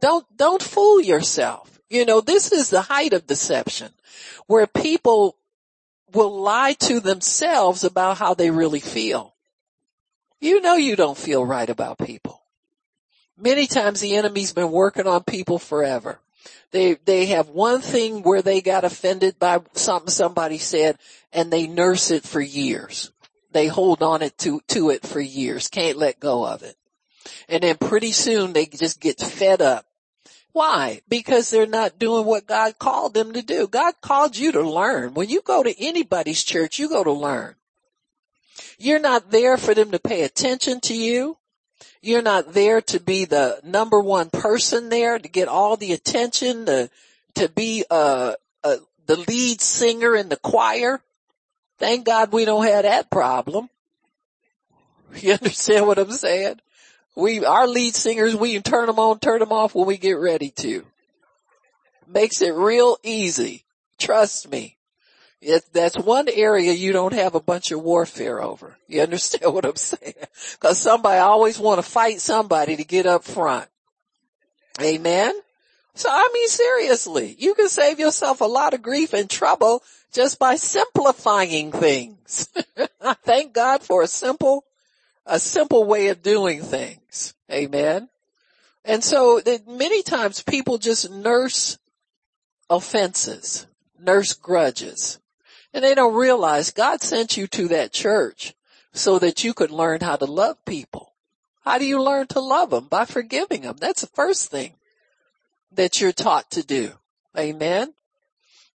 Don't, 0.00 0.26
don't 0.36 0.62
fool 0.62 1.00
yourself. 1.00 1.80
You 1.88 2.04
know, 2.04 2.20
this 2.20 2.52
is 2.52 2.70
the 2.70 2.82
height 2.82 3.12
of 3.12 3.26
deception 3.26 3.92
where 4.46 4.66
people 4.66 5.36
will 6.12 6.40
lie 6.40 6.74
to 6.74 7.00
themselves 7.00 7.84
about 7.84 8.18
how 8.18 8.34
they 8.34 8.50
really 8.50 8.80
feel. 8.80 9.34
You 10.40 10.60
know 10.60 10.74
you 10.74 10.96
don't 10.96 11.18
feel 11.18 11.44
right 11.44 11.68
about 11.68 11.98
people. 11.98 12.40
Many 13.36 13.66
times 13.66 14.00
the 14.00 14.16
enemy's 14.16 14.52
been 14.52 14.70
working 14.70 15.06
on 15.06 15.24
people 15.24 15.58
forever. 15.58 16.20
They, 16.72 16.94
they 17.04 17.26
have 17.26 17.48
one 17.48 17.80
thing 17.80 18.22
where 18.22 18.42
they 18.42 18.60
got 18.60 18.84
offended 18.84 19.38
by 19.38 19.60
something 19.74 20.10
somebody 20.10 20.58
said 20.58 20.98
and 21.32 21.50
they 21.50 21.66
nurse 21.66 22.10
it 22.10 22.24
for 22.24 22.40
years. 22.40 23.12
They 23.52 23.66
hold 23.66 24.02
on 24.02 24.22
it 24.22 24.38
to, 24.38 24.60
to 24.68 24.90
it 24.90 25.06
for 25.06 25.20
years, 25.20 25.68
can't 25.68 25.98
let 25.98 26.20
go 26.20 26.46
of 26.46 26.62
it. 26.62 26.76
And 27.48 27.62
then 27.62 27.76
pretty 27.76 28.12
soon 28.12 28.52
they 28.52 28.66
just 28.66 29.00
get 29.00 29.18
fed 29.18 29.60
up 29.60 29.86
why? 30.52 31.00
Because 31.08 31.50
they're 31.50 31.66
not 31.66 31.98
doing 31.98 32.26
what 32.26 32.46
God 32.46 32.78
called 32.78 33.14
them 33.14 33.32
to 33.32 33.42
do. 33.42 33.68
God 33.68 33.94
called 34.00 34.36
you 34.36 34.52
to 34.52 34.62
learn. 34.62 35.14
When 35.14 35.28
you 35.28 35.42
go 35.42 35.62
to 35.62 35.80
anybody's 35.80 36.42
church, 36.42 36.78
you 36.78 36.88
go 36.88 37.04
to 37.04 37.12
learn. 37.12 37.54
You're 38.78 39.00
not 39.00 39.30
there 39.30 39.56
for 39.56 39.74
them 39.74 39.90
to 39.92 39.98
pay 39.98 40.22
attention 40.22 40.80
to 40.82 40.94
you. 40.94 41.36
You're 42.02 42.22
not 42.22 42.52
there 42.52 42.80
to 42.82 43.00
be 43.00 43.24
the 43.24 43.60
number 43.62 44.00
one 44.00 44.30
person 44.30 44.88
there 44.88 45.18
to 45.18 45.28
get 45.28 45.48
all 45.48 45.76
the 45.76 45.92
attention, 45.92 46.66
to, 46.66 46.90
to 47.34 47.48
be, 47.48 47.84
uh, 47.90 48.34
uh, 48.64 48.76
the 49.06 49.16
lead 49.16 49.60
singer 49.60 50.14
in 50.14 50.28
the 50.28 50.36
choir. 50.36 51.02
Thank 51.78 52.06
God 52.06 52.32
we 52.32 52.44
don't 52.44 52.66
have 52.66 52.84
that 52.84 53.10
problem. 53.10 53.68
You 55.16 55.32
understand 55.32 55.88
what 55.88 55.98
I'm 55.98 56.12
saying? 56.12 56.60
We, 57.16 57.44
our 57.44 57.66
lead 57.66 57.96
singers, 57.96 58.36
we 58.36 58.52
can 58.52 58.62
turn 58.62 58.86
them 58.86 59.00
on, 59.00 59.18
turn 59.18 59.40
them 59.40 59.50
off 59.50 59.74
when 59.74 59.86
we 59.86 59.96
get 59.96 60.12
ready 60.12 60.50
to. 60.50 60.86
Makes 62.06 62.42
it 62.42 62.54
real 62.54 62.96
easy. 63.02 63.64
Trust 63.98 64.48
me. 64.48 64.76
It, 65.42 65.64
that's 65.72 65.96
one 65.96 66.28
area 66.28 66.72
you 66.72 66.92
don't 66.92 67.14
have 67.14 67.34
a 67.34 67.40
bunch 67.40 67.70
of 67.70 67.80
warfare 67.82 68.42
over. 68.42 68.76
You 68.86 69.02
understand 69.02 69.54
what 69.54 69.64
I'm 69.64 69.76
saying? 69.76 70.14
Cause 70.58 70.78
somebody 70.78 71.18
always 71.18 71.58
want 71.58 71.82
to 71.82 71.90
fight 71.90 72.20
somebody 72.20 72.76
to 72.76 72.84
get 72.84 73.06
up 73.06 73.24
front. 73.24 73.68
Amen. 74.80 75.34
So 75.94 76.08
I 76.10 76.28
mean 76.32 76.48
seriously, 76.48 77.36
you 77.38 77.54
can 77.54 77.68
save 77.68 77.98
yourself 77.98 78.40
a 78.40 78.46
lot 78.46 78.74
of 78.74 78.82
grief 78.82 79.12
and 79.12 79.28
trouble 79.28 79.82
just 80.12 80.38
by 80.38 80.56
simplifying 80.56 81.72
things. 81.72 82.48
Thank 83.24 83.52
God 83.52 83.82
for 83.82 84.02
a 84.02 84.06
simple 84.06 84.64
a 85.26 85.38
simple 85.38 85.84
way 85.84 86.08
of 86.08 86.22
doing 86.22 86.62
things. 86.62 87.34
Amen. 87.50 88.08
And 88.84 89.04
so 89.04 89.40
many 89.66 90.02
times 90.02 90.42
people 90.42 90.78
just 90.78 91.10
nurse 91.10 91.78
offenses, 92.68 93.66
nurse 93.98 94.32
grudges, 94.32 95.18
and 95.72 95.84
they 95.84 95.94
don't 95.94 96.14
realize 96.14 96.70
God 96.70 97.02
sent 97.02 97.36
you 97.36 97.46
to 97.48 97.68
that 97.68 97.92
church 97.92 98.54
so 98.92 99.18
that 99.18 99.44
you 99.44 99.54
could 99.54 99.70
learn 99.70 100.00
how 100.00 100.16
to 100.16 100.24
love 100.24 100.64
people. 100.64 101.12
How 101.64 101.78
do 101.78 101.84
you 101.84 102.02
learn 102.02 102.26
to 102.28 102.40
love 102.40 102.70
them? 102.70 102.86
By 102.86 103.04
forgiving 103.04 103.62
them. 103.62 103.76
That's 103.78 104.00
the 104.00 104.06
first 104.08 104.50
thing 104.50 104.74
that 105.72 106.00
you're 106.00 106.12
taught 106.12 106.50
to 106.52 106.62
do. 106.62 106.92
Amen. 107.38 107.94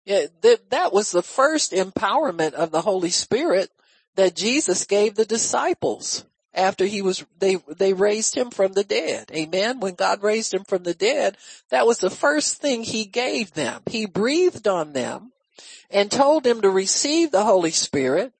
Yeah, 0.04 0.26
that, 0.42 0.70
that 0.70 0.92
was 0.92 1.10
the 1.10 1.22
first 1.22 1.72
empowerment 1.72 2.52
of 2.52 2.70
the 2.70 2.80
Holy 2.80 3.10
Spirit 3.10 3.70
that 4.14 4.36
Jesus 4.36 4.84
gave 4.84 5.14
the 5.14 5.24
disciples 5.24 6.24
after 6.54 6.86
he 6.86 7.02
was, 7.02 7.24
they, 7.38 7.56
they 7.76 7.92
raised 7.92 8.34
him 8.34 8.50
from 8.50 8.72
the 8.72 8.84
dead. 8.84 9.30
Amen. 9.34 9.80
When 9.80 9.94
God 9.94 10.22
raised 10.22 10.54
him 10.54 10.64
from 10.64 10.84
the 10.84 10.94
dead, 10.94 11.36
that 11.70 11.86
was 11.86 11.98
the 11.98 12.08
first 12.08 12.62
thing 12.62 12.82
he 12.82 13.04
gave 13.04 13.52
them. 13.52 13.82
He 13.86 14.06
breathed 14.06 14.66
on 14.66 14.94
them 14.94 15.32
and 15.90 16.10
told 16.10 16.44
them 16.44 16.60
to 16.62 16.70
receive 16.70 17.30
the 17.30 17.44
Holy 17.44 17.70
Spirit. 17.70 18.32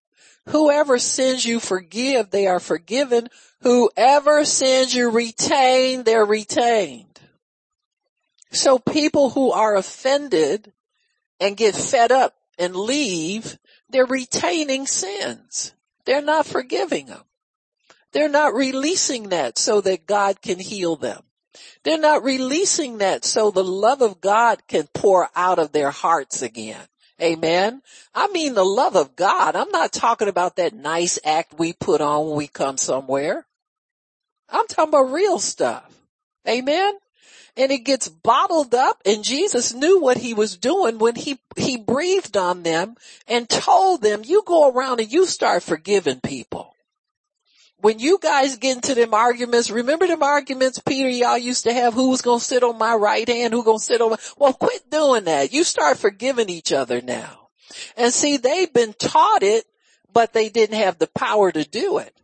Whoever 0.48 0.98
sins 0.98 1.44
you 1.44 1.60
forgive, 1.60 2.30
they 2.30 2.46
are 2.46 2.60
forgiven. 2.60 3.28
Whoever 3.62 4.44
sins 4.44 4.94
you 4.94 5.10
retain, 5.10 6.04
they're 6.04 6.24
retained. 6.24 7.20
So 8.52 8.78
people 8.78 9.30
who 9.30 9.50
are 9.52 9.76
offended 9.76 10.72
and 11.40 11.56
get 11.56 11.74
fed 11.74 12.12
up 12.12 12.34
and 12.58 12.74
leave 12.74 13.58
They're 13.88 14.06
retaining 14.06 14.86
sins. 14.86 15.72
They're 16.04 16.22
not 16.22 16.46
forgiving 16.46 17.06
them. 17.06 17.22
They're 18.12 18.28
not 18.28 18.54
releasing 18.54 19.28
that 19.28 19.58
so 19.58 19.80
that 19.82 20.06
God 20.06 20.40
can 20.42 20.58
heal 20.58 20.96
them. 20.96 21.22
They're 21.82 21.98
not 21.98 22.24
releasing 22.24 22.98
that 22.98 23.24
so 23.24 23.50
the 23.50 23.64
love 23.64 24.02
of 24.02 24.20
God 24.20 24.66
can 24.66 24.88
pour 24.92 25.28
out 25.36 25.58
of 25.58 25.72
their 25.72 25.90
hearts 25.90 26.42
again. 26.42 26.80
Amen. 27.20 27.82
I 28.14 28.28
mean 28.28 28.54
the 28.54 28.64
love 28.64 28.94
of 28.94 29.16
God. 29.16 29.56
I'm 29.56 29.70
not 29.70 29.92
talking 29.92 30.28
about 30.28 30.56
that 30.56 30.74
nice 30.74 31.18
act 31.24 31.58
we 31.58 31.72
put 31.72 32.00
on 32.00 32.26
when 32.26 32.36
we 32.36 32.46
come 32.46 32.76
somewhere. 32.76 33.46
I'm 34.50 34.66
talking 34.66 34.90
about 34.90 35.12
real 35.12 35.38
stuff. 35.38 35.90
Amen. 36.46 36.94
And 37.56 37.72
it 37.72 37.84
gets 37.84 38.08
bottled 38.08 38.74
up 38.74 39.00
and 39.06 39.24
Jesus 39.24 39.72
knew 39.72 39.98
what 40.00 40.18
he 40.18 40.34
was 40.34 40.58
doing 40.58 40.98
when 40.98 41.14
he, 41.14 41.38
he 41.56 41.78
breathed 41.78 42.36
on 42.36 42.62
them 42.62 42.96
and 43.26 43.48
told 43.48 44.02
them, 44.02 44.22
you 44.24 44.42
go 44.44 44.70
around 44.70 45.00
and 45.00 45.10
you 45.10 45.24
start 45.24 45.62
forgiving 45.62 46.20
people 46.20 46.75
when 47.78 47.98
you 47.98 48.18
guys 48.20 48.56
get 48.56 48.76
into 48.76 48.94
them 48.94 49.14
arguments, 49.14 49.70
remember 49.70 50.06
them 50.06 50.22
arguments, 50.22 50.78
Peter, 50.78 51.08
y'all 51.08 51.38
used 51.38 51.64
to 51.64 51.72
have 51.72 51.94
who's 51.94 52.22
gonna 52.22 52.40
sit 52.40 52.62
on 52.62 52.78
my 52.78 52.94
right 52.94 53.28
hand, 53.28 53.52
who 53.52 53.64
gonna 53.64 53.78
sit 53.78 54.00
on 54.00 54.10
my, 54.10 54.16
well 54.36 54.54
quit 54.54 54.90
doing 54.90 55.24
that. 55.24 55.52
You 55.52 55.64
start 55.64 55.98
forgiving 55.98 56.48
each 56.48 56.72
other 56.72 57.00
now. 57.00 57.48
And 57.96 58.12
see, 58.12 58.38
they've 58.38 58.72
been 58.72 58.94
taught 58.94 59.42
it, 59.42 59.64
but 60.12 60.32
they 60.32 60.48
didn't 60.48 60.78
have 60.78 60.98
the 60.98 61.08
power 61.08 61.52
to 61.52 61.64
do 61.64 61.98
it. 61.98 62.14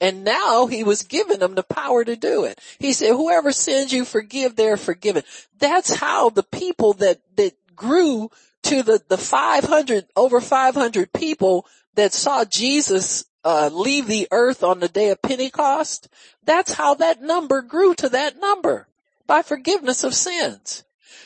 And 0.00 0.24
now 0.24 0.66
he 0.66 0.82
was 0.82 1.02
giving 1.02 1.38
them 1.38 1.54
the 1.54 1.62
power 1.62 2.04
to 2.04 2.16
do 2.16 2.44
it. 2.44 2.58
He 2.78 2.92
said, 2.92 3.12
whoever 3.12 3.52
sins 3.52 3.92
you 3.92 4.04
forgive, 4.04 4.56
they're 4.56 4.76
forgiven. 4.76 5.22
That's 5.58 5.94
how 5.94 6.30
the 6.30 6.42
people 6.42 6.94
that, 6.94 7.20
that 7.36 7.52
grew 7.76 8.30
to 8.64 8.82
the, 8.82 9.00
the 9.08 9.18
500, 9.18 10.06
over 10.16 10.40
500 10.40 11.12
people 11.12 11.66
that 11.94 12.12
saw 12.12 12.44
Jesus 12.44 13.24
uh, 13.44 13.70
leave 13.72 14.06
the 14.06 14.28
earth 14.30 14.62
on 14.62 14.80
the 14.80 14.88
day 14.88 15.10
of 15.10 15.22
Pentecost, 15.22 16.08
that's 16.44 16.74
how 16.74 16.94
that 16.94 17.22
number 17.22 17.62
grew 17.62 17.94
to 17.94 18.08
that 18.08 18.38
number 18.38 18.86
by 19.26 19.42
forgiveness 19.42 20.04
of 20.04 20.14
sins. 20.14 20.84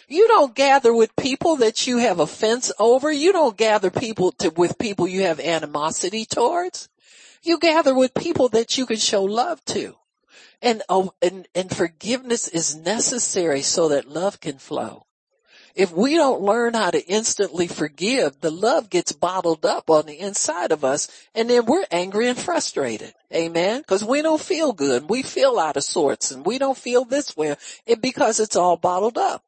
You 0.08 0.28
don't 0.28 0.54
gather 0.54 0.94
with 0.94 1.16
people 1.16 1.56
that 1.56 1.86
you 1.86 1.98
have 1.98 2.20
offense 2.20 2.70
over. 2.78 3.10
You 3.10 3.32
don't 3.32 3.56
gather 3.56 3.90
people 3.90 4.32
to, 4.32 4.50
with 4.50 4.78
people 4.78 5.08
you 5.08 5.22
have 5.22 5.40
animosity 5.40 6.24
towards. 6.24 6.88
You 7.42 7.58
gather 7.58 7.94
with 7.94 8.14
people 8.14 8.48
that 8.50 8.78
you 8.78 8.86
can 8.86 8.98
show 8.98 9.24
love 9.24 9.64
to. 9.66 9.96
And, 10.62 10.82
oh, 10.88 11.12
and, 11.20 11.48
and 11.54 11.74
forgiveness 11.74 12.48
is 12.48 12.76
necessary 12.76 13.62
so 13.62 13.88
that 13.88 14.08
love 14.08 14.40
can 14.40 14.58
flow. 14.58 15.05
If 15.76 15.92
we 15.92 16.14
don't 16.14 16.40
learn 16.40 16.72
how 16.72 16.90
to 16.90 17.06
instantly 17.06 17.66
forgive, 17.66 18.40
the 18.40 18.50
love 18.50 18.88
gets 18.88 19.12
bottled 19.12 19.66
up 19.66 19.90
on 19.90 20.06
the 20.06 20.18
inside 20.18 20.72
of 20.72 20.86
us 20.86 21.08
and 21.34 21.50
then 21.50 21.66
we're 21.66 21.84
angry 21.90 22.28
and 22.28 22.38
frustrated. 22.38 23.12
Amen. 23.32 23.84
Cause 23.86 24.02
we 24.02 24.22
don't 24.22 24.40
feel 24.40 24.72
good. 24.72 25.10
We 25.10 25.22
feel 25.22 25.58
out 25.58 25.76
of 25.76 25.84
sorts 25.84 26.30
and 26.30 26.46
we 26.46 26.58
don't 26.58 26.78
feel 26.78 27.04
this 27.04 27.36
way 27.36 27.56
it, 27.84 28.00
because 28.00 28.40
it's 28.40 28.56
all 28.56 28.78
bottled 28.78 29.18
up. 29.18 29.44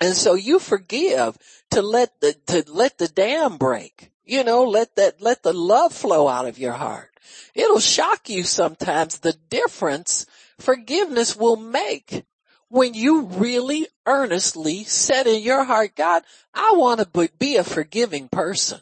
And 0.00 0.16
so 0.16 0.32
you 0.32 0.58
forgive 0.58 1.36
to 1.72 1.82
let 1.82 2.18
the, 2.22 2.34
to 2.46 2.64
let 2.66 2.96
the 2.96 3.08
dam 3.08 3.58
break. 3.58 4.12
You 4.24 4.42
know, 4.42 4.64
let 4.64 4.96
that, 4.96 5.20
let 5.20 5.42
the 5.42 5.52
love 5.52 5.92
flow 5.92 6.28
out 6.28 6.46
of 6.46 6.58
your 6.58 6.72
heart. 6.72 7.10
It'll 7.54 7.78
shock 7.78 8.30
you 8.30 8.42
sometimes 8.42 9.18
the 9.18 9.34
difference 9.50 10.24
forgiveness 10.58 11.36
will 11.36 11.56
make 11.56 12.24
when 12.70 12.94
you 12.94 13.22
really 13.26 13.88
earnestly 14.06 14.84
said 14.84 15.26
in 15.26 15.42
your 15.42 15.64
heart, 15.64 15.96
God, 15.96 16.22
I 16.54 16.74
want 16.76 17.00
to 17.00 17.30
be 17.38 17.56
a 17.56 17.64
forgiving 17.64 18.28
person. 18.28 18.80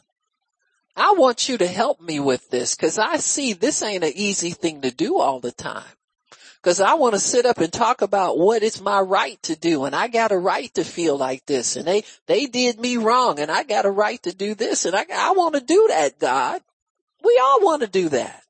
I 0.95 1.13
want 1.13 1.49
you 1.49 1.57
to 1.57 1.67
help 1.67 1.99
me 1.99 2.19
with 2.19 2.49
this 2.49 2.75
because 2.75 2.99
I 2.99 3.17
see 3.17 3.53
this 3.53 3.81
ain't 3.81 4.03
an 4.03 4.13
easy 4.15 4.51
thing 4.51 4.81
to 4.81 4.91
do 4.91 5.17
all 5.17 5.39
the 5.39 5.51
time. 5.51 5.83
Cause 6.61 6.81
I 6.81 6.95
want 6.95 7.13
to 7.13 7.21
sit 7.21 7.45
up 7.45 7.59
and 7.59 7.71
talk 7.71 8.01
about 8.01 8.37
what 8.37 8.63
it's 8.63 8.81
my 8.81 8.99
right 8.99 9.41
to 9.43 9.55
do 9.55 9.85
and 9.85 9.95
I 9.95 10.09
got 10.09 10.33
a 10.33 10.37
right 10.37 10.71
to 10.73 10.83
feel 10.83 11.17
like 11.17 11.45
this 11.45 11.77
and 11.77 11.87
they, 11.87 12.03
they 12.27 12.47
did 12.47 12.77
me 12.77 12.97
wrong 12.97 13.39
and 13.39 13.49
I 13.49 13.63
got 13.63 13.85
a 13.85 13.91
right 13.91 14.21
to 14.23 14.35
do 14.35 14.55
this 14.55 14.83
and 14.83 14.93
I, 14.93 15.05
I 15.09 15.31
want 15.31 15.55
to 15.55 15.61
do 15.61 15.87
that, 15.87 16.19
God. 16.19 16.61
We 17.23 17.41
all 17.41 17.61
want 17.61 17.81
to 17.83 17.87
do 17.87 18.09
that. 18.09 18.43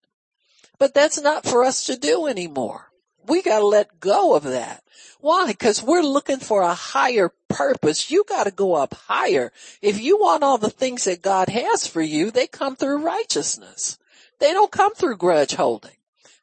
But 0.80 0.96
that's 0.96 1.22
not 1.22 1.46
for 1.46 1.64
us 1.64 1.86
to 1.86 1.98
do 1.98 2.26
anymore. 2.26 2.89
We 3.30 3.44
gotta 3.44 3.66
let 3.66 4.00
go 4.00 4.36
of 4.36 4.44
that. 4.44 4.84
Why? 5.22 5.48
Because 5.48 5.84
we're 5.84 6.02
looking 6.02 6.40
for 6.40 6.64
a 6.64 6.74
higher 6.74 7.32
purpose. 7.48 8.10
You 8.10 8.24
gotta 8.28 8.52
go 8.52 8.74
up 8.74 8.96
higher. 8.96 9.52
If 9.82 10.02
you 10.02 10.18
want 10.18 10.44
all 10.44 10.58
the 10.58 10.70
things 10.70 11.06
that 11.06 11.22
God 11.22 11.48
has 11.50 11.86
for 11.86 12.02
you, 12.02 12.32
they 12.32 12.48
come 12.48 12.76
through 12.76 13.06
righteousness. 13.06 14.00
They 14.40 14.52
don't 14.52 14.72
come 14.72 14.96
through 14.96 15.18
grudge 15.18 15.54
holding. 15.54 15.92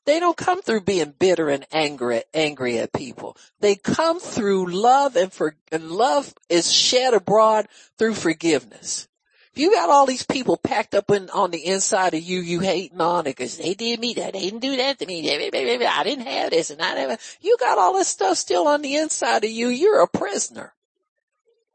They 0.05 0.21
don't 0.21 0.37
come 0.37 0.63
through 0.63 0.83
being 0.83 1.15
bitter 1.19 1.49
and 1.49 1.67
angry, 1.73 2.23
angry 2.33 2.79
at 2.79 2.93
people. 2.93 3.37
They 3.59 3.75
come 3.75 4.21
through 4.21 4.71
love 4.71 5.17
and 5.17 5.33
for, 5.33 5.57
and 5.73 5.91
love 5.91 6.33
is 6.49 6.73
shed 6.73 7.13
abroad 7.13 7.67
through 7.99 8.15
forgiveness. 8.15 9.09
You 9.57 9.73
got 9.73 9.89
all 9.89 10.05
these 10.05 10.23
people 10.23 10.59
packed 10.59 10.95
up 10.95 11.11
in, 11.11 11.31
on 11.31 11.51
the 11.51 11.65
inside 11.65 12.13
of 12.13 12.23
you, 12.23 12.41
you 12.41 12.61
hating 12.61 13.01
on 13.01 13.21
it 13.21 13.31
because 13.31 13.57
they 13.57 13.73
did 13.73 13.99
me 13.99 14.13
that, 14.15 14.35
they 14.35 14.41
didn't 14.41 14.61
do 14.61 14.77
that 14.77 14.99
to 14.99 15.07
me, 15.07 15.33
I 15.33 16.05
didn't 16.05 16.27
have 16.27 16.51
this 16.51 16.71
and 16.71 16.83
I 16.83 16.95
never, 16.95 17.17
you 17.41 17.57
got 17.59 17.79
all 17.79 17.95
this 17.95 18.09
stuff 18.09 18.37
still 18.37 18.69
on 18.69 18.83
the 18.83 18.97
inside 18.97 19.45
of 19.45 19.51
you, 19.51 19.69
you're 19.69 20.03
a 20.03 20.09
prisoner. 20.09 20.75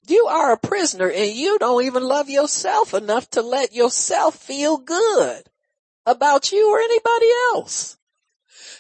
You 0.07 0.27
are 0.27 0.53
a 0.53 0.57
prisoner 0.57 1.09
and 1.09 1.32
you 1.32 1.57
don't 1.57 1.84
even 1.84 2.03
love 2.03 2.29
yourself 2.29 2.93
enough 2.93 3.29
to 3.32 3.41
let 3.41 3.73
yourself 3.73 4.36
feel 4.36 4.77
good 4.77 5.43
about 6.05 6.51
you 6.51 6.71
or 6.71 6.79
anybody 6.79 7.29
else. 7.53 7.97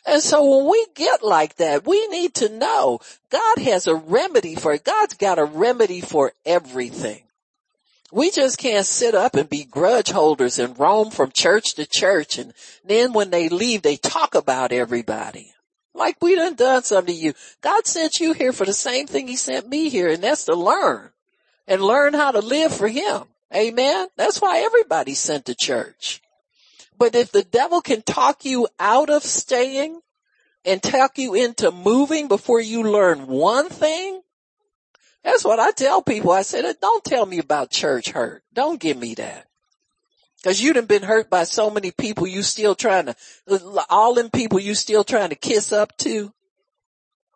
And 0.05 0.21
so 0.21 0.45
when 0.45 0.71
we 0.71 0.85
get 0.95 1.23
like 1.23 1.55
that, 1.55 1.87
we 1.87 2.07
need 2.07 2.35
to 2.35 2.49
know 2.49 2.99
God 3.31 3.57
has 3.59 3.87
a 3.87 3.95
remedy 3.95 4.55
for 4.55 4.73
it. 4.73 4.83
God's 4.83 5.15
got 5.15 5.39
a 5.39 5.45
remedy 5.45 6.01
for 6.01 6.33
everything. 6.45 7.23
We 8.11 8.29
just 8.29 8.57
can't 8.57 8.85
sit 8.85 9.15
up 9.15 9.35
and 9.35 9.49
be 9.49 9.63
grudge 9.63 10.11
holders 10.11 10.59
and 10.59 10.77
roam 10.77 11.11
from 11.11 11.31
church 11.31 11.75
to 11.75 11.85
church 11.85 12.37
and 12.37 12.53
then 12.83 13.13
when 13.13 13.29
they 13.29 13.47
leave 13.47 13.81
they 13.81 13.95
talk 13.95 14.35
about 14.35 14.71
everybody. 14.71 15.53
Like 15.93 16.17
we 16.21 16.35
done 16.35 16.55
done 16.55 16.83
something 16.83 17.13
to 17.13 17.21
you. 17.21 17.33
God 17.61 17.85
sent 17.87 18.19
you 18.19 18.33
here 18.33 18.51
for 18.51 18.65
the 18.65 18.73
same 18.73 19.07
thing 19.07 19.27
he 19.27 19.35
sent 19.35 19.67
me 19.67 19.89
here 19.89 20.09
and 20.09 20.23
that's 20.23 20.45
to 20.45 20.55
learn 20.55 21.11
and 21.67 21.81
learn 21.81 22.13
how 22.13 22.31
to 22.31 22.39
live 22.39 22.73
for 22.73 22.87
him. 22.87 23.23
Amen. 23.55 24.07
That's 24.17 24.41
why 24.41 24.59
everybody's 24.59 25.19
sent 25.19 25.45
to 25.45 25.55
church. 25.55 26.21
But 26.97 27.15
if 27.15 27.31
the 27.31 27.43
devil 27.43 27.81
can 27.81 28.01
talk 28.01 28.45
you 28.45 28.67
out 28.79 29.09
of 29.09 29.23
staying 29.23 30.01
and 30.63 30.81
talk 30.81 31.17
you 31.17 31.33
into 31.33 31.71
moving 31.71 32.27
before 32.27 32.61
you 32.61 32.83
learn 32.83 33.27
one 33.27 33.69
thing, 33.69 34.21
that's 35.23 35.43
what 35.45 35.59
I 35.59 35.71
tell 35.71 36.01
people. 36.01 36.31
I 36.31 36.41
said, 36.41 36.75
don't 36.81 37.03
tell 37.03 37.25
me 37.25 37.39
about 37.39 37.69
church 37.69 38.09
hurt. 38.09 38.43
Don't 38.53 38.79
give 38.79 38.97
me 38.97 39.15
that. 39.15 39.47
Cause 40.43 40.59
you 40.59 40.73
done 40.73 40.87
been 40.87 41.03
hurt 41.03 41.29
by 41.29 41.43
so 41.43 41.69
many 41.69 41.91
people 41.91 42.25
you 42.25 42.41
still 42.41 42.73
trying 42.73 43.05
to, 43.05 43.15
all 43.91 44.15
them 44.15 44.31
people 44.31 44.59
you 44.59 44.73
still 44.73 45.03
trying 45.03 45.29
to 45.29 45.35
kiss 45.35 45.71
up 45.71 45.95
to. 45.97 46.33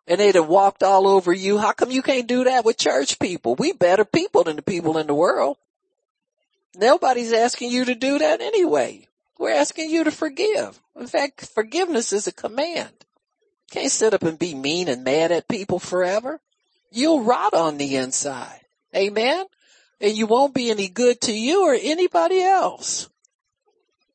And 0.08 0.18
they'd 0.18 0.34
have 0.34 0.48
walked 0.48 0.82
all 0.82 1.06
over 1.06 1.32
you. 1.32 1.58
How 1.58 1.72
come 1.72 1.92
you 1.92 2.02
can't 2.02 2.26
do 2.26 2.44
that 2.44 2.64
with 2.64 2.78
church 2.78 3.20
people? 3.20 3.54
We 3.54 3.72
better 3.72 4.04
people 4.04 4.42
than 4.42 4.56
the 4.56 4.62
people 4.62 4.98
in 4.98 5.06
the 5.06 5.14
world. 5.14 5.56
Nobody's 6.74 7.32
asking 7.32 7.70
you 7.70 7.84
to 7.84 7.94
do 7.94 8.18
that 8.18 8.40
anyway. 8.40 9.06
We're 9.38 9.54
asking 9.54 9.90
you 9.90 10.04
to 10.04 10.10
forgive. 10.10 10.80
In 10.98 11.06
fact, 11.06 11.46
forgiveness 11.46 12.12
is 12.12 12.26
a 12.26 12.32
command. 12.32 12.92
Can't 13.70 13.90
sit 13.90 14.14
up 14.14 14.22
and 14.22 14.38
be 14.38 14.54
mean 14.54 14.88
and 14.88 15.04
mad 15.04 15.30
at 15.30 15.48
people 15.48 15.78
forever 15.78 16.40
you'll 16.90 17.22
rot 17.22 17.54
on 17.54 17.78
the 17.78 17.96
inside. 17.96 18.60
Amen. 18.94 19.46
And 20.00 20.16
you 20.16 20.26
won't 20.26 20.54
be 20.54 20.70
any 20.70 20.88
good 20.88 21.20
to 21.22 21.32
you 21.32 21.66
or 21.66 21.76
anybody 21.80 22.42
else. 22.42 23.08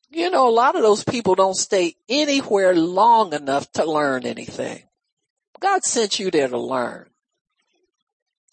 You 0.10 0.30
know, 0.30 0.48
a 0.48 0.52
lot 0.52 0.76
of 0.76 0.82
those 0.82 1.04
people 1.04 1.36
don't 1.36 1.56
stay 1.56 1.96
anywhere 2.10 2.76
long 2.76 3.34
enough 3.34 3.72
to 3.74 3.86
learn 3.90 4.26
anything. 4.26 4.84
God 5.60 5.84
sent 5.84 6.20
you 6.20 6.32
there 6.32 6.50
to 6.50 6.58
learn. 6.58 7.08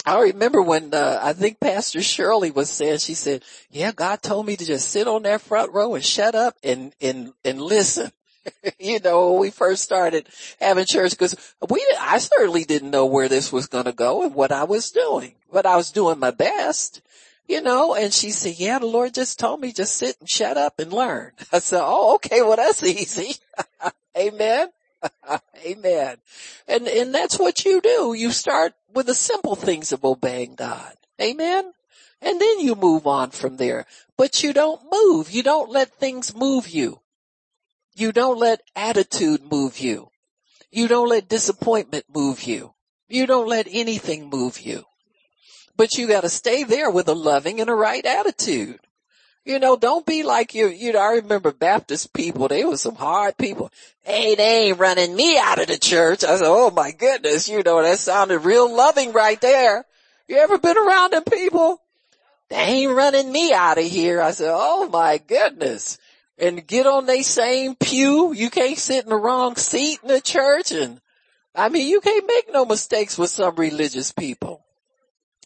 I 0.06 0.20
remember 0.20 0.62
when 0.62 0.94
uh, 0.94 1.18
I 1.20 1.32
think 1.32 1.60
Pastor 1.60 2.00
Shirley 2.00 2.50
was 2.50 2.70
saying, 2.70 2.98
she 2.98 3.14
said, 3.14 3.42
"Yeah, 3.70 3.92
God 3.92 4.22
told 4.22 4.46
me 4.46 4.56
to 4.56 4.64
just 4.64 4.88
sit 4.88 5.08
on 5.08 5.24
that 5.24 5.42
front 5.42 5.72
row 5.72 5.94
and 5.94 6.04
shut 6.04 6.34
up 6.34 6.56
and 6.62 6.94
and 7.00 7.32
and 7.44 7.60
listen." 7.60 8.12
you 8.78 9.00
know, 9.00 9.32
when 9.32 9.40
we 9.40 9.50
first 9.50 9.82
started 9.82 10.28
having 10.60 10.86
church 10.86 11.12
because 11.12 11.36
we, 11.68 11.84
I 12.00 12.18
certainly 12.18 12.64
didn't 12.64 12.90
know 12.90 13.06
where 13.06 13.28
this 13.28 13.52
was 13.52 13.66
going 13.66 13.86
to 13.86 13.92
go 13.92 14.22
and 14.22 14.34
what 14.34 14.52
I 14.52 14.64
was 14.64 14.90
doing, 14.90 15.34
but 15.52 15.66
I 15.66 15.76
was 15.76 15.90
doing 15.90 16.18
my 16.18 16.30
best, 16.30 17.00
you 17.46 17.60
know, 17.60 17.94
and 17.94 18.12
she 18.12 18.30
said, 18.30 18.58
yeah, 18.58 18.78
the 18.78 18.86
Lord 18.86 19.14
just 19.14 19.38
told 19.38 19.60
me 19.60 19.72
just 19.72 19.96
sit 19.96 20.16
and 20.20 20.28
shut 20.28 20.56
up 20.56 20.78
and 20.78 20.92
learn. 20.92 21.32
I 21.52 21.58
said, 21.58 21.80
oh, 21.82 22.16
okay, 22.16 22.42
well 22.42 22.56
that's 22.56 22.82
easy. 22.82 23.36
Amen. 24.16 24.68
Amen. 25.64 26.16
And, 26.66 26.88
and 26.88 27.14
that's 27.14 27.38
what 27.38 27.64
you 27.64 27.80
do. 27.80 28.14
You 28.14 28.30
start 28.30 28.74
with 28.92 29.06
the 29.06 29.14
simple 29.14 29.54
things 29.54 29.92
of 29.92 30.04
obeying 30.04 30.54
God. 30.54 30.94
Amen. 31.20 31.72
And 32.20 32.40
then 32.40 32.60
you 32.60 32.74
move 32.74 33.06
on 33.06 33.30
from 33.30 33.56
there. 33.56 33.86
But 34.16 34.42
you 34.42 34.52
don't 34.52 34.80
move. 34.90 35.30
You 35.30 35.42
don't 35.42 35.70
let 35.70 35.94
things 35.94 36.34
move 36.34 36.68
you. 36.68 37.00
You 37.98 38.12
don't 38.12 38.38
let 38.38 38.60
attitude 38.76 39.50
move 39.50 39.80
you. 39.80 40.10
You 40.70 40.86
don't 40.86 41.08
let 41.08 41.28
disappointment 41.28 42.04
move 42.08 42.44
you. 42.44 42.72
You 43.08 43.26
don't 43.26 43.48
let 43.48 43.66
anything 43.68 44.30
move 44.30 44.60
you. 44.60 44.84
But 45.76 45.98
you 45.98 46.06
gotta 46.06 46.28
stay 46.28 46.62
there 46.62 46.92
with 46.92 47.08
a 47.08 47.14
loving 47.14 47.60
and 47.60 47.68
a 47.68 47.74
right 47.74 48.06
attitude. 48.06 48.78
You 49.44 49.58
know, 49.58 49.76
don't 49.76 50.06
be 50.06 50.22
like 50.22 50.54
you, 50.54 50.68
you 50.68 50.92
know, 50.92 51.00
I 51.00 51.14
remember 51.14 51.50
Baptist 51.50 52.12
people, 52.12 52.46
they 52.46 52.64
were 52.64 52.76
some 52.76 52.94
hard 52.94 53.36
people. 53.36 53.72
Hey, 54.04 54.36
they 54.36 54.68
ain't 54.68 54.78
running 54.78 55.16
me 55.16 55.36
out 55.36 55.58
of 55.58 55.66
the 55.66 55.76
church. 55.76 56.22
I 56.22 56.36
said, 56.36 56.46
oh 56.46 56.70
my 56.70 56.92
goodness, 56.92 57.48
you 57.48 57.64
know, 57.64 57.82
that 57.82 57.98
sounded 57.98 58.44
real 58.44 58.72
loving 58.72 59.12
right 59.12 59.40
there. 59.40 59.84
You 60.28 60.36
ever 60.36 60.58
been 60.58 60.78
around 60.78 61.14
them 61.14 61.24
people? 61.24 61.82
They 62.48 62.56
ain't 62.58 62.92
running 62.92 63.32
me 63.32 63.52
out 63.52 63.78
of 63.78 63.84
here. 63.84 64.20
I 64.20 64.30
said, 64.30 64.52
oh 64.54 64.88
my 64.88 65.18
goodness. 65.18 65.98
And 66.40 66.66
get 66.66 66.86
on 66.86 67.06
they 67.06 67.22
same 67.22 67.74
pew. 67.74 68.32
You 68.32 68.50
can't 68.50 68.78
sit 68.78 69.04
in 69.04 69.10
the 69.10 69.16
wrong 69.16 69.56
seat 69.56 69.98
in 70.02 70.08
the 70.08 70.20
church 70.20 70.72
and 70.72 71.00
I 71.54 71.68
mean, 71.68 71.88
you 71.88 72.00
can't 72.00 72.26
make 72.26 72.52
no 72.52 72.64
mistakes 72.64 73.18
with 73.18 73.30
some 73.30 73.56
religious 73.56 74.12
people. 74.12 74.64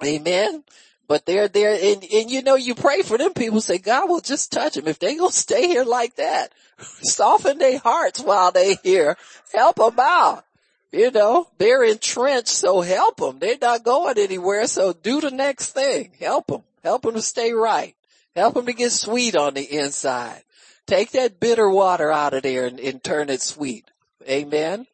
Amen. 0.04 0.64
But 1.08 1.24
they're 1.24 1.48
there 1.48 1.72
and, 1.72 2.04
and 2.04 2.30
you 2.30 2.42
know, 2.42 2.56
you 2.56 2.74
pray 2.74 3.02
for 3.02 3.16
them 3.16 3.32
people 3.32 3.60
say, 3.60 3.78
God 3.78 4.08
will 4.08 4.20
just 4.20 4.52
touch 4.52 4.74
them. 4.74 4.86
If 4.86 4.98
they 4.98 5.16
gonna 5.16 5.32
stay 5.32 5.68
here 5.68 5.84
like 5.84 6.16
that, 6.16 6.52
soften 6.78 7.58
their 7.58 7.78
hearts 7.78 8.20
while 8.20 8.52
they 8.52 8.76
here. 8.82 9.16
Help 9.52 9.76
them 9.76 9.98
out. 9.98 10.44
You 10.92 11.10
know, 11.10 11.48
they're 11.56 11.84
entrenched, 11.84 12.48
so 12.48 12.82
help 12.82 13.16
them. 13.16 13.38
They're 13.38 13.56
not 13.60 13.82
going 13.82 14.18
anywhere, 14.18 14.66
so 14.66 14.92
do 14.92 15.22
the 15.22 15.30
next 15.30 15.72
thing. 15.72 16.12
Help 16.20 16.48
them. 16.48 16.62
Help 16.84 17.02
them 17.02 17.14
to 17.14 17.22
stay 17.22 17.54
right. 17.54 17.94
Help 18.36 18.54
them 18.54 18.66
to 18.66 18.74
get 18.74 18.92
sweet 18.92 19.34
on 19.34 19.54
the 19.54 19.62
inside. 19.62 20.42
Take 20.86 21.12
that 21.12 21.40
bitter 21.40 21.68
water 21.70 22.10
out 22.10 22.34
of 22.34 22.42
there 22.42 22.66
and, 22.66 22.80
and 22.80 23.02
turn 23.02 23.30
it 23.30 23.40
sweet. 23.40 23.90
Amen. 24.28 24.86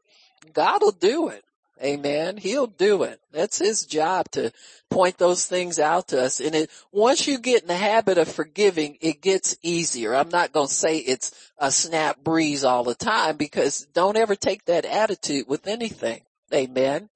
God 0.53 0.83
will 0.83 0.93
do 0.93 1.29
it. 1.29 1.45
Amen. 1.83 2.37
He'll 2.37 2.67
do 2.67 3.05
it. 3.05 3.21
That's 3.33 3.59
his 3.59 3.87
job 3.87 4.31
to 4.33 4.53
point 4.91 5.19
those 5.19 5.47
things 5.47 5.79
out 5.79 6.09
to 6.09 6.21
us. 6.21 6.41
And 6.41 6.55
it, 6.55 6.71
once 6.91 7.27
you 7.29 7.39
get 7.39 7.63
in 7.63 7.69
the 7.69 7.77
habit 7.77 8.19
of 8.19 8.29
forgiving, 8.29 8.99
it 9.01 9.23
gets 9.23 9.57
easier. 9.63 10.15
I'm 10.15 10.29
not 10.29 10.53
going 10.53 10.67
to 10.67 10.75
say 10.75 10.99
it's 10.99 11.33
a 11.57 11.71
snap 11.71 12.19
breeze 12.25 12.65
all 12.65 12.83
the 12.83 12.97
time 12.97 13.37
because 13.37 13.87
don't 13.95 14.17
ever 14.17 14.35
take 14.35 14.65
that 14.65 14.85
attitude 14.85 15.47
with 15.47 15.69
anything. 15.69 16.23
Amen. 16.53 17.11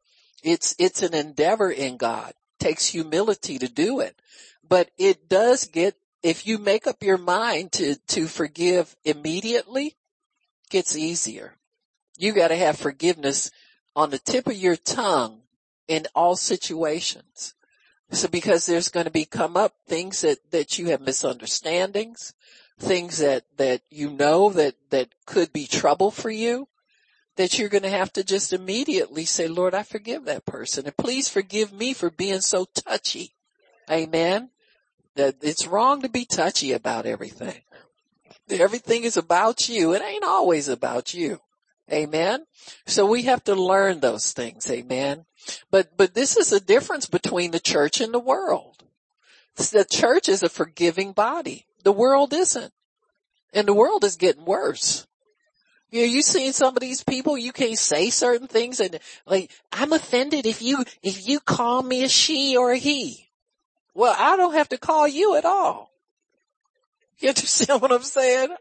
It's, 0.45 0.77
it's 0.79 1.03
an 1.03 1.15
endeavor 1.15 1.71
in 1.71 1.97
God. 1.97 2.31
It 2.31 2.65
takes 2.65 2.87
humility 2.87 3.59
to 3.59 3.69
do 3.69 4.01
it, 4.01 4.15
but 4.69 4.91
it 4.97 5.29
does 5.29 5.67
get, 5.67 5.97
if 6.23 6.47
you 6.47 6.59
make 6.59 6.87
up 6.87 7.03
your 7.03 7.19
mind 7.19 7.73
to, 7.73 7.97
to 8.09 8.27
forgive 8.27 8.97
immediately, 9.05 9.97
gets 10.71 10.97
easier. 10.97 11.55
You 12.17 12.33
got 12.33 12.49
to 12.49 12.57
have 12.57 12.79
forgiveness 12.79 13.51
on 13.97 14.11
the 14.11 14.19
tip 14.19 14.47
of 14.47 14.57
your 14.57 14.77
tongue 14.77 15.43
in 15.89 16.07
all 16.15 16.37
situations. 16.37 17.55
So 18.11 18.29
because 18.29 18.67
there's 18.67 18.89
going 18.89 19.07
to 19.07 19.11
be 19.11 19.25
come 19.25 19.57
up 19.57 19.75
things 19.89 20.21
that, 20.21 20.39
that 20.51 20.79
you 20.79 20.91
have 20.91 21.01
misunderstandings, 21.01 22.35
things 22.79 23.19
that, 23.19 23.45
that 23.57 23.83
you 23.91 24.11
know 24.11 24.51
that, 24.51 24.75
that 24.91 25.09
could 25.27 25.53
be 25.53 25.67
trouble 25.67 26.11
for 26.11 26.31
you, 26.31 26.69
that 27.37 27.59
you're 27.59 27.71
going 27.71 27.83
to 27.83 27.89
have 27.89 28.13
to 28.13 28.23
just 28.23 28.53
immediately 28.53 29.25
say, 29.25 29.49
Lord, 29.49 29.75
I 29.75 29.83
forgive 29.83 30.27
that 30.27 30.45
person 30.45 30.87
and 30.87 30.97
please 30.97 31.29
forgive 31.29 31.73
me 31.73 31.95
for 31.95 32.11
being 32.11 32.41
so 32.41 32.67
touchy. 32.75 33.35
Amen. 33.91 34.51
That 35.17 35.37
it's 35.43 35.67
wrong 35.67 36.03
to 36.03 36.09
be 36.09 36.25
touchy 36.25 36.73
about 36.73 37.07
everything. 37.07 37.61
Everything 38.49 39.05
is 39.05 39.17
about 39.17 39.69
you. 39.69 39.93
It 39.95 40.03
ain't 40.03 40.25
always 40.25 40.69
about 40.69 41.15
you. 41.15 41.41
Amen. 41.91 42.47
So 42.87 43.07
we 43.07 43.23
have 43.23 43.45
to 43.45 43.55
learn 43.55 44.01
those 44.01 44.33
things. 44.33 44.71
Amen. 44.71 45.27
But, 45.71 45.97
but 45.97 46.15
this 46.15 46.37
is 46.37 46.53
a 46.53 46.61
difference 46.61 47.07
between 47.07 47.51
the 47.51 47.61
church 47.61 48.01
and 48.01 48.15
the 48.15 48.19
world. 48.19 48.83
The 49.57 49.85
church 49.85 50.29
is 50.29 50.43
a 50.43 50.49
forgiving 50.49 51.13
body. 51.13 51.67
The 51.85 51.93
world 51.93 52.33
isn't. 52.33 52.73
And 53.53 53.69
the 53.69 53.75
world 53.75 54.05
is 54.05 54.17
getting 54.17 54.47
worse. 54.47 55.07
You 55.91 56.01
know, 56.01 56.07
you 56.07 56.23
seen 56.23 56.55
some 56.55 56.75
of 56.75 56.81
these 56.81 57.05
people, 57.05 57.37
you 57.37 57.53
can't 57.53 57.77
say 57.77 58.09
certain 58.09 58.49
things 58.49 58.81
and 58.81 58.99
like, 59.27 59.51
I'm 59.71 59.93
offended 59.93 60.47
if 60.47 60.63
you, 60.63 60.85
if 61.03 61.29
you 61.29 61.39
call 61.39 61.83
me 61.83 62.05
a 62.05 62.09
she 62.09 62.57
or 62.57 62.73
a 62.73 62.79
he. 62.79 63.29
Well, 63.95 64.15
I 64.19 64.37
don't 64.37 64.55
have 64.55 64.71
to 64.71 64.79
call 64.79 65.07
you 65.07 65.37
at 65.37 65.45
all. 65.45 65.91
You 67.19 67.29
understand 67.29 67.81
what 67.83 67.93
I'm 67.93 68.03
saying? 68.03 68.55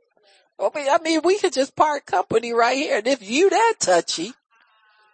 I 0.60 0.70
mean, 0.76 0.88
I 0.90 0.98
mean, 1.02 1.22
we 1.24 1.40
could 1.40 1.54
just 1.54 1.76
part 1.76 2.06
company 2.06 2.54
right 2.54 2.78
here. 2.78 2.98
And 2.98 3.08
if 3.08 3.28
you 3.28 3.50
that 3.50 3.76
touchy, 3.80 4.34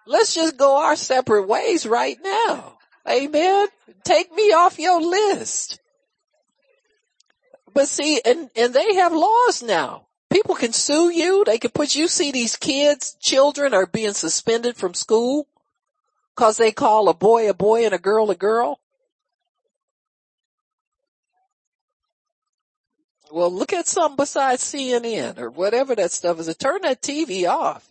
let's 0.06 0.36
just 0.36 0.58
go 0.58 0.78
our 0.84 0.96
separate 0.96 1.48
ways 1.48 1.86
right 1.86 2.18
now. 2.22 2.78
Amen. 3.10 3.68
Take 4.04 4.34
me 4.34 4.52
off 4.52 4.80
your 4.80 5.02
list. 5.02 5.80
But 7.74 7.88
see, 7.88 8.20
and, 8.26 8.50
and 8.56 8.74
they 8.74 8.96
have 8.96 9.14
laws 9.14 9.64
now. 9.64 10.08
People 10.30 10.56
can 10.56 10.74
sue 10.74 11.10
you. 11.10 11.46
They 11.46 11.58
can 11.58 11.72
put 11.72 11.96
you 11.96 12.10
see 12.10 12.32
these 12.32 12.58
kids, 12.58 13.16
children 13.22 13.74
are 13.74 13.86
being 13.86 14.14
suspended 14.14 14.76
from 14.76 14.94
school 14.94 15.48
cause 16.36 16.58
they 16.58 16.72
call 16.72 17.10
a 17.10 17.14
boy 17.14 17.50
a 17.50 17.54
boy 17.54 17.86
and 17.86 17.94
a 17.94 17.98
girl 17.98 18.30
a 18.30 18.36
girl. 18.36 18.80
Well, 23.32 23.52
look 23.52 23.74
at 23.74 23.88
something 23.88 24.16
besides 24.16 24.64
CNN 24.64 25.40
or 25.40 25.50
whatever 25.50 25.96
that 25.96 26.12
stuff 26.12 26.40
is. 26.40 26.56
Turn 26.58 26.82
that 26.82 27.02
TV 27.02 27.48
off 27.48 27.90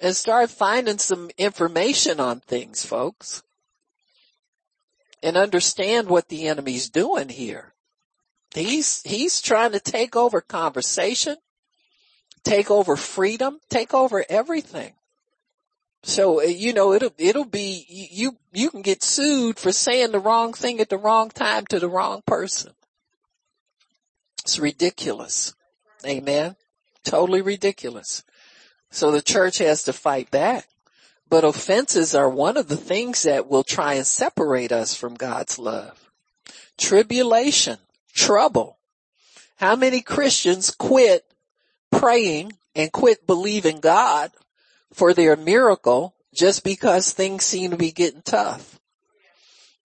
and 0.00 0.14
start 0.14 0.50
finding 0.50 0.98
some 0.98 1.30
information 1.38 2.20
on 2.20 2.40
things, 2.40 2.84
folks. 2.84 3.42
And 5.22 5.36
understand 5.36 6.08
what 6.08 6.28
the 6.28 6.46
enemy's 6.46 6.88
doing 6.88 7.28
here. 7.28 7.72
He's, 8.54 9.02
he's 9.02 9.40
trying 9.40 9.72
to 9.72 9.80
take 9.80 10.14
over 10.14 10.40
conversation, 10.40 11.36
take 12.44 12.70
over 12.70 12.96
freedom, 12.96 13.58
take 13.68 13.92
over 13.92 14.24
everything. 14.28 14.92
So, 16.04 16.40
uh, 16.40 16.44
you 16.44 16.72
know, 16.72 16.92
it'll, 16.92 17.12
it'll 17.18 17.44
be, 17.44 17.84
you, 17.88 18.36
you 18.52 18.70
can 18.70 18.82
get 18.82 19.02
sued 19.02 19.58
for 19.58 19.72
saying 19.72 20.12
the 20.12 20.20
wrong 20.20 20.52
thing 20.52 20.80
at 20.80 20.88
the 20.88 20.96
wrong 20.96 21.30
time 21.30 21.66
to 21.66 21.80
the 21.80 21.88
wrong 21.88 22.22
person. 22.24 22.72
It's 24.48 24.58
ridiculous. 24.58 25.54
Amen. 26.06 26.56
Totally 27.04 27.42
ridiculous. 27.42 28.24
So 28.90 29.10
the 29.10 29.20
church 29.20 29.58
has 29.58 29.82
to 29.82 29.92
fight 29.92 30.30
back. 30.30 30.66
But 31.28 31.44
offenses 31.44 32.14
are 32.14 32.30
one 32.30 32.56
of 32.56 32.68
the 32.68 32.76
things 32.78 33.24
that 33.24 33.46
will 33.46 33.62
try 33.62 33.92
and 33.92 34.06
separate 34.06 34.72
us 34.72 34.94
from 34.94 35.16
God's 35.16 35.58
love. 35.58 36.10
Tribulation, 36.78 37.76
trouble. 38.14 38.78
How 39.56 39.76
many 39.76 40.00
Christians 40.00 40.70
quit 40.70 41.26
praying 41.92 42.54
and 42.74 42.90
quit 42.90 43.26
believing 43.26 43.80
God 43.80 44.30
for 44.94 45.12
their 45.12 45.36
miracle 45.36 46.14
just 46.32 46.64
because 46.64 47.12
things 47.12 47.44
seem 47.44 47.72
to 47.72 47.76
be 47.76 47.92
getting 47.92 48.22
tough? 48.22 48.80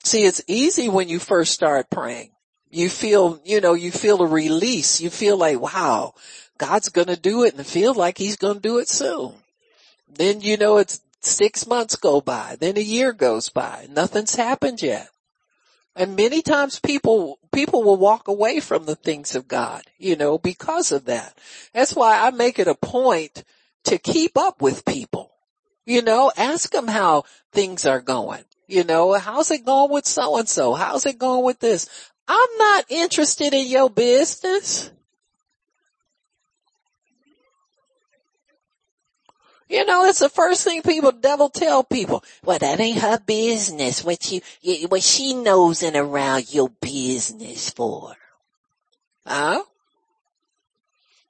See, 0.06 0.24
it's 0.24 0.42
easy 0.48 0.88
when 0.88 1.10
you 1.10 1.20
first 1.20 1.52
start 1.52 1.90
praying 1.90 2.33
you 2.74 2.90
feel, 2.90 3.40
you 3.46 3.62
know, 3.62 3.74
you 3.76 3.92
feel 3.92 4.22
a 4.22 4.28
release. 4.28 5.00
You 5.00 5.10
feel 5.10 5.38
like, 5.38 5.60
wow, 5.60 6.16
God's 6.58 6.90
gonna 6.90 7.16
do 7.16 7.44
it 7.44 7.56
and 7.56 7.66
feel 7.66 7.94
like 7.94 8.18
he's 8.18 8.36
gonna 8.36 8.60
do 8.60 8.80
it 8.80 8.90
soon. 8.90 9.34
Then, 10.10 10.42
you 10.42 10.58
know, 10.58 10.78
it's 10.78 11.02
six 11.22 11.68
months 11.68 11.96
go 11.96 12.20
by, 12.20 12.58
then 12.60 12.78
a 12.78 12.82
year 12.82 13.14
goes 13.14 13.50
by, 13.50 13.88
nothing's 13.90 14.36
happened 14.36 14.82
yet. 14.82 15.10
And 15.96 16.16
many 16.16 16.42
times 16.42 16.80
people, 16.80 17.38
people 17.54 17.84
will 17.84 17.98
walk 17.98 18.28
away 18.28 18.60
from 18.60 18.86
the 18.86 18.96
things 18.96 19.36
of 19.36 19.48
God, 19.48 19.84
you 20.00 20.16
know, 20.16 20.40
because 20.40 20.92
of 20.92 21.06
that. 21.06 21.38
That's 21.74 21.96
why 21.96 22.26
I 22.26 22.32
make 22.32 22.58
it 22.58 22.68
a 22.68 22.76
point 22.76 23.44
to 23.86 24.00
keep 24.00 24.36
up 24.36 24.62
with 24.62 24.86
people. 24.86 25.32
You 25.86 26.02
know, 26.02 26.32
ask 26.36 26.72
them 26.72 26.88
how 26.88 27.26
things 27.52 27.86
are 27.86 28.02
going. 28.02 28.44
You 28.68 28.84
know, 28.84 29.14
how's 29.14 29.52
it 29.52 29.66
going 29.66 29.92
with 29.92 30.06
so 30.08 30.38
and 30.38 30.48
so? 30.50 30.74
How's 30.74 31.06
it 31.06 31.20
going 31.20 31.44
with 31.44 31.60
this? 31.60 31.88
I'm 32.28 32.58
not 32.58 32.86
interested 32.90 33.54
in 33.54 33.68
your 33.68 33.90
business. 33.90 34.92
You 39.70 39.86
know, 39.86 40.06
it's 40.06 40.20
the 40.20 40.30
first 40.30 40.64
thing 40.64 40.84
people 40.84 41.12
devil 41.12 41.50
tell 41.50 41.84
people. 41.84 42.24
Well, 42.44 42.60
that 42.60 42.80
ain't 42.80 43.00
her 43.00 43.20
business. 43.20 44.04
What 44.04 44.32
you, 44.32 44.42
what 44.88 45.02
she 45.02 45.34
knows 45.34 45.82
and 45.82 45.96
around 45.96 46.54
your 46.54 46.70
business 46.70 47.72
for. 47.72 48.16
Huh? 49.26 49.64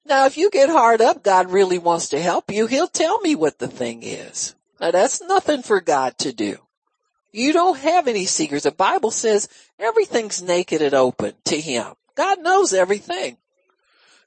Now, 0.05 0.25
if 0.25 0.37
you 0.37 0.49
get 0.49 0.69
hard 0.69 0.99
up, 0.99 1.23
God 1.23 1.51
really 1.51 1.77
wants 1.77 2.09
to 2.09 2.21
help 2.21 2.51
you. 2.51 2.67
He'll 2.67 2.87
tell 2.87 3.21
me 3.21 3.35
what 3.35 3.59
the 3.59 3.67
thing 3.67 4.03
is. 4.03 4.55
Now, 4.81 4.91
that's 4.91 5.21
nothing 5.21 5.61
for 5.61 5.79
God 5.79 6.17
to 6.19 6.33
do. 6.33 6.57
You 7.33 7.51
don't 7.51 7.79
have 7.79 8.07
any 8.07 8.25
secrets. 8.25 8.63
The 8.63 8.71
Bible 8.71 9.09
says 9.09 9.49
everything's 9.79 10.41
naked 10.41 10.83
and 10.83 10.93
open 10.93 11.33
to 11.45 11.59
him. 11.59 11.87
God 12.15 12.41
knows 12.41 12.73
everything. 12.73 13.37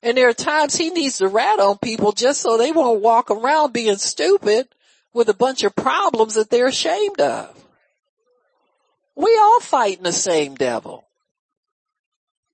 And 0.02 0.16
there 0.16 0.28
are 0.28 0.34
times 0.34 0.76
he 0.76 0.90
needs 0.90 1.18
to 1.18 1.28
rat 1.28 1.60
on 1.60 1.78
people 1.78 2.10
just 2.12 2.40
so 2.40 2.58
they 2.58 2.72
won't 2.72 3.00
walk 3.00 3.30
around 3.30 3.72
being 3.72 3.96
stupid 3.96 4.68
with 5.12 5.28
a 5.28 5.34
bunch 5.34 5.62
of 5.62 5.74
problems 5.74 6.34
that 6.34 6.50
they're 6.50 6.66
ashamed 6.66 7.20
of. 7.20 7.64
We 9.14 9.38
all 9.40 9.60
fighting 9.60 10.02
the 10.02 10.12
same 10.12 10.56
devil. 10.56 11.04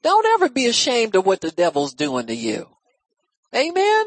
Don't 0.03 0.27
ever 0.27 0.49
be 0.49 0.67
ashamed 0.67 1.17
of 1.17 1.25
what 1.25 1.41
the 1.41 1.51
devil's 1.51 1.95
doing 1.95 2.27
to 2.27 2.35
you. 2.35 2.69
Amen? 3.55 4.07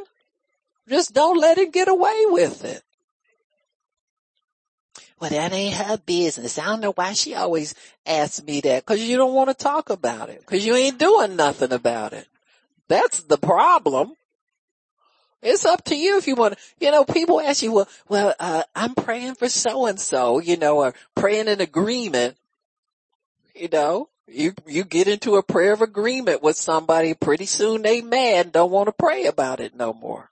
Just 0.88 1.14
don't 1.14 1.40
let 1.40 1.58
him 1.58 1.72
get 1.72 1.88
away 1.88 2.26
with 2.28 2.64
it. 2.64 2.84
Well, 5.20 5.30
that 5.30 5.54
ain't 5.54 5.76
her 5.76 5.98
business. 5.98 6.60
I 6.60 6.66
don't 6.66 6.82
know 6.82 6.92
why 6.92 7.14
she 7.14 7.36
always 7.36 7.74
asks 8.06 8.44
me 8.44 8.62
that. 8.62 8.86
Cause 8.86 9.00
you 9.00 9.18
don't 9.18 9.34
want 9.34 9.50
to 9.50 9.56
talk 9.56 9.90
about 9.90 10.30
it. 10.30 10.46
Cause 10.46 10.66
you 10.66 10.76
ain't 10.76 11.00
doing 11.00 11.36
nothing 11.36 11.72
about 11.72 12.14
it. 12.14 12.28
That's 12.88 13.22
the 13.22 13.38
problem. 13.38 14.14
It's 15.42 15.66
up 15.66 15.84
to 15.86 15.96
you 15.96 16.18
if 16.18 16.28
you 16.28 16.36
want 16.36 16.58
to, 16.58 16.60
you 16.80 16.92
know, 16.92 17.06
people 17.06 17.40
ask 17.40 17.62
you, 17.62 17.72
well, 17.72 17.88
well, 18.10 18.34
uh, 18.40 18.64
I'm 18.76 18.96
praying 18.96 19.36
for 19.36 19.48
so 19.48 19.86
and 19.86 20.00
so, 20.00 20.40
you 20.40 20.58
know, 20.58 20.80
or 20.80 20.94
praying 21.14 21.48
in 21.48 21.62
agreement. 21.62 22.36
You 23.54 23.70
know, 23.70 24.10
you, 24.28 24.54
you 24.66 24.84
get 24.84 25.08
into 25.08 25.36
a 25.36 25.44
prayer 25.44 25.72
of 25.72 25.82
agreement 25.82 26.42
with 26.42 26.58
somebody, 26.58 27.14
pretty 27.14 27.46
soon 27.46 27.84
they 27.84 28.02
mad 28.02 28.52
don't 28.52 28.72
want 28.72 28.88
to 28.88 28.92
pray 28.92 29.26
about 29.26 29.60
it 29.60 29.76
no 29.76 29.94
more. 29.94 30.32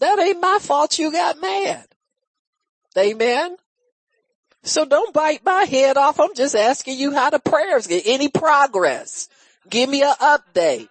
That 0.00 0.18
ain't 0.18 0.40
my 0.40 0.58
fault 0.60 0.98
you 0.98 1.12
got 1.12 1.40
mad. 1.40 1.86
Amen. 2.96 3.56
So 4.62 4.84
don't 4.84 5.14
bite 5.14 5.44
my 5.44 5.64
head 5.64 5.96
off. 5.96 6.20
I'm 6.20 6.34
just 6.34 6.54
asking 6.54 6.98
you 6.98 7.12
how 7.12 7.30
the 7.30 7.38
prayers 7.38 7.86
get 7.86 8.06
any 8.06 8.28
progress. 8.28 9.28
Give 9.68 9.88
me 9.88 10.02
an 10.02 10.14
update. 10.20 10.88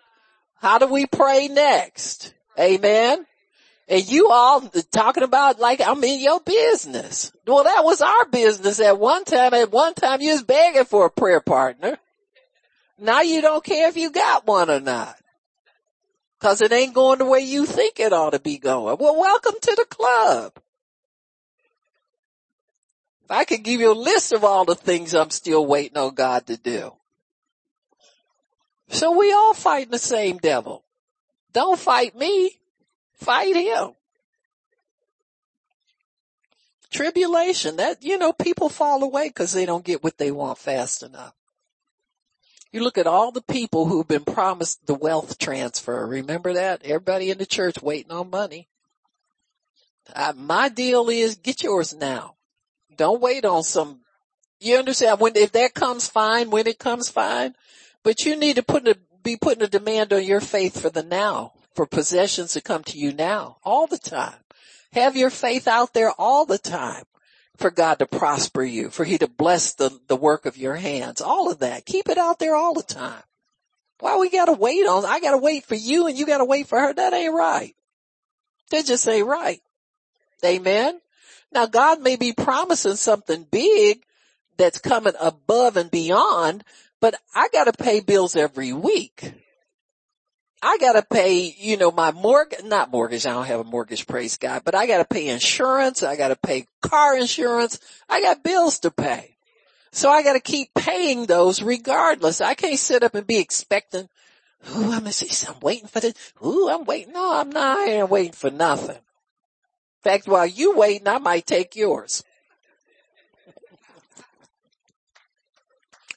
How 0.61 0.77
do 0.77 0.87
we 0.87 1.05
pray 1.05 1.47
next? 1.47 2.33
Amen. 2.59 3.25
And 3.87 4.09
you 4.09 4.29
all 4.29 4.61
talking 4.91 5.23
about 5.23 5.59
like 5.59 5.81
I'm 5.81 6.03
in 6.03 6.19
your 6.19 6.39
business. 6.39 7.31
Well, 7.45 7.63
that 7.63 7.83
was 7.83 8.01
our 8.01 8.25
business 8.25 8.79
at 8.79 8.99
one 8.99 9.23
time. 9.23 9.53
At 9.53 9.71
one 9.71 9.93
time 9.93 10.21
you 10.21 10.31
was 10.31 10.43
begging 10.43 10.85
for 10.85 11.05
a 11.05 11.11
prayer 11.11 11.41
partner. 11.41 11.97
Now 12.99 13.21
you 13.21 13.41
don't 13.41 13.63
care 13.63 13.89
if 13.89 13.97
you 13.97 14.11
got 14.11 14.45
one 14.45 14.69
or 14.69 14.79
not. 14.79 15.15
Cause 16.39 16.61
it 16.61 16.71
ain't 16.71 16.93
going 16.93 17.19
the 17.19 17.25
way 17.25 17.41
you 17.41 17.65
think 17.65 17.99
it 17.99 18.13
ought 18.13 18.29
to 18.31 18.39
be 18.39 18.57
going. 18.57 18.97
Well, 18.97 19.19
welcome 19.19 19.55
to 19.61 19.75
the 19.75 19.85
club. 19.89 20.53
I 23.29 23.45
could 23.45 23.63
give 23.63 23.79
you 23.79 23.91
a 23.91 23.93
list 23.93 24.31
of 24.31 24.43
all 24.43 24.65
the 24.65 24.75
things 24.75 25.13
I'm 25.13 25.29
still 25.29 25.65
waiting 25.65 25.97
on 25.97 26.15
God 26.15 26.47
to 26.47 26.57
do. 26.57 26.93
So 28.89 29.17
we 29.17 29.31
all 29.31 29.53
fighting 29.53 29.91
the 29.91 29.99
same 29.99 30.37
devil. 30.37 30.83
Don't 31.53 31.79
fight 31.79 32.15
me. 32.15 32.59
Fight 33.13 33.55
him. 33.55 33.91
Tribulation, 36.89 37.75
that, 37.75 38.03
you 38.03 38.17
know, 38.17 38.33
people 38.33 38.67
fall 38.67 39.03
away 39.03 39.27
because 39.27 39.51
they 39.51 39.67
don't 39.67 39.85
get 39.85 40.03
what 40.03 40.17
they 40.17 40.31
want 40.31 40.57
fast 40.57 41.03
enough. 41.03 41.35
You 42.71 42.81
look 42.81 42.97
at 42.97 43.07
all 43.07 43.31
the 43.31 43.43
people 43.43 43.85
who've 43.85 44.07
been 44.07 44.25
promised 44.25 44.85
the 44.87 44.95
wealth 44.95 45.37
transfer. 45.37 46.05
Remember 46.05 46.53
that? 46.53 46.83
Everybody 46.83 47.29
in 47.29 47.37
the 47.37 47.45
church 47.45 47.81
waiting 47.81 48.11
on 48.11 48.31
money. 48.31 48.67
Uh, 50.15 50.33
my 50.35 50.69
deal 50.69 51.09
is 51.09 51.35
get 51.35 51.61
yours 51.61 51.93
now. 51.93 52.35
Don't 52.99 53.21
wait 53.21 53.45
on 53.45 53.63
some, 53.63 54.01
you 54.59 54.75
understand 54.75 55.21
when, 55.21 55.37
if 55.37 55.53
that 55.53 55.73
comes 55.73 56.09
fine, 56.09 56.49
when 56.49 56.67
it 56.67 56.79
comes 56.79 57.07
fine, 57.07 57.55
but 58.03 58.25
you 58.25 58.35
need 58.35 58.57
to 58.57 58.63
put 58.63 58.85
a, 58.89 58.97
be 59.23 59.37
putting 59.37 59.63
a 59.63 59.67
demand 59.67 60.11
on 60.11 60.21
your 60.25 60.41
faith 60.41 60.81
for 60.81 60.89
the 60.89 61.01
now, 61.01 61.53
for 61.73 61.85
possessions 61.85 62.51
to 62.53 62.61
come 62.61 62.83
to 62.83 62.97
you 62.97 63.13
now, 63.13 63.55
all 63.63 63.87
the 63.87 63.97
time. 63.97 64.35
Have 64.91 65.15
your 65.15 65.29
faith 65.29 65.65
out 65.65 65.93
there 65.93 66.11
all 66.11 66.45
the 66.45 66.57
time 66.57 67.05
for 67.55 67.71
God 67.71 67.99
to 67.99 68.05
prosper 68.05 68.63
you, 68.63 68.89
for 68.89 69.05
he 69.05 69.17
to 69.19 69.29
bless 69.29 69.75
the, 69.75 69.97
the 70.09 70.17
work 70.17 70.45
of 70.45 70.57
your 70.57 70.75
hands, 70.75 71.21
all 71.21 71.49
of 71.49 71.59
that. 71.59 71.85
Keep 71.85 72.09
it 72.09 72.17
out 72.17 72.37
there 72.39 72.55
all 72.55 72.73
the 72.73 72.83
time. 72.83 73.23
Why 74.01 74.17
we 74.17 74.29
gotta 74.29 74.51
wait 74.51 74.85
on, 74.85 75.05
I 75.05 75.21
gotta 75.21 75.37
wait 75.37 75.63
for 75.63 75.75
you 75.75 76.07
and 76.07 76.17
you 76.17 76.25
gotta 76.25 76.43
wait 76.43 76.67
for 76.67 76.77
her. 76.77 76.93
That 76.93 77.13
ain't 77.13 77.33
right. 77.33 77.77
That 78.71 78.85
just 78.85 79.07
ain't 79.07 79.25
right. 79.25 79.61
Amen. 80.43 80.99
Now 81.51 81.65
God 81.65 82.01
may 82.01 82.15
be 82.15 82.33
promising 82.33 82.95
something 82.95 83.45
big 83.49 84.03
that's 84.57 84.79
coming 84.79 85.13
above 85.19 85.77
and 85.77 85.89
beyond, 85.89 86.63
but 86.99 87.15
I 87.33 87.49
gotta 87.51 87.73
pay 87.73 88.01
bills 88.01 88.35
every 88.35 88.73
week. 88.73 89.33
I 90.61 90.77
gotta 90.77 91.01
pay, 91.01 91.55
you 91.57 91.77
know, 91.77 91.91
my 91.91 92.11
mortgage, 92.11 92.63
not 92.65 92.91
mortgage, 92.91 93.25
I 93.25 93.31
don't 93.31 93.45
have 93.45 93.61
a 93.61 93.63
mortgage, 93.63 94.05
praise 94.05 94.37
God, 94.37 94.63
but 94.65 94.75
I 94.75 94.87
gotta 94.87 95.05
pay 95.05 95.29
insurance, 95.29 96.03
I 96.03 96.17
gotta 96.17 96.35
pay 96.35 96.67
car 96.81 97.17
insurance, 97.17 97.79
I 98.09 98.21
got 98.21 98.43
bills 98.43 98.79
to 98.79 98.91
pay. 98.91 99.37
So 99.91 100.09
I 100.09 100.21
gotta 100.21 100.41
keep 100.41 100.73
paying 100.75 101.25
those 101.25 101.63
regardless. 101.63 102.41
I 102.41 102.53
can't 102.53 102.77
sit 102.77 103.03
up 103.03 103.15
and 103.15 103.25
be 103.25 103.37
expecting, 103.37 104.09
ooh, 104.75 104.91
I'm 104.91 105.07
I'm 105.07 105.59
waiting 105.61 105.87
for 105.87 106.01
this, 106.01 106.13
ooh, 106.45 106.69
I'm 106.69 106.83
waiting, 106.83 107.13
no, 107.13 107.33
I'm 107.33 107.49
not, 107.49 107.77
I 107.77 107.91
ain't 107.91 108.09
waiting 108.09 108.33
for 108.33 108.51
nothing. 108.51 108.97
In 109.99 110.11
fact, 110.11 110.27
while 110.27 110.45
you 110.45 110.77
waiting, 110.77 111.07
I 111.07 111.17
might 111.17 111.45
take 111.45 111.75
yours. 111.75 112.23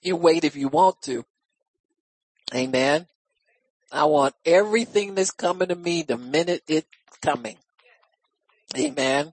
You 0.02 0.16
wait 0.16 0.44
if 0.44 0.54
you 0.54 0.68
want 0.68 1.02
to. 1.02 1.24
Amen. 2.54 3.06
I 3.90 4.04
want 4.04 4.34
everything 4.44 5.14
that's 5.14 5.32
coming 5.32 5.68
to 5.68 5.74
me 5.74 6.02
the 6.02 6.16
minute 6.16 6.62
it's 6.68 6.86
coming. 7.20 7.56
Amen. 8.76 9.32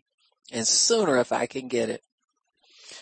And 0.52 0.68
sooner 0.68 1.18
if 1.18 1.32
I 1.32 1.46
can 1.46 1.68
get 1.68 1.90
it. 1.90 2.02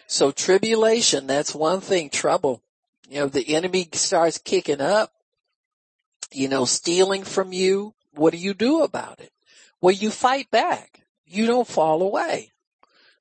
So 0.06 0.32
tribulation, 0.32 1.28
that's 1.28 1.56
one 1.56 1.82
thing, 1.82 2.10
trouble. 2.10 2.62
You 3.10 3.22
know, 3.22 3.28
the 3.28 3.56
enemy 3.56 3.88
starts 3.94 4.38
kicking 4.38 4.82
up, 4.82 5.14
you 6.32 6.50
know, 6.50 6.66
stealing 6.66 7.24
from 7.24 7.54
you. 7.54 7.94
What 8.14 8.32
do 8.32 8.38
you 8.38 8.54
do 8.54 8.84
about 8.84 9.20
it? 9.20 9.32
Well, 9.80 9.94
you 9.94 10.12
fight 10.12 10.52
back. 10.52 11.02
You 11.28 11.46
don't 11.46 11.68
fall 11.68 12.02
away. 12.02 12.52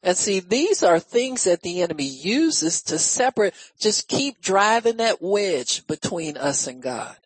And 0.03 0.17
see, 0.17 0.41
these 0.41 0.83
are 0.83 1.01
things 1.01 1.45
that 1.45 1.63
the 1.63 1.83
enemy 1.83 2.05
uses 2.05 2.83
to 2.85 2.99
separate, 2.99 3.55
just 3.79 4.09
keep 4.09 4.41
driving 4.41 4.99
that 4.99 5.21
wedge 5.21 5.87
between 5.87 6.37
us 6.37 6.67
and 6.69 6.81
God. 6.81 7.17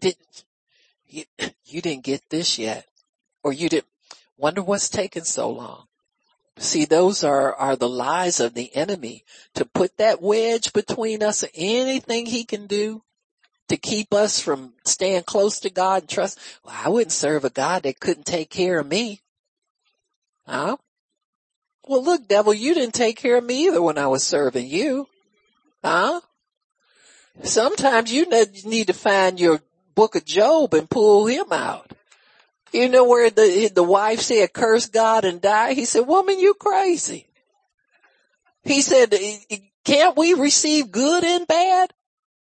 Did, 0.00 0.16
you, 1.08 1.24
you 1.64 1.82
didn't 1.82 2.04
get 2.04 2.22
this 2.30 2.58
yet. 2.58 2.86
Or 3.42 3.52
you 3.52 3.68
didn't, 3.68 3.86
wonder 4.36 4.62
what's 4.62 4.88
taking 4.88 5.24
so 5.24 5.50
long. 5.50 5.86
See, 6.58 6.84
those 6.84 7.22
are, 7.24 7.54
are 7.54 7.76
the 7.76 7.88
lies 7.88 8.40
of 8.40 8.54
the 8.54 8.74
enemy 8.74 9.24
to 9.54 9.64
put 9.64 9.96
that 9.98 10.22
wedge 10.22 10.72
between 10.72 11.22
us 11.22 11.42
and 11.42 11.52
anything 11.54 12.26
he 12.26 12.44
can 12.44 12.66
do 12.66 13.02
to 13.68 13.76
keep 13.76 14.12
us 14.12 14.40
from 14.40 14.74
staying 14.84 15.22
close 15.24 15.60
to 15.60 15.70
God 15.70 16.02
and 16.02 16.08
trust. 16.08 16.38
Well, 16.64 16.74
I 16.76 16.88
wouldn't 16.88 17.12
serve 17.12 17.44
a 17.44 17.50
God 17.50 17.82
that 17.82 18.00
couldn't 18.00 18.26
take 18.26 18.50
care 18.50 18.80
of 18.80 18.88
me. 18.88 19.20
Huh? 20.48 20.76
Well, 21.86 22.02
look, 22.02 22.26
devil, 22.26 22.54
you 22.54 22.74
didn't 22.74 22.94
take 22.94 23.16
care 23.16 23.36
of 23.36 23.44
me 23.44 23.66
either 23.66 23.82
when 23.82 23.98
I 23.98 24.06
was 24.06 24.24
serving 24.24 24.66
you. 24.66 25.06
Huh? 25.84 26.20
Sometimes 27.42 28.12
you 28.12 28.26
need 28.64 28.88
to 28.88 28.92
find 28.92 29.38
your 29.38 29.60
book 29.94 30.16
of 30.16 30.24
Job 30.24 30.74
and 30.74 30.88
pull 30.88 31.26
him 31.26 31.52
out. 31.52 31.92
You 32.72 32.88
know 32.88 33.04
where 33.04 33.30
the, 33.30 33.70
the 33.74 33.82
wife 33.82 34.20
said, 34.20 34.52
curse 34.52 34.86
God 34.86 35.24
and 35.24 35.40
die? 35.40 35.74
He 35.74 35.84
said, 35.84 36.06
woman, 36.06 36.38
you 36.38 36.54
crazy. 36.54 37.26
He 38.64 38.82
said, 38.82 39.14
can't 39.84 40.16
we 40.16 40.34
receive 40.34 40.92
good 40.92 41.24
and 41.24 41.46
bad 41.46 41.92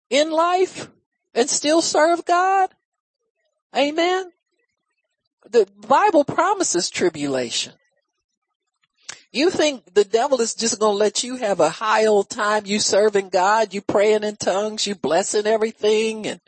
in 0.08 0.30
life 0.30 0.88
and 1.34 1.50
still 1.50 1.82
serve 1.82 2.24
God? 2.24 2.70
Amen. 3.76 4.30
The 5.50 5.68
Bible 5.86 6.24
promises 6.24 6.88
tribulation. 6.88 7.74
You 9.30 9.50
think 9.50 9.94
the 9.94 10.04
devil 10.04 10.40
is 10.40 10.54
just 10.54 10.80
going 10.80 10.94
to 10.94 10.98
let 10.98 11.22
you 11.22 11.36
have 11.36 11.60
a 11.60 11.68
high 11.68 12.06
old 12.06 12.30
time, 12.30 12.64
you 12.64 12.80
serving 12.80 13.28
God, 13.28 13.74
you 13.74 13.82
praying 13.82 14.24
in 14.24 14.36
tongues, 14.36 14.86
you 14.86 14.94
blessing 14.94 15.46
everything 15.46 16.26
and 16.26 16.40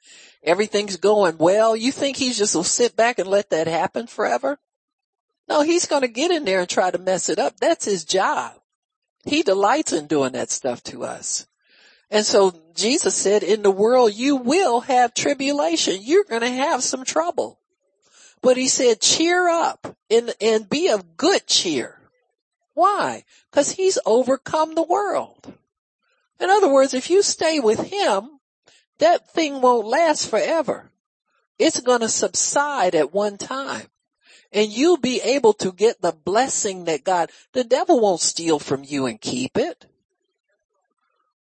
everything's 0.42 0.96
going 0.96 1.36
well. 1.36 1.76
You 1.76 1.92
think 1.92 2.16
he's 2.16 2.38
just 2.38 2.54
will 2.54 2.64
sit 2.64 2.96
back 2.96 3.18
and 3.18 3.28
let 3.28 3.50
that 3.50 3.66
happen 3.66 4.06
forever? 4.06 4.58
No, 5.46 5.60
he's 5.62 5.86
going 5.86 6.02
to 6.02 6.08
get 6.08 6.30
in 6.30 6.44
there 6.44 6.60
and 6.60 6.68
try 6.68 6.90
to 6.90 6.98
mess 6.98 7.28
it 7.28 7.38
up. 7.38 7.60
That's 7.60 7.84
his 7.84 8.04
job. 8.04 8.54
He 9.24 9.42
delights 9.42 9.92
in 9.92 10.06
doing 10.06 10.32
that 10.32 10.50
stuff 10.50 10.82
to 10.84 11.04
us. 11.04 11.46
And 12.10 12.24
so 12.24 12.54
Jesus 12.74 13.14
said, 13.14 13.42
in 13.42 13.62
the 13.62 13.70
world 13.70 14.14
you 14.14 14.36
will 14.36 14.80
have 14.80 15.12
tribulation. 15.12 15.98
You're 16.00 16.24
going 16.24 16.40
to 16.40 16.48
have 16.48 16.82
some 16.82 17.04
trouble. 17.04 17.58
But 18.40 18.56
he 18.56 18.68
said, 18.68 19.02
cheer 19.02 19.48
up 19.50 19.94
and, 20.10 20.32
and 20.40 20.68
be 20.68 20.88
of 20.88 21.18
good 21.18 21.46
cheer. 21.46 21.99
Why? 22.80 23.24
Cause 23.52 23.72
he's 23.72 23.98
overcome 24.06 24.74
the 24.74 24.82
world. 24.82 25.52
In 26.40 26.48
other 26.48 26.72
words, 26.72 26.94
if 26.94 27.10
you 27.10 27.20
stay 27.20 27.60
with 27.60 27.78
him, 27.78 28.40
that 29.00 29.30
thing 29.34 29.60
won't 29.60 29.86
last 29.86 30.30
forever. 30.30 30.90
It's 31.58 31.78
gonna 31.80 32.08
subside 32.08 32.94
at 32.94 33.12
one 33.12 33.36
time. 33.36 33.88
And 34.50 34.72
you'll 34.72 34.96
be 34.96 35.20
able 35.20 35.52
to 35.54 35.72
get 35.72 36.00
the 36.00 36.12
blessing 36.12 36.86
that 36.86 37.04
God, 37.04 37.30
the 37.52 37.64
devil 37.64 38.00
won't 38.00 38.22
steal 38.22 38.58
from 38.58 38.82
you 38.82 39.04
and 39.04 39.20
keep 39.20 39.58
it. 39.58 39.84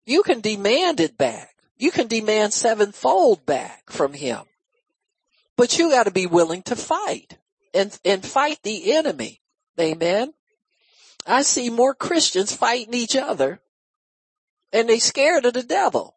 You 0.06 0.24
can 0.24 0.42
demand 0.42 1.00
it 1.00 1.18
back. 1.18 1.56
You 1.78 1.92
can 1.92 2.08
demand 2.08 2.52
sevenfold 2.52 3.46
back 3.46 3.90
from 3.90 4.12
him. 4.12 4.42
But 5.56 5.80
you 5.80 5.90
gotta 5.90 6.12
be 6.12 6.26
willing 6.26 6.64
to 6.64 6.76
fight 6.76 7.38
and, 7.74 7.98
and 8.04 8.26
fight 8.26 8.60
the 8.64 8.92
enemy. 8.92 9.40
Amen. 9.80 10.34
I 11.26 11.42
see 11.44 11.70
more 11.70 11.94
Christians 11.94 12.56
fighting 12.56 12.94
each 12.94 13.16
other 13.16 13.60
and 14.72 14.88
they 14.88 15.00
scared 15.00 15.46
of 15.46 15.54
the 15.54 15.64
devil. 15.64 16.16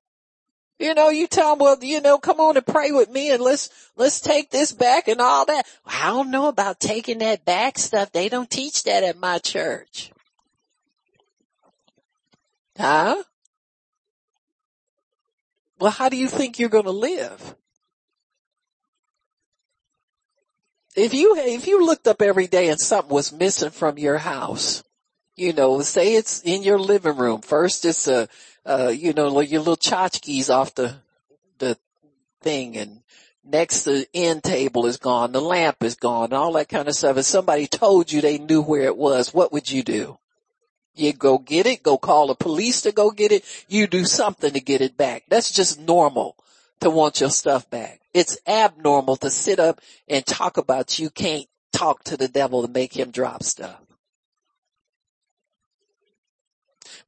You 0.79 0.95
know, 0.95 1.11
you 1.11 1.29
tell 1.29 1.51
them, 1.51 1.61
well, 1.61 1.79
you 1.81 2.01
know, 2.01 2.19
come 2.19 2.41
on 2.41 2.57
and 2.57 2.67
pray 2.67 2.91
with 2.91 3.09
me 3.09 3.31
and 3.31 3.43
let's, 3.43 3.71
let's 3.97 4.21
take 4.21 4.51
this 4.51 4.73
back 4.73 5.07
and 5.07 5.21
all 5.21 5.45
that. 5.47 5.67
I 5.87 6.09
don't 6.09 6.31
know 6.31 6.49
about 6.49 6.81
taking 6.81 7.19
that 7.19 7.45
back 7.45 7.79
stuff. 7.79 8.11
They 8.11 8.29
don't 8.29 8.51
teach 8.51 8.83
that 8.85 9.05
at 9.05 9.17
my 9.17 9.39
church. 9.39 10.11
Huh? 12.77 13.23
Well, 15.79 15.91
how 15.91 16.09
do 16.09 16.17
you 16.17 16.27
think 16.27 16.59
you're 16.59 16.69
going 16.69 16.85
to 16.85 16.91
live? 16.91 17.55
If 20.97 21.15
you, 21.15 21.37
if 21.37 21.67
you 21.67 21.85
looked 21.85 22.07
up 22.07 22.21
every 22.21 22.47
day 22.47 22.69
and 22.69 22.81
something 22.81 23.15
was 23.15 23.33
missing 23.33 23.71
from 23.71 23.99
your 23.99 24.19
house, 24.19 24.83
you 25.43 25.53
know, 25.53 25.81
say 25.81 26.15
it's 26.15 26.41
in 26.43 26.63
your 26.63 26.79
living 26.79 27.17
room. 27.17 27.41
First 27.41 27.85
it's 27.85 28.07
a, 28.07 28.29
uh, 28.65 28.93
you 28.95 29.13
know, 29.13 29.41
your 29.41 29.61
little 29.61 29.77
tchotchkes 29.77 30.49
off 30.55 30.75
the, 30.77 30.95
the 31.59 31.77
thing 32.43 32.77
and 32.77 33.01
next 33.45 33.83
the 33.83 34.07
end 34.15 34.45
table 34.45 34.87
is 34.87 34.99
gone, 34.99 35.33
the 35.33 35.41
lamp 35.41 35.83
is 35.83 35.97
gone, 35.97 36.33
all 36.33 36.53
that 36.53 36.69
kind 36.69 36.87
of 36.87 36.95
stuff. 36.95 37.17
If 37.17 37.25
somebody 37.25 37.67
told 37.67 38.13
you 38.13 38.21
they 38.21 38.39
knew 38.39 38.63
where 38.63 38.83
it 38.83 38.97
was, 38.97 39.35
what 39.35 39.53
would 39.53 39.71
you 39.71 39.83
do? 39.83 40.19
You 40.95 41.13
go 41.13 41.39
get 41.39 41.67
it, 41.67 41.83
go 41.83 41.99
call 41.99 42.29
the 42.29 42.35
police 42.37 42.83
to 42.83 42.93
go 42.93 43.11
get 43.11 43.33
it. 43.33 43.45
You 43.69 43.89
do 43.89 44.05
something 44.05 44.53
to 44.53 44.61
get 44.61 44.81
it 44.81 44.97
back. 44.97 45.25
That's 45.29 45.51
just 45.51 45.81
normal 45.81 46.37
to 46.81 46.91
want 46.91 47.21
your 47.21 47.31
stuff 47.31 47.69
back. 47.69 48.01
It's 48.15 48.39
abnormal 48.47 49.17
to 49.17 49.31
sit 49.31 49.59
up 49.59 49.81
and 50.07 50.25
talk 50.25 50.57
about 50.57 50.99
you 50.99 51.11
can't 51.11 51.47
talk 51.73 52.05
to 52.05 52.17
the 52.17 52.29
devil 52.29 52.63
to 52.63 52.69
make 52.71 52.97
him 52.97 53.11
drop 53.11 53.43
stuff. 53.43 53.81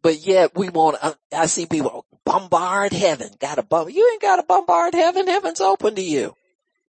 But 0.04 0.26
yet 0.26 0.54
we 0.54 0.68
want, 0.68 0.98
uh, 1.00 1.14
I 1.34 1.46
see 1.46 1.64
people 1.64 2.04
bombard 2.26 2.92
heaven, 2.92 3.30
gotta 3.40 3.62
bomb, 3.62 3.88
you 3.88 4.06
ain't 4.12 4.20
gotta 4.20 4.42
bombard 4.42 4.92
heaven, 4.92 5.26
heaven's 5.26 5.62
open 5.62 5.94
to 5.94 6.02
you. 6.02 6.36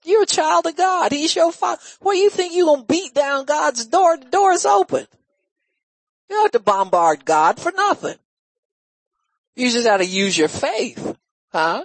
You're 0.04 0.24
a 0.24 0.26
child 0.26 0.66
of 0.66 0.76
God. 0.76 1.12
He's 1.12 1.36
your 1.36 1.52
father. 1.52 1.80
Where 2.00 2.16
you 2.16 2.28
think 2.28 2.54
you 2.54 2.66
gonna 2.66 2.82
beat 2.82 3.14
down 3.14 3.44
God's 3.44 3.86
door? 3.86 4.16
The 4.16 4.24
door 4.24 4.50
is 4.50 4.66
open. 4.66 5.06
You 6.28 6.36
don't 6.36 6.42
have 6.42 6.52
to 6.52 6.58
bombard 6.58 7.24
God 7.24 7.60
for 7.60 7.70
nothing. 7.70 8.16
You 9.54 9.70
just 9.70 9.86
gotta 9.86 10.04
use 10.04 10.36
your 10.36 10.48
faith, 10.48 11.16
huh? 11.52 11.84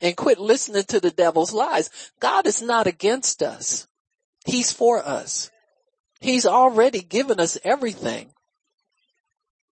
And 0.00 0.16
quit 0.16 0.38
listening 0.38 0.84
to 0.84 1.00
the 1.00 1.10
devil's 1.10 1.52
lies. 1.52 1.90
God 2.20 2.46
is 2.46 2.62
not 2.62 2.86
against 2.86 3.42
us. 3.42 3.88
He's 4.46 4.72
for 4.72 5.04
us. 5.04 5.50
He's 6.20 6.46
already 6.46 7.00
given 7.00 7.40
us 7.40 7.58
everything 7.64 8.30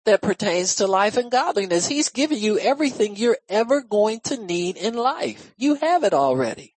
that 0.09 0.22
pertains 0.22 0.76
to 0.76 0.86
life 0.86 1.18
and 1.18 1.30
godliness. 1.30 1.86
He's 1.86 2.09
given 2.09 2.38
you 2.38 2.59
everything 2.59 3.14
you're 3.14 3.36
ever 3.46 3.82
going 3.82 4.20
to 4.24 4.42
need 4.42 4.78
in 4.78 4.94
life. 4.94 5.52
You 5.59 5.74
have 5.74 6.02
it 6.02 6.14
already. 6.14 6.74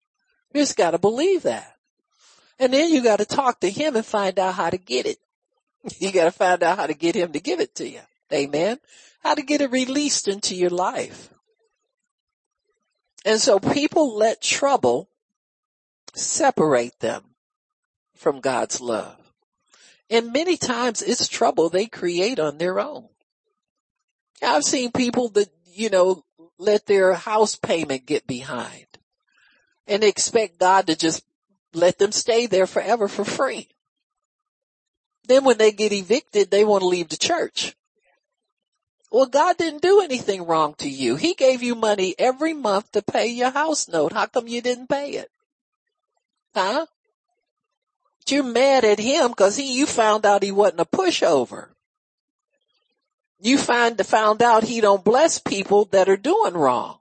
You 0.54 0.62
just 0.62 0.76
gotta 0.76 1.00
believe 1.00 1.44
that. 1.44 1.78
And 2.60 2.74
then 2.74 2.92
you 2.92 3.02
gotta 3.02 3.24
talk 3.24 3.62
to 3.62 3.70
him 3.70 3.96
and 3.96 4.06
find 4.06 4.38
out 4.38 4.56
how 4.56 4.70
to 4.70 4.78
get 4.78 5.06
it. 5.06 5.18
You 6.00 6.12
gotta 6.12 6.32
find 6.32 6.62
out 6.62 6.78
how 6.78 6.88
to 6.88 6.94
get 6.94 7.16
him 7.16 7.32
to 7.32 7.40
give 7.40 7.62
it 7.62 7.74
to 7.76 7.88
you. 7.88 8.02
Amen. 8.34 8.80
How 9.24 9.34
to 9.34 9.42
get 9.42 9.62
it 9.62 9.72
released 9.72 10.28
into 10.28 10.54
your 10.54 10.70
life. 10.70 11.30
And 13.24 13.40
so 13.40 13.60
people 13.60 14.18
let 14.18 14.42
trouble 14.42 15.08
separate 16.14 17.00
them 17.00 17.24
from 18.14 18.42
God's 18.42 18.82
love. 18.82 19.18
And 20.10 20.34
many 20.34 20.58
times 20.58 21.02
it's 21.02 21.30
trouble 21.30 21.70
they 21.70 21.86
create 21.86 22.40
on 22.40 22.58
their 22.58 22.80
own. 22.80 23.08
I've 24.42 24.64
seen 24.64 24.92
people 24.92 25.30
that, 25.30 25.50
you 25.74 25.90
know, 25.90 26.24
let 26.58 26.86
their 26.86 27.14
house 27.14 27.56
payment 27.56 28.06
get 28.06 28.28
behind 28.28 28.86
and 29.88 30.04
expect 30.04 30.60
God 30.60 30.88
to 30.88 30.96
just 30.96 31.24
let 31.74 31.98
them 31.98 32.12
stay 32.12 32.48
there 32.48 32.68
forever 32.68 33.08
for 33.08 33.26
free. 33.26 33.68
Then 35.26 35.44
when 35.44 35.58
they 35.58 35.72
get 35.72 35.94
evicted, 35.94 36.50
they 36.50 36.64
want 36.64 36.82
to 36.82 36.88
leave 36.88 37.10
the 37.10 37.18
church. 37.18 37.76
Well, 39.12 39.26
God 39.26 39.58
didn't 39.58 39.82
do 39.82 40.02
anything 40.02 40.46
wrong 40.46 40.76
to 40.76 40.90
you. 40.90 41.16
He 41.16 41.34
gave 41.34 41.62
you 41.62 41.76
money 41.76 42.16
every 42.18 42.54
month 42.54 42.92
to 42.94 43.02
pay 43.02 43.28
your 43.28 43.50
house 43.50 43.88
note. 43.88 44.14
How 44.14 44.26
come 44.26 44.48
you 44.48 44.62
didn't 44.62 44.88
pay 44.88 45.12
it? 45.12 45.30
Huh? 46.56 46.86
You're 48.28 48.44
mad 48.44 48.86
at 48.86 49.00
him 49.00 49.30
because 49.32 49.58
he, 49.58 49.74
you 49.74 49.86
found 49.86 50.26
out 50.26 50.44
he 50.44 50.54
wasn't 50.54 50.80
a 50.80 50.86
pushover 50.86 51.70
you 53.42 53.58
find 53.58 53.98
to 53.98 54.04
found 54.04 54.42
out 54.42 54.64
he 54.64 54.82
don't 54.82 55.04
bless 55.04 55.40
people 55.40 55.86
that 55.86 56.08
are 56.08 56.18
doing 56.18 56.54
wrong. 56.54 57.00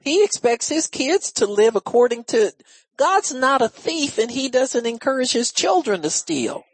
He 0.00 0.24
expects 0.24 0.68
his 0.68 0.86
kids 0.86 1.32
to 1.32 1.46
live 1.46 1.76
according 1.76 2.24
to, 2.24 2.52
God's 2.96 3.32
not 3.32 3.62
a 3.62 3.68
thief 3.68 4.18
and 4.18 4.30
he 4.30 4.48
doesn't 4.48 4.86
encourage 4.86 5.32
his 5.32 5.52
children 5.52 6.02
to 6.02 6.10
steal. 6.10 6.64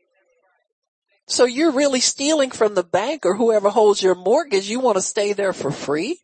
So 1.26 1.44
you're 1.44 1.72
really 1.72 2.00
stealing 2.00 2.50
from 2.50 2.74
the 2.74 2.82
bank 2.82 3.24
or 3.24 3.36
whoever 3.36 3.70
holds 3.70 4.02
your 4.02 4.14
mortgage. 4.14 4.68
You 4.68 4.80
want 4.80 4.96
to 4.96 5.02
stay 5.02 5.32
there 5.32 5.52
for 5.52 5.70
free? 5.70 6.20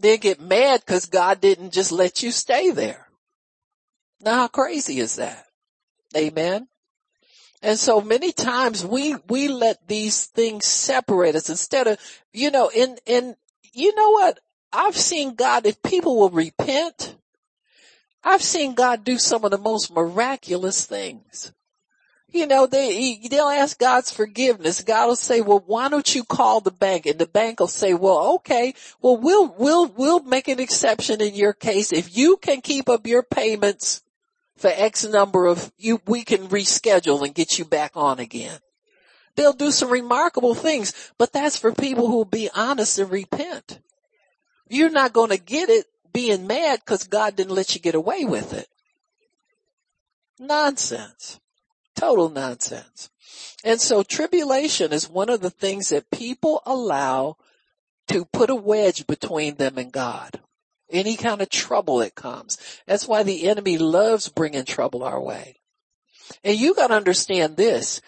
They 0.00 0.16
get 0.16 0.40
mad 0.40 0.80
because 0.80 1.06
God 1.06 1.40
didn't 1.40 1.72
just 1.72 1.92
let 1.92 2.22
you 2.22 2.30
stay 2.30 2.70
there. 2.70 3.08
Now 4.22 4.36
how 4.36 4.48
crazy 4.48 4.98
is 4.98 5.16
that? 5.16 5.44
Amen. 6.16 6.68
And 7.62 7.78
so 7.78 8.00
many 8.00 8.32
times 8.32 8.84
we, 8.84 9.16
we 9.28 9.48
let 9.48 9.86
these 9.86 10.26
things 10.26 10.64
separate 10.64 11.34
us 11.34 11.50
instead 11.50 11.86
of, 11.86 11.98
you 12.32 12.50
know, 12.50 12.70
in, 12.74 12.96
in, 13.04 13.36
you 13.72 13.94
know 13.94 14.10
what? 14.10 14.40
I've 14.72 14.96
seen 14.96 15.34
God, 15.34 15.66
if 15.66 15.82
people 15.82 16.18
will 16.18 16.30
repent, 16.30 17.16
I've 18.24 18.42
seen 18.42 18.74
God 18.74 19.04
do 19.04 19.18
some 19.18 19.44
of 19.44 19.50
the 19.50 19.58
most 19.58 19.92
miraculous 19.92 20.86
things. 20.86 21.52
You 22.32 22.46
know, 22.46 22.66
they, 22.66 23.20
they'll 23.28 23.48
ask 23.48 23.78
God's 23.78 24.12
forgiveness. 24.12 24.84
God 24.84 25.08
will 25.08 25.16
say, 25.16 25.40
well, 25.40 25.64
why 25.66 25.88
don't 25.88 26.14
you 26.14 26.22
call 26.22 26.60
the 26.60 26.70
bank? 26.70 27.06
And 27.06 27.18
the 27.18 27.26
bank 27.26 27.58
will 27.58 27.66
say, 27.66 27.92
well, 27.92 28.34
okay, 28.36 28.74
well, 29.02 29.16
we'll, 29.16 29.52
we'll, 29.58 29.88
we'll 29.88 30.20
make 30.20 30.46
an 30.46 30.60
exception 30.60 31.20
in 31.20 31.34
your 31.34 31.52
case. 31.52 31.92
If 31.92 32.16
you 32.16 32.36
can 32.36 32.60
keep 32.60 32.88
up 32.88 33.06
your 33.06 33.24
payments, 33.24 34.02
for 34.60 34.68
X 34.68 35.06
number 35.06 35.46
of 35.46 35.72
you, 35.78 36.02
we 36.06 36.22
can 36.22 36.48
reschedule 36.48 37.24
and 37.24 37.34
get 37.34 37.58
you 37.58 37.64
back 37.64 37.92
on 37.94 38.18
again. 38.18 38.58
They'll 39.34 39.54
do 39.54 39.70
some 39.70 39.88
remarkable 39.88 40.54
things, 40.54 40.92
but 41.16 41.32
that's 41.32 41.56
for 41.56 41.72
people 41.72 42.08
who 42.08 42.16
will 42.16 42.24
be 42.26 42.50
honest 42.54 42.98
and 42.98 43.10
repent. 43.10 43.80
You're 44.68 44.90
not 44.90 45.14
going 45.14 45.30
to 45.30 45.38
get 45.38 45.70
it 45.70 45.86
being 46.12 46.46
mad 46.46 46.80
because 46.80 47.04
God 47.04 47.36
didn't 47.36 47.54
let 47.54 47.74
you 47.74 47.80
get 47.80 47.94
away 47.94 48.26
with 48.26 48.52
it. 48.52 48.68
Nonsense. 50.38 51.40
Total 51.96 52.28
nonsense. 52.28 53.08
And 53.64 53.80
so 53.80 54.02
tribulation 54.02 54.92
is 54.92 55.08
one 55.08 55.30
of 55.30 55.40
the 55.40 55.50
things 55.50 55.88
that 55.88 56.10
people 56.10 56.60
allow 56.66 57.38
to 58.08 58.26
put 58.26 58.50
a 58.50 58.54
wedge 58.54 59.06
between 59.06 59.54
them 59.54 59.78
and 59.78 59.90
God 59.90 60.38
any 60.90 61.16
kind 61.16 61.40
of 61.40 61.48
trouble 61.48 61.98
that 61.98 62.14
comes. 62.14 62.58
That's 62.86 63.06
why 63.06 63.22
the 63.22 63.48
enemy 63.48 63.78
loves 63.78 64.28
bringing 64.28 64.64
trouble 64.64 65.02
our 65.02 65.20
way. 65.20 65.56
And 66.44 66.58
you 66.58 66.74
gotta 66.74 66.94
understand 66.94 67.56
this. 67.56 68.00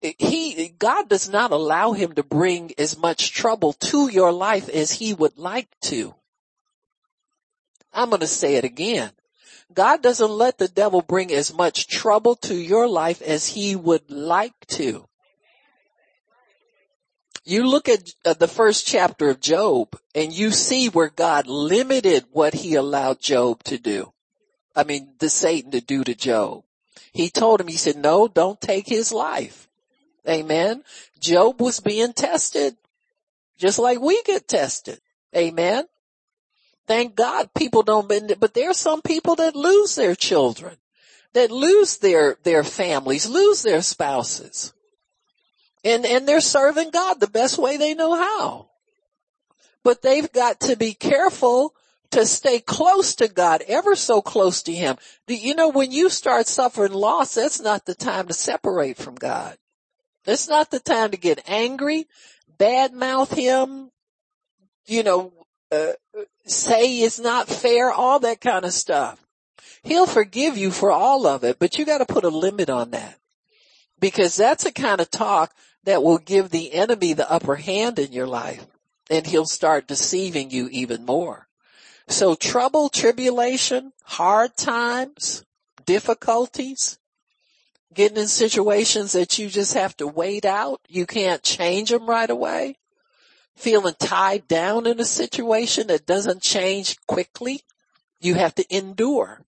He, 0.00 0.74
God 0.78 1.08
does 1.08 1.28
not 1.28 1.50
allow 1.50 1.92
him 1.92 2.14
to 2.14 2.22
bring 2.22 2.72
as 2.78 2.96
much 2.96 3.32
trouble 3.32 3.74
to 3.74 4.08
your 4.08 4.32
life 4.32 4.68
as 4.68 4.92
he 4.92 5.12
would 5.12 5.36
like 5.36 5.68
to. 5.82 6.14
I'm 7.92 8.10
to 8.10 8.26
say 8.26 8.54
it 8.54 8.64
again. 8.64 9.10
God 9.72 10.02
doesn't 10.02 10.30
let 10.30 10.58
the 10.58 10.68
devil 10.68 11.02
bring 11.02 11.32
as 11.32 11.52
much 11.52 11.86
trouble 11.86 12.34
to 12.36 12.54
your 12.54 12.88
life 12.88 13.20
as 13.22 13.46
he 13.46 13.76
would 13.76 14.10
like 14.10 14.54
to. 14.68 15.06
You 17.50 17.66
look 17.66 17.88
at 17.88 18.14
uh, 18.24 18.34
the 18.34 18.46
first 18.46 18.86
chapter 18.86 19.28
of 19.28 19.40
Job 19.40 19.98
and 20.14 20.32
you 20.32 20.52
see 20.52 20.88
where 20.88 21.08
God 21.08 21.48
limited 21.48 22.26
what 22.30 22.54
he 22.54 22.76
allowed 22.76 23.18
Job 23.18 23.64
to 23.64 23.76
do. 23.76 24.12
I 24.76 24.84
mean, 24.84 25.14
the 25.18 25.28
Satan 25.28 25.72
to 25.72 25.80
do 25.80 26.04
to 26.04 26.14
Job. 26.14 26.62
He 27.12 27.28
told 27.28 27.60
him, 27.60 27.66
he 27.66 27.76
said, 27.76 27.96
no, 27.96 28.28
don't 28.28 28.60
take 28.60 28.86
his 28.86 29.10
life. 29.10 29.68
Amen. 30.28 30.84
Job 31.18 31.60
was 31.60 31.80
being 31.80 32.12
tested 32.12 32.76
just 33.58 33.80
like 33.80 34.00
we 34.00 34.22
get 34.22 34.46
tested. 34.46 35.00
Amen. 35.36 35.86
Thank 36.86 37.16
God 37.16 37.52
people 37.52 37.82
don't, 37.82 38.06
but 38.38 38.54
there 38.54 38.70
are 38.70 38.74
some 38.74 39.02
people 39.02 39.34
that 39.34 39.56
lose 39.56 39.96
their 39.96 40.14
children, 40.14 40.76
that 41.32 41.50
lose 41.50 41.98
their, 41.98 42.36
their 42.44 42.62
families, 42.62 43.28
lose 43.28 43.64
their 43.64 43.82
spouses. 43.82 44.72
And, 45.82 46.04
and 46.04 46.28
they're 46.28 46.40
serving 46.40 46.90
God 46.90 47.20
the 47.20 47.26
best 47.26 47.58
way 47.58 47.76
they 47.76 47.94
know 47.94 48.14
how. 48.14 48.68
But 49.82 50.02
they've 50.02 50.30
got 50.30 50.60
to 50.60 50.76
be 50.76 50.92
careful 50.92 51.74
to 52.10 52.26
stay 52.26 52.58
close 52.58 53.14
to 53.16 53.28
God, 53.28 53.62
ever 53.68 53.94
so 53.94 54.20
close 54.20 54.62
to 54.64 54.72
Him. 54.72 54.96
Do 55.26 55.34
you 55.34 55.54
know 55.54 55.68
when 55.68 55.92
you 55.92 56.10
start 56.10 56.46
suffering 56.46 56.92
loss, 56.92 57.34
that's 57.34 57.60
not 57.60 57.86
the 57.86 57.94
time 57.94 58.26
to 58.28 58.34
separate 58.34 58.96
from 58.96 59.14
God. 59.14 59.56
It's 60.26 60.48
not 60.48 60.70
the 60.70 60.80
time 60.80 61.12
to 61.12 61.16
get 61.16 61.48
angry, 61.48 62.06
badmouth 62.58 63.32
Him, 63.34 63.90
you 64.86 65.02
know, 65.02 65.32
uh, 65.72 65.92
say 66.46 66.98
it's 66.98 67.20
not 67.20 67.48
fair, 67.48 67.90
all 67.90 68.18
that 68.20 68.40
kind 68.40 68.64
of 68.64 68.72
stuff. 68.72 69.24
He'll 69.82 70.06
forgive 70.06 70.58
you 70.58 70.70
for 70.70 70.90
all 70.90 71.26
of 71.26 71.44
it, 71.44 71.58
but 71.58 71.78
you 71.78 71.86
gotta 71.86 72.06
put 72.06 72.24
a 72.24 72.28
limit 72.28 72.68
on 72.68 72.90
that. 72.90 73.18
Because 73.98 74.36
that's 74.36 74.66
a 74.66 74.72
kind 74.72 75.00
of 75.00 75.10
talk 75.10 75.54
that 75.84 76.02
will 76.02 76.18
give 76.18 76.50
the 76.50 76.72
enemy 76.72 77.12
the 77.12 77.30
upper 77.30 77.56
hand 77.56 77.98
in 77.98 78.12
your 78.12 78.26
life 78.26 78.66
and 79.10 79.26
he'll 79.26 79.46
start 79.46 79.88
deceiving 79.88 80.50
you 80.50 80.68
even 80.68 81.04
more. 81.04 81.48
So 82.08 82.34
trouble, 82.34 82.88
tribulation, 82.88 83.92
hard 84.04 84.56
times, 84.56 85.44
difficulties, 85.84 86.98
getting 87.92 88.18
in 88.18 88.28
situations 88.28 89.12
that 89.12 89.38
you 89.38 89.48
just 89.48 89.74
have 89.74 89.96
to 89.98 90.06
wait 90.06 90.44
out. 90.44 90.80
You 90.88 91.06
can't 91.06 91.42
change 91.42 91.90
them 91.90 92.08
right 92.08 92.30
away. 92.30 92.76
Feeling 93.56 93.94
tied 93.98 94.48
down 94.48 94.86
in 94.86 95.00
a 95.00 95.04
situation 95.04 95.88
that 95.88 96.06
doesn't 96.06 96.42
change 96.42 96.96
quickly. 97.06 97.62
You 98.20 98.34
have 98.34 98.54
to 98.56 98.76
endure. 98.76 99.40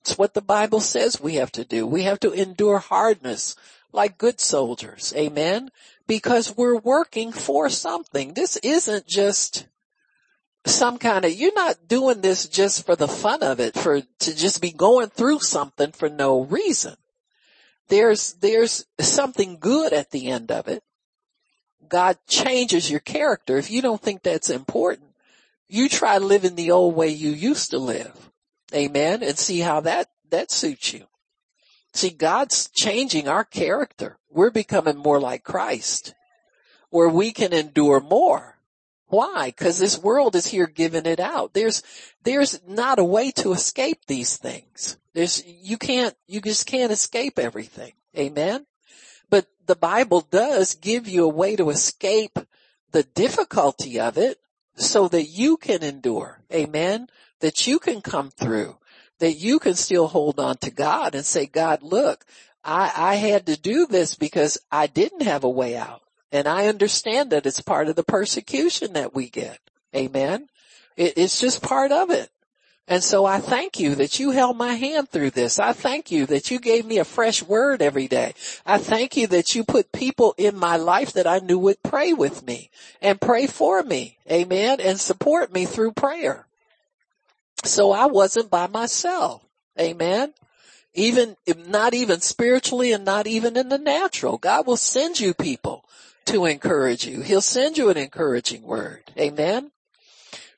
It's 0.00 0.18
what 0.18 0.34
the 0.34 0.42
Bible 0.42 0.80
says 0.80 1.20
we 1.20 1.34
have 1.34 1.52
to 1.52 1.64
do. 1.64 1.86
We 1.86 2.02
have 2.02 2.18
to 2.20 2.32
endure 2.32 2.78
hardness 2.78 3.54
like 3.92 4.18
good 4.18 4.40
soldiers. 4.40 5.12
Amen. 5.16 5.70
Because 6.06 6.56
we're 6.56 6.78
working 6.78 7.32
for 7.32 7.68
something. 7.68 8.34
This 8.34 8.56
isn't 8.58 9.06
just 9.06 9.66
some 10.64 10.98
kind 10.98 11.24
of, 11.24 11.32
you're 11.32 11.54
not 11.54 11.88
doing 11.88 12.20
this 12.20 12.46
just 12.46 12.86
for 12.86 12.96
the 12.96 13.08
fun 13.08 13.42
of 13.42 13.60
it, 13.60 13.74
for, 13.74 14.00
to 14.00 14.34
just 14.34 14.60
be 14.60 14.70
going 14.70 15.08
through 15.08 15.40
something 15.40 15.92
for 15.92 16.08
no 16.08 16.42
reason. 16.42 16.94
There's, 17.88 18.34
there's 18.34 18.86
something 19.00 19.58
good 19.58 19.92
at 19.92 20.10
the 20.10 20.28
end 20.28 20.50
of 20.50 20.68
it. 20.68 20.82
God 21.88 22.16
changes 22.26 22.90
your 22.90 23.00
character. 23.00 23.58
If 23.58 23.70
you 23.70 23.82
don't 23.82 24.00
think 24.00 24.22
that's 24.22 24.50
important, 24.50 25.08
you 25.68 25.88
try 25.88 26.18
living 26.18 26.54
the 26.54 26.70
old 26.70 26.94
way 26.94 27.08
you 27.08 27.30
used 27.30 27.70
to 27.70 27.78
live. 27.78 28.30
Amen. 28.74 29.22
And 29.22 29.36
see 29.36 29.60
how 29.60 29.80
that, 29.80 30.08
that 30.30 30.50
suits 30.50 30.94
you. 30.94 31.06
See, 31.92 32.10
God's 32.10 32.68
changing 32.70 33.28
our 33.28 33.44
character. 33.44 34.18
We're 34.30 34.50
becoming 34.50 34.96
more 34.96 35.20
like 35.20 35.44
Christ 35.44 36.14
where 36.90 37.08
we 37.08 37.32
can 37.32 37.52
endure 37.52 38.00
more. 38.00 38.58
Why? 39.06 39.50
Cause 39.50 39.78
this 39.78 39.98
world 39.98 40.36
is 40.36 40.46
here 40.46 40.66
giving 40.66 41.04
it 41.04 41.20
out. 41.20 41.52
There's, 41.52 41.82
there's 42.22 42.60
not 42.66 42.98
a 42.98 43.04
way 43.04 43.30
to 43.32 43.52
escape 43.52 44.06
these 44.06 44.36
things. 44.36 44.96
There's, 45.14 45.42
you 45.46 45.76
can't, 45.76 46.14
you 46.26 46.40
just 46.40 46.66
can't 46.66 46.92
escape 46.92 47.38
everything. 47.38 47.92
Amen. 48.16 48.66
But 49.28 49.46
the 49.66 49.76
Bible 49.76 50.22
does 50.22 50.74
give 50.74 51.08
you 51.08 51.24
a 51.24 51.28
way 51.34 51.56
to 51.56 51.70
escape 51.70 52.38
the 52.92 53.02
difficulty 53.02 54.00
of 54.00 54.16
it 54.16 54.38
so 54.76 55.08
that 55.08 55.24
you 55.24 55.58
can 55.58 55.82
endure. 55.82 56.40
Amen. 56.52 57.08
That 57.40 57.66
you 57.66 57.78
can 57.78 58.00
come 58.00 58.30
through 58.30 58.78
that 59.22 59.34
you 59.34 59.60
can 59.60 59.74
still 59.74 60.08
hold 60.08 60.40
on 60.40 60.56
to 60.56 60.70
God 60.72 61.14
and 61.14 61.24
say, 61.24 61.46
God, 61.46 61.84
look, 61.84 62.24
I, 62.64 62.90
I 62.96 63.14
had 63.14 63.46
to 63.46 63.56
do 63.56 63.86
this 63.86 64.16
because 64.16 64.58
I 64.72 64.88
didn't 64.88 65.22
have 65.22 65.44
a 65.44 65.48
way 65.48 65.76
out. 65.76 66.02
And 66.32 66.48
I 66.48 66.66
understand 66.66 67.30
that 67.30 67.46
it's 67.46 67.60
part 67.60 67.86
of 67.86 67.94
the 67.94 68.02
persecution 68.02 68.94
that 68.94 69.14
we 69.14 69.30
get. 69.30 69.60
Amen. 69.94 70.48
It, 70.96 71.14
it's 71.16 71.40
just 71.40 71.62
part 71.62 71.92
of 71.92 72.10
it. 72.10 72.30
And 72.88 73.00
so 73.00 73.24
I 73.24 73.38
thank 73.38 73.78
you 73.78 73.94
that 73.94 74.18
you 74.18 74.32
held 74.32 74.56
my 74.56 74.74
hand 74.74 75.08
through 75.08 75.30
this. 75.30 75.60
I 75.60 75.72
thank 75.72 76.10
you 76.10 76.26
that 76.26 76.50
you 76.50 76.58
gave 76.58 76.84
me 76.84 76.98
a 76.98 77.04
fresh 77.04 77.44
word 77.44 77.80
every 77.80 78.08
day. 78.08 78.34
I 78.66 78.78
thank 78.78 79.16
you 79.16 79.28
that 79.28 79.54
you 79.54 79.62
put 79.62 79.92
people 79.92 80.34
in 80.36 80.56
my 80.56 80.78
life 80.78 81.12
that 81.12 81.28
I 81.28 81.38
knew 81.38 81.60
would 81.60 81.80
pray 81.84 82.12
with 82.12 82.44
me 82.44 82.70
and 83.00 83.20
pray 83.20 83.46
for 83.46 83.84
me. 83.84 84.18
Amen. 84.28 84.80
And 84.80 84.98
support 84.98 85.52
me 85.52 85.64
through 85.64 85.92
prayer. 85.92 86.48
So 87.64 87.92
I 87.92 88.06
wasn't 88.06 88.50
by 88.50 88.66
myself. 88.66 89.44
Amen. 89.80 90.34
Even, 90.94 91.36
not 91.68 91.94
even 91.94 92.20
spiritually 92.20 92.92
and 92.92 93.04
not 93.04 93.26
even 93.26 93.56
in 93.56 93.68
the 93.68 93.78
natural. 93.78 94.36
God 94.36 94.66
will 94.66 94.76
send 94.76 95.18
you 95.20 95.32
people 95.32 95.84
to 96.26 96.44
encourage 96.44 97.06
you. 97.06 97.22
He'll 97.22 97.40
send 97.40 97.78
you 97.78 97.88
an 97.88 97.96
encouraging 97.96 98.62
word. 98.62 99.04
Amen. 99.18 99.70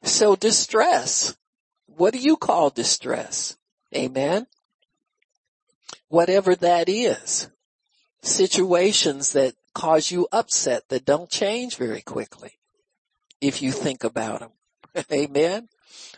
So 0.03 0.37
distress. 0.37 1.37
What 1.87 2.13
do 2.13 2.19
you 2.19 2.37
call 2.37 2.71
distress? 2.71 3.57
Amen. 3.95 4.47
Whatever 6.09 6.55
that 6.57 6.89
is. 6.89 7.49
Situations 8.23 9.33
that 9.33 9.55
cause 9.75 10.11
you 10.11 10.27
upset 10.33 10.89
that 10.89 11.05
don't 11.05 11.31
change 11.31 11.77
very 11.77 12.03
quickly. 12.03 12.53
If 13.41 13.63
you 13.63 13.73
think 13.73 14.05
about 14.05 14.41
them. 14.41 15.05
Amen. 15.13 15.69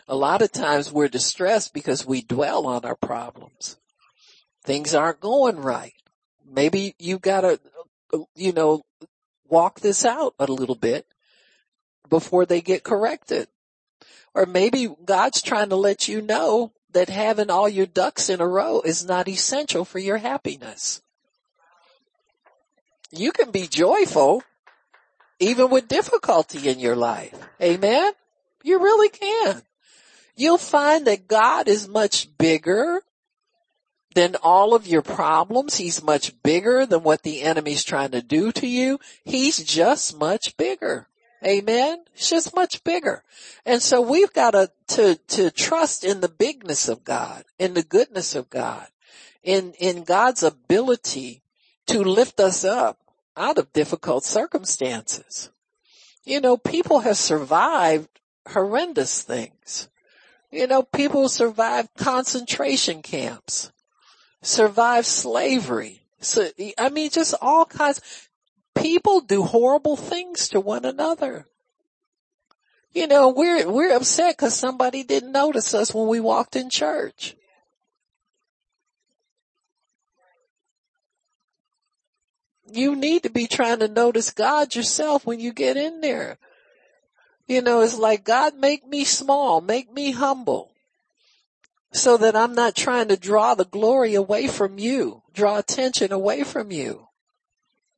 A 0.07 0.15
lot 0.15 0.41
of 0.41 0.51
times 0.51 0.91
we're 0.91 1.09
distressed 1.09 1.73
because 1.73 2.05
we 2.05 2.21
dwell 2.21 2.65
on 2.65 2.85
our 2.85 2.95
problems. 2.95 3.77
Things 4.63 4.95
aren't 4.95 5.19
going 5.19 5.57
right. 5.57 5.93
Maybe 6.49 6.95
you've 6.97 7.21
gotta, 7.21 7.59
you 8.35 8.53
know, 8.53 8.83
walk 9.49 9.81
this 9.81 10.05
out 10.05 10.33
a 10.39 10.45
little 10.45 10.75
bit 10.75 11.05
before 12.09 12.45
they 12.45 12.61
get 12.61 12.83
corrected. 12.83 13.47
Or 14.33 14.45
maybe 14.45 14.89
God's 15.03 15.41
trying 15.41 15.69
to 15.69 15.75
let 15.75 16.07
you 16.07 16.21
know 16.21 16.71
that 16.93 17.09
having 17.09 17.49
all 17.49 17.67
your 17.67 17.85
ducks 17.85 18.29
in 18.29 18.39
a 18.39 18.47
row 18.47 18.81
is 18.81 19.05
not 19.05 19.27
essential 19.27 19.83
for 19.83 19.99
your 19.99 20.17
happiness. 20.17 21.01
You 23.11 23.31
can 23.31 23.51
be 23.51 23.67
joyful 23.67 24.43
even 25.39 25.69
with 25.69 25.87
difficulty 25.87 26.69
in 26.69 26.79
your 26.79 26.95
life. 26.95 27.33
Amen. 27.61 28.13
You 28.63 28.79
really 28.79 29.09
can. 29.09 29.61
You'll 30.37 30.59
find 30.59 31.07
that 31.07 31.27
God 31.27 31.67
is 31.67 31.87
much 31.87 32.29
bigger 32.37 33.01
than 34.13 34.35
all 34.43 34.75
of 34.75 34.87
your 34.87 35.01
problems. 35.01 35.77
He's 35.77 36.03
much 36.03 36.41
bigger 36.43 36.85
than 36.85 37.01
what 37.01 37.23
the 37.23 37.41
enemy's 37.41 37.83
trying 37.83 38.11
to 38.11 38.21
do 38.21 38.51
to 38.53 38.67
you. 38.67 38.99
He's 39.25 39.57
just 39.57 40.17
much 40.17 40.55
bigger. 40.55 41.07
Amen. 41.45 42.03
It's 42.13 42.29
just 42.29 42.55
much 42.55 42.83
bigger. 42.83 43.23
And 43.65 43.81
so 43.81 43.99
we've 43.99 44.31
got 44.31 44.51
to, 44.51 44.71
to, 44.89 45.15
to 45.15 45.51
trust 45.51 46.03
in 46.03 46.21
the 46.21 46.29
bigness 46.29 46.87
of 46.87 47.03
God, 47.03 47.43
in 47.57 47.73
the 47.73 47.83
goodness 47.83 48.35
of 48.35 48.49
God, 48.49 48.87
in, 49.43 49.73
in 49.73 50.03
God's 50.03 50.43
ability 50.43 51.41
to 51.87 52.03
lift 52.03 52.39
us 52.39 52.63
up 52.63 52.99
out 53.35 53.57
of 53.57 53.73
difficult 53.73 54.23
circumstances. 54.23 55.49
You 56.23 56.41
know, 56.41 56.57
people 56.57 56.99
have 56.99 57.17
survived 57.17 58.09
horrendous 58.47 59.21
things. 59.23 59.89
You 60.51 60.67
know, 60.67 60.81
people 60.83 61.27
survived 61.29 61.89
concentration 61.97 63.01
camps, 63.01 63.71
survived 64.41 65.07
slavery. 65.07 66.01
So, 66.19 66.49
I 66.77 66.89
mean, 66.89 67.09
just 67.09 67.35
all 67.41 67.65
kinds. 67.65 68.01
People 68.75 69.21
do 69.21 69.43
horrible 69.43 69.97
things 69.97 70.49
to 70.49 70.59
one 70.59 70.85
another. 70.85 71.47
You 72.93 73.07
know, 73.07 73.29
we're, 73.29 73.69
we're 73.69 73.95
upset 73.95 74.37
because 74.37 74.55
somebody 74.55 75.03
didn't 75.03 75.31
notice 75.31 75.73
us 75.73 75.93
when 75.93 76.07
we 76.07 76.19
walked 76.19 76.55
in 76.55 76.69
church. 76.69 77.35
You 82.71 82.95
need 82.95 83.23
to 83.23 83.29
be 83.29 83.47
trying 83.47 83.79
to 83.79 83.87
notice 83.87 84.31
God 84.31 84.75
yourself 84.75 85.25
when 85.25 85.39
you 85.39 85.53
get 85.53 85.77
in 85.77 86.01
there. 86.01 86.37
You 87.47 87.61
know, 87.61 87.81
it's 87.81 87.97
like, 87.97 88.23
God 88.23 88.55
make 88.55 88.85
me 88.85 89.05
small, 89.05 89.61
make 89.61 89.91
me 89.91 90.11
humble 90.11 90.71
so 91.93 92.17
that 92.17 92.35
I'm 92.35 92.53
not 92.53 92.75
trying 92.75 93.07
to 93.07 93.17
draw 93.17 93.55
the 93.55 93.65
glory 93.65 94.15
away 94.15 94.47
from 94.47 94.77
you, 94.77 95.23
draw 95.33 95.57
attention 95.57 96.11
away 96.11 96.43
from 96.43 96.71
you. 96.71 97.07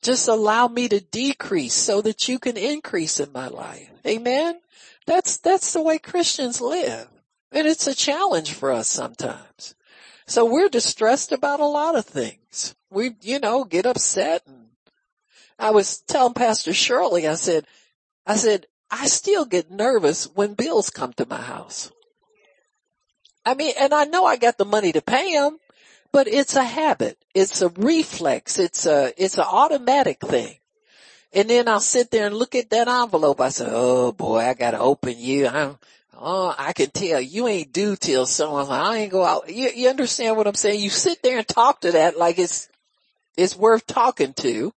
Just 0.01 0.27
allow 0.27 0.67
me 0.67 0.87
to 0.87 1.01
decrease 1.01 1.73
so 1.73 2.01
that 2.01 2.27
you 2.27 2.39
can 2.39 2.55
increase 2.55 3.19
in 3.19 3.31
my 3.33 3.47
life. 3.47 3.89
Amen. 4.05 4.59
That's, 5.05 5.37
that's 5.37 5.73
the 5.73 5.81
way 5.81 5.97
Christians 5.97 6.61
live. 6.61 7.07
And 7.51 7.67
it's 7.67 7.87
a 7.87 7.95
challenge 7.95 8.53
for 8.53 8.71
us 8.71 8.87
sometimes. 8.87 9.75
So 10.27 10.45
we're 10.45 10.69
distressed 10.69 11.31
about 11.31 11.59
a 11.59 11.65
lot 11.65 11.95
of 11.95 12.05
things. 12.05 12.75
We, 12.91 13.15
you 13.21 13.39
know, 13.39 13.63
get 13.63 13.87
upset 13.87 14.43
and 14.45 14.67
I 15.57 15.71
was 15.71 15.99
telling 16.01 16.33
Pastor 16.33 16.73
Shirley, 16.73 17.27
I 17.27 17.33
said, 17.33 17.65
I 18.25 18.37
said, 18.37 18.67
I 18.91 19.07
still 19.07 19.45
get 19.45 19.71
nervous 19.71 20.25
when 20.25 20.53
bills 20.55 20.89
come 20.89 21.13
to 21.13 21.25
my 21.25 21.41
house. 21.41 21.91
I 23.45 23.53
mean, 23.53 23.73
and 23.79 23.93
I 23.93 24.05
know 24.05 24.25
I 24.25 24.37
got 24.37 24.57
the 24.57 24.65
money 24.65 24.91
to 24.91 25.01
pay 25.01 25.33
them, 25.33 25.57
but 26.11 26.27
it's 26.27 26.55
a 26.55 26.63
habit. 26.63 27.17
It's 27.33 27.61
a 27.61 27.69
reflex. 27.69 28.59
It's 28.59 28.85
a, 28.85 29.13
it's 29.17 29.37
an 29.37 29.45
automatic 29.45 30.19
thing. 30.19 30.55
And 31.33 31.49
then 31.49 31.67
I'll 31.67 31.79
sit 31.79 32.09
there 32.09 32.25
and 32.25 32.35
look 32.35 32.55
at 32.55 32.71
that 32.71 32.87
envelope. 32.87 33.39
I 33.39 33.49
say, 33.49 33.67
oh 33.69 34.11
boy, 34.11 34.39
I 34.39 34.55
gotta 34.55 34.79
open 34.79 35.15
you. 35.17 35.47
I'm, 35.47 35.77
oh, 36.17 36.53
I 36.57 36.73
can 36.73 36.89
tell 36.89 37.21
you 37.21 37.47
ain't 37.47 37.71
due 37.71 37.95
till 37.95 38.25
someone's 38.25 38.69
like, 38.69 38.81
I 38.81 38.97
ain't 38.97 39.11
go 39.11 39.23
out. 39.23 39.49
You, 39.49 39.69
you 39.69 39.89
understand 39.89 40.37
what 40.37 40.47
I'm 40.47 40.55
saying? 40.55 40.79
You 40.79 40.89
sit 40.89 41.21
there 41.21 41.37
and 41.37 41.47
talk 41.47 41.81
to 41.81 41.91
that 41.91 42.17
like 42.17 42.39
it's, 42.39 42.67
it's 43.37 43.55
worth 43.55 43.85
talking 43.85 44.33
to. 44.33 44.73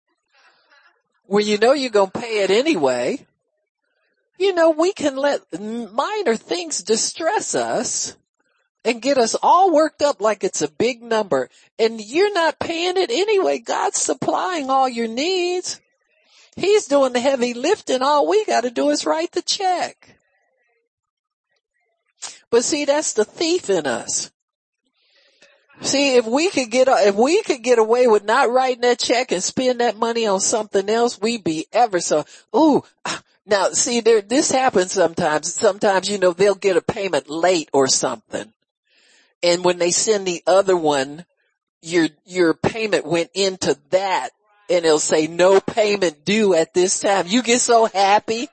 When 1.26 1.47
you 1.47 1.57
know 1.57 1.72
you're 1.72 1.89
gonna 1.89 2.12
pay 2.12 2.43
it 2.43 2.51
anyway. 2.51 3.26
You 4.42 4.56
know, 4.56 4.72
we 4.72 4.92
can 4.92 5.18
let 5.18 5.42
minor 5.62 6.36
things 6.36 6.82
distress 6.82 7.54
us 7.54 8.18
and 8.84 9.00
get 9.00 9.20
us 9.20 9.36
all 9.36 9.72
worked 9.72 10.02
up 10.02 10.20
like 10.20 10.44
it's 10.44 10.64
a 10.64 10.68
big 10.68 11.04
number 11.04 11.48
and 11.78 12.02
you're 12.02 12.34
not 12.34 12.58
paying 12.58 12.98
it 12.98 13.12
anyway. 13.12 13.60
God's 13.60 14.02
supplying 14.02 14.72
all 14.72 14.89
your 14.89 15.08
needs. 15.08 15.80
He's 16.56 16.88
doing 16.88 17.14
the 17.14 17.20
heavy 17.20 17.54
lifting. 17.54 18.02
All 18.02 18.28
we 18.28 18.44
got 18.46 18.62
to 18.62 18.72
do 18.72 18.89
is 18.89 19.06
write 19.06 19.32
the 19.32 19.44
check. 19.44 20.18
But 22.50 22.64
see, 22.64 22.86
that's 22.86 23.14
the 23.14 23.26
thief 23.26 23.70
in 23.70 23.86
us. 23.86 24.32
See, 25.82 26.16
if 26.16 26.26
we 26.26 26.50
could 26.50 26.72
get, 26.72 26.88
if 26.89 27.14
we 27.14 27.44
could 27.44 27.62
get 27.62 27.78
away 27.78 28.08
with 28.08 28.24
not 28.24 28.50
writing 28.50 28.82
that 28.82 28.98
check 28.98 29.32
and 29.32 29.44
spend 29.44 29.82
that 29.82 29.98
money 29.98 30.26
on 30.26 30.39
something 30.39 30.89
else, 30.89 31.22
we'd 31.22 31.44
be 31.44 31.68
ever 31.72 32.00
so, 32.00 32.26
ooh, 32.56 32.84
now 33.46 33.70
see 33.70 34.02
there, 34.02 34.22
this 34.22 34.52
happens 34.52 34.92
sometimes. 34.92 35.54
Sometimes, 35.54 36.10
you 36.10 36.18
know, 36.18 36.34
they'll 36.34 36.56
get 36.56 36.78
a 36.78 36.82
payment 36.82 37.30
late 37.30 37.70
or 37.74 37.88
something. 37.88 38.52
And 39.44 39.64
when 39.64 39.80
they 39.80 39.92
send 39.92 40.26
the 40.26 40.44
other 40.46 40.78
one, 40.78 41.26
your, 41.82 42.10
your 42.26 42.54
payment 42.54 43.06
went 43.06 43.32
into 43.34 43.78
that 43.89 44.30
and 44.70 44.86
it'll 44.86 45.00
say 45.00 45.28
no 45.28 45.60
payment 45.60 46.24
due 46.24 46.54
at 46.54 46.74
this 46.74 47.00
time. 47.00 47.26
You 47.28 47.42
get 47.42 47.60
so 47.60 47.86
happy. 47.86 48.48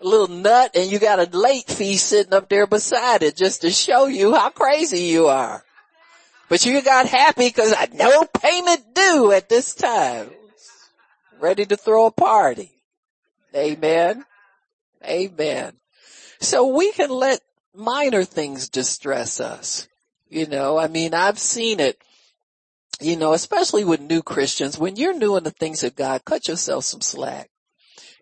A 0.00 0.06
little 0.06 0.28
nut 0.28 0.72
and 0.76 0.92
you 0.92 0.98
got 0.98 1.18
a 1.18 1.36
late 1.36 1.66
fee 1.66 1.96
sitting 1.96 2.34
up 2.34 2.48
there 2.48 2.66
beside 2.66 3.22
it 3.22 3.36
just 3.36 3.62
to 3.62 3.70
show 3.70 4.06
you 4.06 4.34
how 4.34 4.50
crazy 4.50 5.00
you 5.00 5.26
are. 5.26 5.64
But 6.48 6.64
you 6.64 6.80
got 6.82 7.06
happy 7.06 7.48
because 7.48 7.74
no 7.94 8.24
payment 8.24 8.94
due 8.94 9.32
at 9.32 9.48
this 9.48 9.74
time. 9.74 10.30
Ready 11.40 11.66
to 11.66 11.76
throw 11.76 12.06
a 12.06 12.10
party. 12.10 12.70
Amen. 13.54 14.24
Amen. 15.04 15.72
So 16.40 16.68
we 16.68 16.92
can 16.92 17.10
let 17.10 17.40
minor 17.74 18.24
things 18.24 18.68
distress 18.68 19.40
us. 19.40 19.88
You 20.28 20.46
know, 20.46 20.76
I 20.78 20.88
mean, 20.88 21.14
I've 21.14 21.38
seen 21.38 21.80
it, 21.80 22.02
you 23.00 23.16
know, 23.16 23.32
especially 23.32 23.84
with 23.84 24.00
new 24.00 24.22
Christians. 24.22 24.78
When 24.78 24.96
you're 24.96 25.16
new 25.16 25.36
in 25.36 25.44
the 25.44 25.50
things 25.50 25.82
of 25.82 25.96
God, 25.96 26.24
cut 26.24 26.48
yourself 26.48 26.84
some 26.84 27.00
slack. 27.00 27.50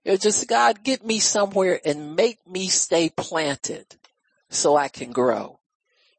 You 0.04 0.16
just, 0.16 0.46
God, 0.46 0.84
get 0.84 1.04
me 1.04 1.18
somewhere 1.18 1.80
and 1.84 2.14
make 2.14 2.38
me 2.46 2.68
stay 2.68 3.10
planted 3.10 3.96
so 4.48 4.76
I 4.76 4.86
can 4.86 5.10
grow. 5.10 5.58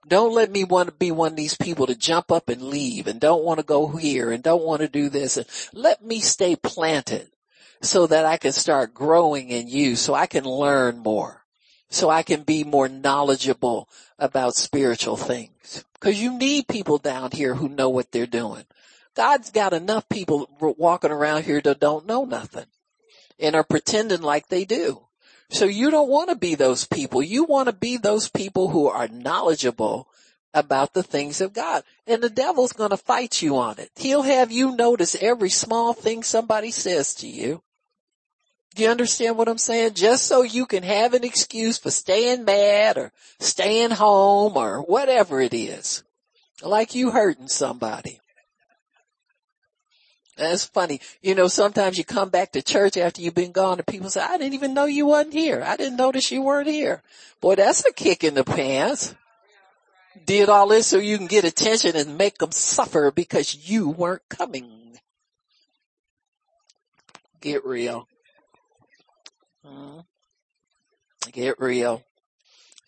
Don't 0.05 0.33
let 0.33 0.51
me 0.51 0.63
want 0.63 0.89
to 0.89 0.95
be 0.95 1.11
one 1.11 1.31
of 1.31 1.37
these 1.37 1.55
people 1.55 1.87
to 1.87 1.95
jump 1.95 2.31
up 2.31 2.49
and 2.49 2.61
leave 2.63 3.07
and 3.07 3.19
don't 3.19 3.43
want 3.43 3.59
to 3.59 3.65
go 3.65 3.87
here 3.87 4.31
and 4.31 4.43
don't 4.43 4.63
want 4.63 4.81
to 4.81 4.87
do 4.87 5.09
this. 5.09 5.37
And 5.37 5.45
let 5.73 6.03
me 6.03 6.19
stay 6.19 6.55
planted 6.55 7.29
so 7.81 8.07
that 8.07 8.25
I 8.25 8.37
can 8.37 8.51
start 8.51 8.93
growing 8.93 9.49
in 9.49 9.67
you 9.67 9.95
so 9.95 10.13
I 10.13 10.25
can 10.25 10.43
learn 10.43 10.99
more 10.99 11.45
so 11.89 12.09
I 12.09 12.23
can 12.23 12.43
be 12.43 12.63
more 12.63 12.89
knowledgeable 12.89 13.87
about 14.19 14.55
spiritual 14.55 15.17
things. 15.17 15.85
Cause 15.99 16.19
you 16.19 16.37
need 16.37 16.67
people 16.67 16.97
down 16.97 17.31
here 17.31 17.55
who 17.55 17.69
know 17.69 17.89
what 17.89 18.11
they're 18.11 18.25
doing. 18.27 18.65
God's 19.15 19.49
got 19.51 19.73
enough 19.73 20.07
people 20.09 20.47
walking 20.59 21.11
around 21.11 21.43
here 21.43 21.61
that 21.61 21.79
don't 21.79 22.05
know 22.05 22.25
nothing 22.25 22.65
and 23.39 23.55
are 23.55 23.63
pretending 23.63 24.21
like 24.21 24.47
they 24.47 24.65
do. 24.65 25.03
So 25.49 25.65
you 25.65 25.89
don't 25.89 26.09
want 26.09 26.29
to 26.29 26.35
be 26.35 26.55
those 26.55 26.85
people. 26.85 27.23
You 27.23 27.45
want 27.45 27.67
to 27.67 27.73
be 27.73 27.97
those 27.97 28.29
people 28.29 28.69
who 28.69 28.87
are 28.87 29.07
knowledgeable 29.07 30.07
about 30.53 30.93
the 30.93 31.03
things 31.03 31.39
of 31.39 31.53
God. 31.53 31.83
And 32.05 32.21
the 32.21 32.29
devil's 32.29 32.73
going 32.73 32.89
to 32.89 32.97
fight 32.97 33.41
you 33.41 33.57
on 33.57 33.79
it. 33.79 33.89
He'll 33.95 34.23
have 34.23 34.51
you 34.51 34.75
notice 34.75 35.15
every 35.19 35.49
small 35.49 35.93
thing 35.93 36.21
somebody 36.21 36.69
says 36.71 37.15
to 37.15 37.27
you. 37.27 37.63
Do 38.77 38.83
you 38.83 38.91
understand 38.91 39.39
what 39.39 39.49
I'm 39.49 39.57
saying? 39.57 39.95
Just 39.95 40.27
so 40.27 40.43
you 40.43 40.67
can 40.67 40.83
have 40.83 41.15
an 41.15 41.23
excuse 41.23 41.79
for 41.79 41.89
staying 41.89 42.45
mad 42.45 42.99
or 42.99 43.11
staying 43.39 43.89
home 43.89 44.55
or 44.55 44.83
whatever 44.83 45.41
it 45.41 45.55
is. 45.55 46.03
Like 46.61 46.93
you 46.93 47.09
hurting 47.09 47.47
somebody. 47.47 48.19
That's 50.37 50.63
funny. 50.63 51.01
You 51.23 51.33
know, 51.33 51.47
sometimes 51.47 51.97
you 51.97 52.03
come 52.03 52.29
back 52.29 52.51
to 52.51 52.61
church 52.61 52.97
after 52.97 53.19
you've 53.19 53.33
been 53.33 53.51
gone 53.51 53.79
and 53.79 53.87
people 53.87 54.11
say, 54.11 54.21
I 54.21 54.37
didn't 54.37 54.53
even 54.53 54.75
know 54.75 54.85
you 54.85 55.07
wasn't 55.07 55.33
here. 55.33 55.63
I 55.65 55.75
didn't 55.75 55.97
notice 55.97 56.31
you 56.31 56.43
weren't 56.43 56.67
here. 56.67 57.01
Boy, 57.41 57.55
that's 57.55 57.83
a 57.83 57.91
kick 57.91 58.23
in 58.23 58.35
the 58.35 58.43
pants. 58.43 59.15
Did 60.27 60.49
all 60.49 60.67
this 60.67 60.85
so 60.85 60.99
you 60.99 61.17
can 61.17 61.25
get 61.25 61.45
attention 61.45 61.95
and 61.95 62.15
make 62.15 62.37
them 62.37 62.51
suffer 62.51 63.09
because 63.09 63.67
you 63.67 63.89
weren't 63.89 64.29
coming. 64.29 64.99
Get 67.41 67.65
real. 67.65 68.07
Mm-hmm. 69.67 69.99
Get 71.31 71.59
real. 71.59 72.03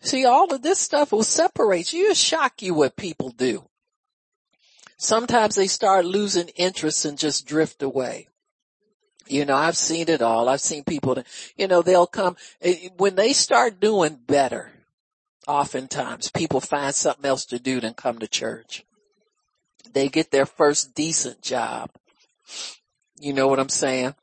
See, 0.02 0.24
all 0.24 0.52
of 0.52 0.62
this 0.62 0.78
stuff 0.78 1.12
will 1.12 1.22
separate 1.22 1.92
you. 1.92 2.04
It'll 2.04 2.14
shock 2.14 2.62
you 2.62 2.74
what 2.74 2.96
people 2.96 3.30
do. 3.30 3.64
Sometimes 4.96 5.54
they 5.54 5.66
start 5.66 6.04
losing 6.04 6.48
interest 6.56 7.04
and 7.04 7.18
just 7.18 7.46
drift 7.46 7.82
away. 7.82 8.28
You 9.26 9.44
know, 9.44 9.54
I've 9.54 9.76
seen 9.76 10.08
it 10.08 10.22
all. 10.22 10.48
I've 10.48 10.60
seen 10.60 10.84
people 10.84 11.14
that, 11.14 11.26
you 11.56 11.68
know, 11.68 11.82
they'll 11.82 12.06
come, 12.06 12.36
eh, 12.60 12.88
when 12.96 13.14
they 13.14 13.32
start 13.32 13.80
doing 13.80 14.18
better, 14.26 14.72
oftentimes 15.46 16.30
people 16.30 16.60
find 16.60 16.94
something 16.94 17.24
else 17.24 17.46
to 17.46 17.58
do 17.58 17.80
than 17.80 17.94
come 17.94 18.18
to 18.18 18.26
church. 18.26 18.84
They 19.92 20.08
get 20.08 20.30
their 20.30 20.46
first 20.46 20.94
decent 20.94 21.42
job. 21.42 21.90
You 23.18 23.32
know 23.32 23.48
what 23.48 23.60
I'm 23.60 23.68
saying? 23.68 24.14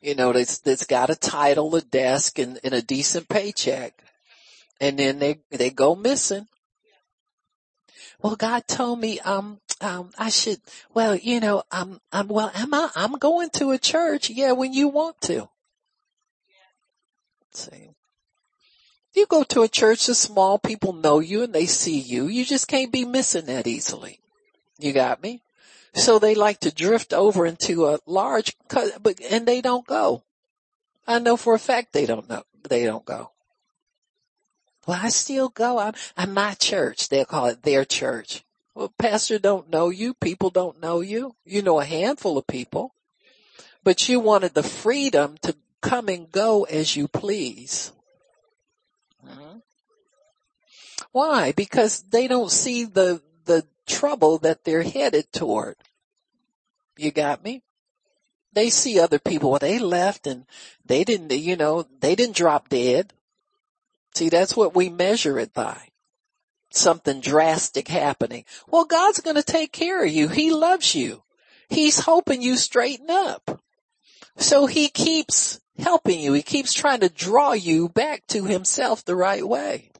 You 0.00 0.14
know, 0.14 0.32
that's, 0.32 0.58
that's 0.58 0.84
got 0.84 1.10
a 1.10 1.16
title, 1.16 1.74
a 1.74 1.80
desk 1.80 2.38
and, 2.38 2.58
and 2.62 2.74
a 2.74 2.82
decent 2.82 3.28
paycheck. 3.28 4.02
And 4.80 4.98
then 4.98 5.18
they, 5.18 5.40
they 5.50 5.70
go 5.70 5.94
missing. 5.94 6.48
Well, 8.20 8.36
God 8.36 8.66
told 8.66 9.00
me, 9.00 9.20
um, 9.20 9.60
um, 9.80 10.10
I 10.18 10.30
should, 10.30 10.60
well, 10.94 11.14
you 11.14 11.40
know, 11.40 11.62
I'm, 11.70 12.00
I'm, 12.12 12.28
well, 12.28 12.50
am 12.54 12.72
I, 12.72 12.90
I'm 12.94 13.12
going 13.12 13.50
to 13.54 13.70
a 13.70 13.78
church. 13.78 14.30
Yeah, 14.30 14.52
when 14.52 14.72
you 14.72 14.88
want 14.88 15.20
to. 15.22 15.48
See, 17.52 17.90
you 19.14 19.26
go 19.26 19.44
to 19.44 19.62
a 19.62 19.68
church 19.68 20.06
that's 20.06 20.18
small, 20.18 20.58
people 20.58 20.92
know 20.92 21.20
you 21.20 21.42
and 21.42 21.54
they 21.54 21.66
see 21.66 21.98
you. 21.98 22.26
You 22.26 22.44
just 22.44 22.68
can't 22.68 22.92
be 22.92 23.04
missing 23.04 23.46
that 23.46 23.66
easily. 23.66 24.20
You 24.78 24.92
got 24.92 25.22
me? 25.22 25.42
So 25.96 26.18
they 26.18 26.34
like 26.34 26.60
to 26.60 26.74
drift 26.74 27.14
over 27.14 27.46
into 27.46 27.86
a 27.86 27.98
large, 28.06 28.54
but, 28.68 29.18
and 29.30 29.46
they 29.46 29.62
don't 29.62 29.86
go. 29.86 30.22
I 31.06 31.18
know 31.18 31.38
for 31.38 31.54
a 31.54 31.58
fact 31.58 31.92
they 31.92 32.04
don't 32.04 32.28
know, 32.28 32.42
they 32.68 32.84
don't 32.84 33.04
go. 33.04 33.30
Well, 34.86 35.00
I 35.02 35.08
still 35.08 35.48
go. 35.48 35.78
I'm, 35.78 35.94
I'm 36.16 36.34
my 36.34 36.54
church. 36.54 37.08
They'll 37.08 37.24
call 37.24 37.46
it 37.46 37.62
their 37.62 37.84
church. 37.84 38.44
Well, 38.74 38.92
pastor 38.98 39.38
don't 39.38 39.70
know 39.70 39.88
you. 39.88 40.12
People 40.14 40.50
don't 40.50 40.80
know 40.80 41.00
you. 41.00 41.34
You 41.44 41.62
know 41.62 41.80
a 41.80 41.84
handful 41.84 42.36
of 42.36 42.46
people, 42.46 42.92
but 43.82 44.08
you 44.08 44.20
wanted 44.20 44.52
the 44.52 44.62
freedom 44.62 45.36
to 45.42 45.56
come 45.80 46.08
and 46.08 46.30
go 46.30 46.64
as 46.64 46.94
you 46.94 47.08
please. 47.08 47.92
Mm-hmm. 49.26 49.58
Why? 51.10 51.52
Because 51.52 52.02
they 52.02 52.28
don't 52.28 52.50
see 52.50 52.84
the, 52.84 53.22
the 53.46 53.64
trouble 53.86 54.38
that 54.38 54.64
they're 54.64 54.82
headed 54.82 55.32
toward. 55.32 55.76
You 56.96 57.10
got 57.10 57.44
me? 57.44 57.62
They 58.52 58.70
see 58.70 58.98
other 58.98 59.18
people, 59.18 59.50
well, 59.50 59.58
they 59.58 59.78
left 59.78 60.26
and 60.26 60.46
they 60.84 61.04
didn't, 61.04 61.30
you 61.30 61.56
know, 61.56 61.86
they 62.00 62.14
didn't 62.14 62.36
drop 62.36 62.70
dead. 62.70 63.12
See, 64.14 64.30
that's 64.30 64.56
what 64.56 64.74
we 64.74 64.88
measure 64.88 65.38
it 65.38 65.52
by. 65.52 65.88
Something 66.70 67.20
drastic 67.20 67.88
happening. 67.88 68.44
Well, 68.66 68.86
God's 68.86 69.20
going 69.20 69.36
to 69.36 69.42
take 69.42 69.72
care 69.72 70.02
of 70.02 70.10
you. 70.10 70.28
He 70.28 70.50
loves 70.50 70.94
you. 70.94 71.22
He's 71.68 72.00
hoping 72.00 72.40
you 72.40 72.56
straighten 72.56 73.10
up. 73.10 73.60
So 74.38 74.66
he 74.66 74.88
keeps 74.88 75.60
helping 75.78 76.20
you. 76.20 76.32
He 76.32 76.42
keeps 76.42 76.72
trying 76.72 77.00
to 77.00 77.08
draw 77.08 77.52
you 77.52 77.88
back 77.90 78.26
to 78.28 78.44
himself 78.44 79.04
the 79.04 79.16
right 79.16 79.46
way. 79.46 79.90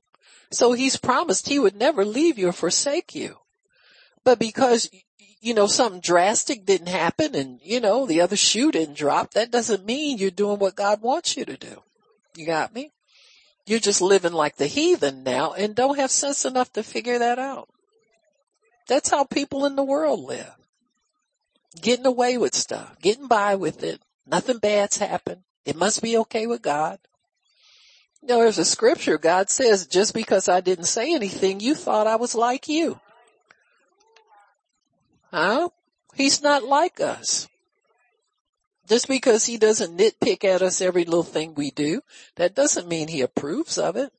So 0.50 0.72
he's 0.72 0.96
promised 0.96 1.48
he 1.48 1.58
would 1.58 1.76
never 1.76 2.04
leave 2.04 2.38
you 2.38 2.48
or 2.48 2.52
forsake 2.52 3.14
you. 3.14 3.36
But 4.24 4.38
because 4.38 4.88
you 5.46 5.54
know, 5.54 5.68
something 5.68 6.00
drastic 6.00 6.66
didn't 6.66 6.88
happen 6.88 7.36
and, 7.36 7.60
you 7.62 7.78
know, 7.80 8.04
the 8.04 8.20
other 8.20 8.34
shoe 8.34 8.72
didn't 8.72 8.96
drop, 8.96 9.34
that 9.34 9.52
doesn't 9.52 9.86
mean 9.86 10.18
you're 10.18 10.32
doing 10.32 10.58
what 10.58 10.74
God 10.74 11.00
wants 11.02 11.36
you 11.36 11.44
to 11.44 11.56
do. 11.56 11.84
You 12.34 12.46
got 12.46 12.74
me? 12.74 12.90
You're 13.64 13.78
just 13.78 14.02
living 14.02 14.32
like 14.32 14.56
the 14.56 14.66
heathen 14.66 15.22
now 15.22 15.52
and 15.52 15.76
don't 15.76 16.00
have 16.00 16.10
sense 16.10 16.44
enough 16.44 16.72
to 16.72 16.82
figure 16.82 17.20
that 17.20 17.38
out. 17.38 17.68
That's 18.88 19.08
how 19.08 19.22
people 19.22 19.66
in 19.66 19.76
the 19.76 19.84
world 19.84 20.18
live. 20.18 20.52
Getting 21.80 22.06
away 22.06 22.38
with 22.38 22.56
stuff, 22.56 22.98
getting 23.00 23.28
by 23.28 23.54
with 23.54 23.84
it. 23.84 24.00
Nothing 24.26 24.58
bad's 24.58 24.96
happened. 24.96 25.42
It 25.64 25.76
must 25.76 26.02
be 26.02 26.18
okay 26.18 26.48
with 26.48 26.60
God. 26.60 26.98
You 28.20 28.30
know, 28.30 28.40
there's 28.40 28.58
a 28.58 28.64
scripture, 28.64 29.16
God 29.16 29.48
says, 29.48 29.86
just 29.86 30.12
because 30.12 30.48
I 30.48 30.60
didn't 30.60 30.86
say 30.86 31.14
anything, 31.14 31.60
you 31.60 31.76
thought 31.76 32.08
I 32.08 32.16
was 32.16 32.34
like 32.34 32.66
you. 32.66 32.98
Huh? 35.30 35.68
He's 36.14 36.42
not 36.42 36.64
like 36.64 37.00
us. 37.00 37.48
Just 38.88 39.08
because 39.08 39.46
he 39.46 39.56
doesn't 39.56 39.96
nitpick 39.96 40.44
at 40.44 40.62
us 40.62 40.80
every 40.80 41.04
little 41.04 41.24
thing 41.24 41.54
we 41.54 41.70
do, 41.70 42.02
that 42.36 42.54
doesn't 42.54 42.88
mean 42.88 43.08
he 43.08 43.20
approves 43.20 43.78
of 43.78 43.96
it. 43.96 44.12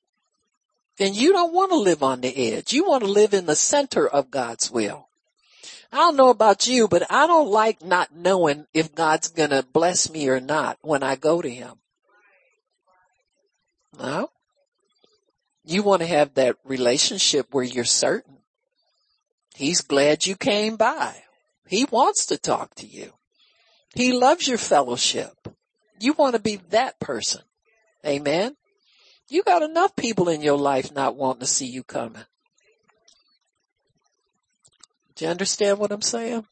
And 1.00 1.16
you 1.16 1.32
don't 1.32 1.54
want 1.54 1.72
to 1.72 1.78
live 1.78 2.04
on 2.04 2.22
the 2.22 2.54
edge. 2.54 2.74
You 2.74 2.86
want 2.86 3.04
to 3.04 3.10
live 3.10 3.34
in 3.34 3.46
the 3.46 3.56
center 3.56 4.08
of 4.08 4.32
God's 4.32 4.70
will. 4.70 5.08
I 5.92 5.98
don't 5.98 6.18
know 6.18 6.30
about 6.30 6.68
you, 6.68 6.88
but 6.88 7.10
I 7.10 7.28
don't 7.28 7.50
like 7.50 7.84
not 7.84 8.14
knowing 8.14 8.68
if 8.74 8.94
God's 8.94 9.30
gonna 9.30 9.64
bless 9.64 10.10
me 10.10 10.28
or 10.28 10.42
not 10.42 10.78
when 10.82 11.02
I 11.02 11.16
go 11.16 11.42
to 11.42 11.50
him. 11.50 11.80
No? 13.98 14.30
You 15.64 15.84
want 15.84 16.02
to 16.02 16.08
have 16.08 16.34
that 16.34 16.58
relationship 16.64 17.48
where 17.52 17.64
you're 17.64 17.86
certain. 17.86 18.37
He's 19.58 19.82
glad 19.82 20.28
you 20.28 20.36
came 20.36 20.76
by. 20.76 21.24
He 21.68 21.86
wants 21.86 22.28
to 22.28 22.38
talk 22.38 22.76
to 22.76 22.86
you. 22.86 23.14
He 23.96 24.14
loves 24.14 24.48
your 24.48 24.60
fellowship. 24.60 25.34
You 26.00 26.14
want 26.14 26.36
to 26.36 26.40
be 26.40 26.58
that 26.70 27.00
person. 27.00 27.42
Amen. 28.06 28.56
You 29.30 29.42
got 29.42 29.64
enough 29.64 29.96
people 29.96 30.30
in 30.30 30.44
your 30.44 30.60
life 30.60 30.94
not 30.94 31.16
wanting 31.16 31.40
to 31.40 31.48
see 31.48 31.66
you 31.66 31.82
coming. 31.82 32.22
Do 35.16 35.26
you 35.26 35.32
understand 35.32 35.80
what 35.80 35.92
I'm 35.92 36.04
saying? 36.04 36.46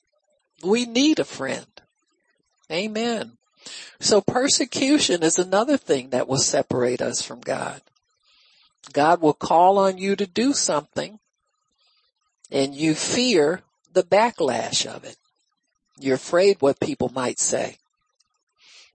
We 0.63 0.87
need 0.87 1.19
a 1.19 1.25
friend. 1.25 1.67
Amen. 2.71 3.33
So 3.99 4.19
persecution 4.19 5.21
is 5.21 5.37
another 5.37 5.77
thing 5.77 6.09
that 6.09 6.27
will 6.27 6.39
separate 6.39 7.03
us 7.03 7.21
from 7.21 7.41
God. 7.41 7.83
God 8.93 9.21
will 9.21 9.33
call 9.33 9.77
on 9.77 9.99
you 9.99 10.15
to 10.15 10.25
do 10.25 10.53
something 10.53 11.19
and 12.55 12.73
you 12.73 12.95
fear 12.95 13.61
the 13.91 14.01
backlash 14.01 14.85
of 14.85 15.03
it. 15.03 15.17
You're 15.99 16.15
afraid 16.15 16.55
what 16.61 16.79
people 16.79 17.11
might 17.13 17.37
say. 17.37 17.75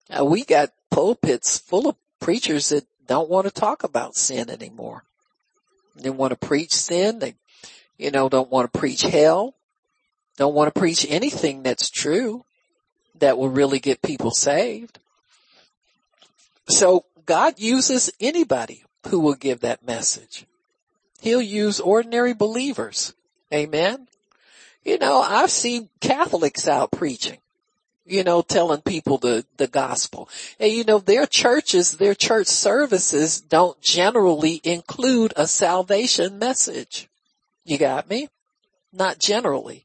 Now 0.09 0.25
we 0.25 0.45
got 0.45 0.71
pulpits 0.91 1.59
full 1.59 1.87
of 1.87 1.97
preachers 2.21 2.71
that 2.71 2.87
don't 3.07 3.29
want 3.29 3.47
to 3.47 3.53
talk 3.53 3.85
about 3.85 4.17
sin 4.17 4.49
anymore. 4.49 5.05
They 5.95 6.09
want 6.09 6.31
to 6.31 6.47
preach 6.47 6.73
sin. 6.73 7.19
They, 7.19 7.35
you 7.99 8.11
know, 8.11 8.31
don't 8.31 8.51
want 8.51 8.73
to 8.73 8.79
preach 8.79 9.03
hell. 9.03 9.55
Don't 10.39 10.55
want 10.55 10.73
to 10.75 10.81
preach 10.81 11.07
anything 11.07 11.63
that's 11.63 11.91
true 11.91 12.47
that 13.19 13.37
will 13.37 13.51
really 13.51 13.79
get 13.79 14.01
people 14.01 14.31
saved. 14.31 14.99
So 16.67 17.05
God 17.27 17.59
uses 17.59 18.11
anybody 18.21 18.85
who 19.09 19.21
will 19.21 19.35
give 19.35 19.61
that 19.61 19.85
message. 19.85 20.47
He'll 21.21 21.43
use 21.43 21.79
ordinary 21.79 22.33
believers. 22.33 23.13
Amen. 23.53 24.07
You 24.85 24.99
know, 24.99 25.21
I've 25.21 25.51
seen 25.51 25.89
Catholics 26.01 26.67
out 26.67 26.93
preaching, 26.93 27.39
you 28.07 28.25
know, 28.25 28.43
telling 28.43 28.81
people 28.81 29.19
the, 29.19 29.45
the 29.57 29.67
gospel. 29.67 30.29
And 30.59 30.73
you 30.73 30.85
know, 30.85 30.99
their 30.99 31.27
churches, 31.27 31.93
their 31.93 32.15
church 32.15 32.47
services 32.47 33.41
don't 33.41 33.81
generally 33.81 34.61
include 34.65 35.35
a 35.37 35.47
salvation 35.47 36.39
message. 36.39 37.09
You 37.65 37.77
got 37.77 38.09
me? 38.09 38.29
Not 38.93 39.19
generally. 39.19 39.85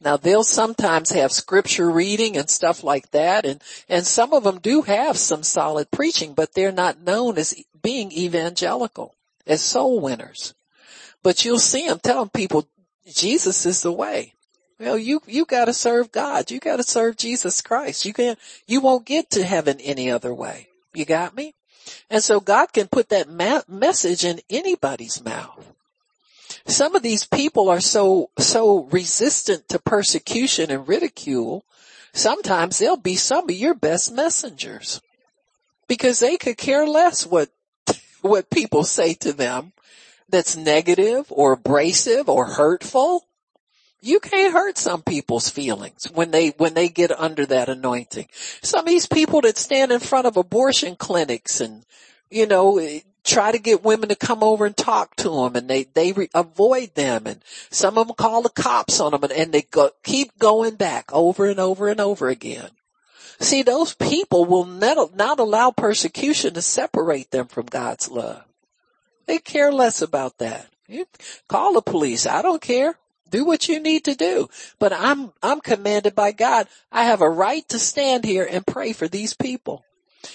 Now 0.00 0.16
they'll 0.16 0.44
sometimes 0.44 1.10
have 1.10 1.30
scripture 1.30 1.90
reading 1.90 2.36
and 2.36 2.50
stuff 2.50 2.82
like 2.82 3.10
that 3.12 3.46
and, 3.46 3.62
and 3.88 4.04
some 4.04 4.32
of 4.32 4.42
them 4.42 4.58
do 4.58 4.82
have 4.82 5.16
some 5.16 5.44
solid 5.44 5.90
preaching, 5.90 6.34
but 6.34 6.54
they're 6.54 6.72
not 6.72 7.02
known 7.02 7.38
as 7.38 7.54
being 7.82 8.10
evangelical, 8.12 9.14
as 9.46 9.60
soul 9.60 10.00
winners. 10.00 10.54
But 11.22 11.44
you'll 11.44 11.60
see 11.60 11.86
them 11.86 12.00
telling 12.00 12.30
people 12.30 12.66
Jesus 13.06 13.66
is 13.66 13.82
the 13.82 13.92
way. 13.92 14.34
Well, 14.78 14.98
you, 14.98 15.22
you 15.26 15.44
gotta 15.44 15.72
serve 15.72 16.12
God. 16.12 16.50
You 16.50 16.58
gotta 16.58 16.82
serve 16.82 17.16
Jesus 17.16 17.60
Christ. 17.60 18.04
You 18.04 18.12
can't, 18.12 18.38
you 18.66 18.80
won't 18.80 19.06
get 19.06 19.30
to 19.30 19.44
heaven 19.44 19.78
any 19.80 20.10
other 20.10 20.34
way. 20.34 20.68
You 20.94 21.04
got 21.04 21.36
me? 21.36 21.54
And 22.10 22.22
so 22.22 22.40
God 22.40 22.72
can 22.72 22.88
put 22.88 23.08
that 23.08 23.28
ma- 23.28 23.62
message 23.68 24.24
in 24.24 24.40
anybody's 24.50 25.24
mouth. 25.24 25.72
Some 26.66 26.94
of 26.94 27.02
these 27.02 27.24
people 27.24 27.68
are 27.68 27.80
so, 27.80 28.30
so 28.38 28.84
resistant 28.84 29.68
to 29.68 29.78
persecution 29.78 30.70
and 30.70 30.86
ridicule. 30.86 31.64
Sometimes 32.12 32.78
they'll 32.78 32.96
be 32.96 33.16
some 33.16 33.44
of 33.44 33.56
your 33.56 33.74
best 33.74 34.12
messengers 34.12 35.00
because 35.88 36.18
they 36.18 36.36
could 36.36 36.56
care 36.56 36.86
less 36.86 37.26
what, 37.26 37.50
what 38.20 38.50
people 38.50 38.84
say 38.84 39.14
to 39.14 39.32
them 39.32 39.72
that's 40.32 40.56
negative 40.56 41.26
or 41.30 41.52
abrasive 41.52 42.28
or 42.28 42.46
hurtful. 42.46 43.24
You 44.00 44.18
can't 44.18 44.52
hurt 44.52 44.78
some 44.78 45.02
people's 45.02 45.48
feelings 45.48 46.06
when 46.12 46.32
they, 46.32 46.48
when 46.50 46.74
they 46.74 46.88
get 46.88 47.12
under 47.16 47.46
that 47.46 47.68
anointing. 47.68 48.26
Some 48.62 48.80
of 48.80 48.88
these 48.88 49.06
people 49.06 49.42
that 49.42 49.56
stand 49.56 49.92
in 49.92 50.00
front 50.00 50.26
of 50.26 50.36
abortion 50.36 50.96
clinics 50.96 51.60
and, 51.60 51.84
you 52.28 52.46
know, 52.46 52.78
eh, 52.78 53.00
try 53.22 53.52
to 53.52 53.58
get 53.58 53.84
women 53.84 54.08
to 54.08 54.16
come 54.16 54.42
over 54.42 54.66
and 54.66 54.76
talk 54.76 55.14
to 55.16 55.30
them 55.30 55.54
and 55.54 55.70
they, 55.70 55.84
they 55.84 56.10
re- 56.10 56.28
avoid 56.34 56.94
them 56.96 57.28
and 57.28 57.44
some 57.70 57.96
of 57.96 58.08
them 58.08 58.16
call 58.16 58.42
the 58.42 58.48
cops 58.48 58.98
on 58.98 59.12
them 59.12 59.22
and, 59.22 59.32
and 59.32 59.52
they 59.52 59.62
go, 59.62 59.90
keep 60.02 60.36
going 60.38 60.74
back 60.74 61.12
over 61.12 61.46
and 61.46 61.60
over 61.60 61.88
and 61.88 62.00
over 62.00 62.28
again. 62.28 62.70
See, 63.38 63.62
those 63.62 63.94
people 63.94 64.44
will 64.44 64.64
not, 64.64 65.14
not 65.16 65.38
allow 65.38 65.70
persecution 65.70 66.54
to 66.54 66.62
separate 66.62 67.30
them 67.30 67.46
from 67.46 67.66
God's 67.66 68.10
love. 68.10 68.44
They 69.32 69.38
care 69.38 69.72
less 69.72 70.02
about 70.02 70.36
that. 70.40 70.66
You 70.86 71.06
call 71.48 71.72
the 71.72 71.80
police. 71.80 72.26
I 72.26 72.42
don't 72.42 72.60
care. 72.60 72.98
Do 73.30 73.46
what 73.46 73.66
you 73.66 73.80
need 73.80 74.04
to 74.04 74.14
do. 74.14 74.50
But 74.78 74.92
I'm, 74.92 75.32
I'm 75.42 75.62
commanded 75.62 76.14
by 76.14 76.32
God. 76.32 76.68
I 76.92 77.04
have 77.04 77.22
a 77.22 77.30
right 77.30 77.66
to 77.70 77.78
stand 77.78 78.26
here 78.26 78.46
and 78.46 78.66
pray 78.66 78.92
for 78.92 79.08
these 79.08 79.32
people. 79.32 79.86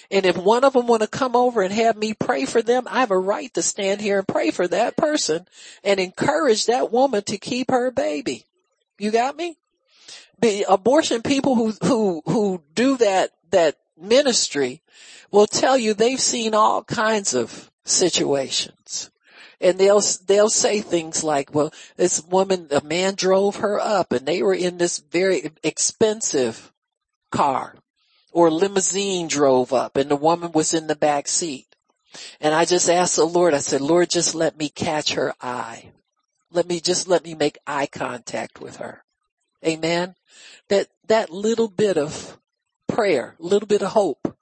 And 0.09 0.25
if 0.25 0.35
one 0.35 0.63
of 0.63 0.73
them 0.73 0.87
want 0.87 1.03
to 1.03 1.07
come 1.07 1.35
over 1.35 1.61
and 1.61 1.71
have 1.71 1.95
me 1.95 2.15
pray 2.15 2.45
for 2.45 2.63
them, 2.63 2.87
I 2.89 3.01
have 3.01 3.11
a 3.11 3.19
right 3.19 3.53
to 3.53 3.61
stand 3.61 4.01
here 4.01 4.17
and 4.17 4.27
pray 4.27 4.49
for 4.49 4.67
that 4.67 4.97
person 4.97 5.47
and 5.83 5.99
encourage 5.99 6.65
that 6.65 6.91
woman 6.91 7.21
to 7.25 7.37
keep 7.37 7.69
her 7.69 7.91
baby. 7.91 8.47
You 8.97 9.11
got 9.11 9.37
me? 9.37 9.57
The 10.39 10.65
abortion 10.67 11.21
people 11.21 11.53
who, 11.53 11.71
who, 11.83 12.23
who 12.25 12.63
do 12.73 12.97
that, 12.97 13.29
that 13.51 13.77
ministry 13.95 14.81
will 15.29 15.45
tell 15.45 15.77
you 15.77 15.93
they've 15.93 16.19
seen 16.19 16.55
all 16.55 16.83
kinds 16.83 17.35
of 17.35 17.69
situations. 17.87 19.09
And 19.59 19.79
they'll, 19.79 20.01
they'll 20.27 20.49
say 20.49 20.81
things 20.81 21.23
like, 21.23 21.53
well, 21.53 21.73
this 21.95 22.23
woman, 22.23 22.67
a 22.69 22.83
man 22.83 23.15
drove 23.15 23.57
her 23.57 23.79
up 23.79 24.11
and 24.11 24.25
they 24.25 24.43
were 24.43 24.53
in 24.53 24.77
this 24.77 24.99
very 24.99 25.51
expensive 25.63 26.71
car 27.31 27.75
or 28.31 28.51
limousine 28.51 29.27
drove 29.27 29.73
up 29.73 29.97
and 29.97 30.11
the 30.11 30.15
woman 30.15 30.51
was 30.51 30.75
in 30.75 30.87
the 30.87 30.95
back 30.95 31.27
seat. 31.27 31.65
And 32.39 32.53
I 32.53 32.65
just 32.65 32.89
asked 32.89 33.15
the 33.15 33.25
Lord, 33.25 33.53
I 33.53 33.59
said, 33.59 33.81
Lord, 33.81 34.09
just 34.09 34.35
let 34.35 34.57
me 34.57 34.69
catch 34.69 35.13
her 35.13 35.33
eye. 35.41 35.91
Let 36.51 36.67
me 36.67 36.79
just 36.79 37.07
let 37.07 37.23
me 37.23 37.33
make 37.33 37.57
eye 37.65 37.87
contact 37.87 38.61
with 38.61 38.77
her. 38.77 39.03
Amen. 39.65 40.15
That, 40.69 40.87
that 41.07 41.31
little 41.31 41.67
bit 41.67 41.97
of 41.97 42.37
prayer, 42.87 43.35
little 43.39 43.67
bit 43.67 43.81
of 43.81 43.89
hope 43.89 44.37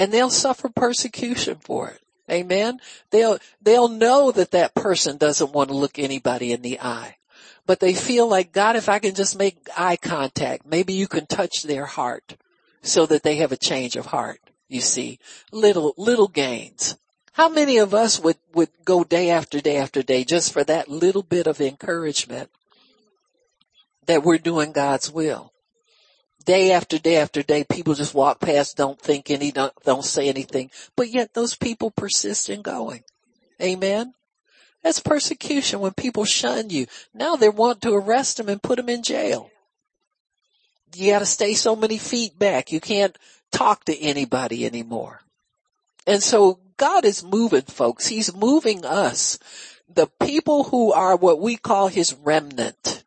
and 0.00 0.12
they'll 0.12 0.30
suffer 0.30 0.70
persecution 0.70 1.58
for 1.60 1.90
it. 1.90 2.00
Amen. 2.30 2.80
They'll, 3.10 3.38
they'll 3.60 3.88
know 3.88 4.30
that 4.32 4.52
that 4.52 4.74
person 4.74 5.16
doesn't 5.16 5.52
want 5.52 5.70
to 5.70 5.76
look 5.76 5.98
anybody 5.98 6.52
in 6.52 6.62
the 6.62 6.80
eye, 6.80 7.16
but 7.66 7.80
they 7.80 7.94
feel 7.94 8.28
like, 8.28 8.52
God, 8.52 8.76
if 8.76 8.88
I 8.88 8.98
can 8.98 9.14
just 9.14 9.38
make 9.38 9.68
eye 9.76 9.96
contact, 9.96 10.66
maybe 10.66 10.92
you 10.92 11.08
can 11.08 11.26
touch 11.26 11.62
their 11.62 11.86
heart 11.86 12.36
so 12.82 13.06
that 13.06 13.22
they 13.22 13.36
have 13.36 13.52
a 13.52 13.56
change 13.56 13.96
of 13.96 14.06
heart. 14.06 14.40
You 14.68 14.80
see, 14.80 15.18
little, 15.50 15.94
little 15.96 16.28
gains. 16.28 16.96
How 17.32 17.48
many 17.48 17.78
of 17.78 17.94
us 17.94 18.20
would, 18.20 18.36
would 18.54 18.70
go 18.84 19.02
day 19.02 19.30
after 19.30 19.60
day 19.60 19.76
after 19.76 20.02
day 20.02 20.24
just 20.24 20.52
for 20.52 20.62
that 20.64 20.88
little 20.88 21.22
bit 21.22 21.46
of 21.46 21.60
encouragement 21.60 22.50
that 24.06 24.22
we're 24.22 24.38
doing 24.38 24.72
God's 24.72 25.10
will? 25.10 25.52
Day 26.44 26.72
after 26.72 26.98
day 26.98 27.16
after 27.16 27.42
day, 27.42 27.64
people 27.64 27.94
just 27.94 28.14
walk 28.14 28.40
past, 28.40 28.76
don't 28.76 29.00
think 29.00 29.30
any, 29.30 29.52
don't, 29.52 29.72
don't 29.84 30.04
say 30.04 30.28
anything, 30.28 30.70
but 30.96 31.08
yet 31.08 31.34
those 31.34 31.54
people 31.54 31.90
persist 31.90 32.48
in 32.48 32.62
going. 32.62 33.02
Amen. 33.60 34.14
That's 34.82 35.00
persecution 35.00 35.80
when 35.80 35.92
people 35.92 36.24
shun 36.24 36.70
you. 36.70 36.86
Now 37.12 37.36
they 37.36 37.48
want 37.48 37.82
to 37.82 37.92
arrest 37.92 38.38
them 38.38 38.48
and 38.48 38.62
put 38.62 38.76
them 38.76 38.88
in 38.88 39.02
jail. 39.02 39.50
you 40.94 41.12
gotta 41.12 41.26
stay 41.26 41.54
so 41.54 41.76
many 41.76 41.98
feet 41.98 42.38
back. 42.38 42.72
You 42.72 42.80
can't 42.80 43.16
talk 43.52 43.84
to 43.84 43.98
anybody 43.98 44.64
anymore. 44.64 45.20
And 46.06 46.22
so 46.22 46.58
God 46.78 47.04
is 47.04 47.22
moving 47.22 47.62
folks. 47.62 48.06
He's 48.06 48.34
moving 48.34 48.86
us. 48.86 49.38
The 49.92 50.08
people 50.18 50.64
who 50.64 50.92
are 50.92 51.16
what 51.16 51.40
we 51.40 51.56
call 51.56 51.88
his 51.88 52.14
remnant. 52.14 53.04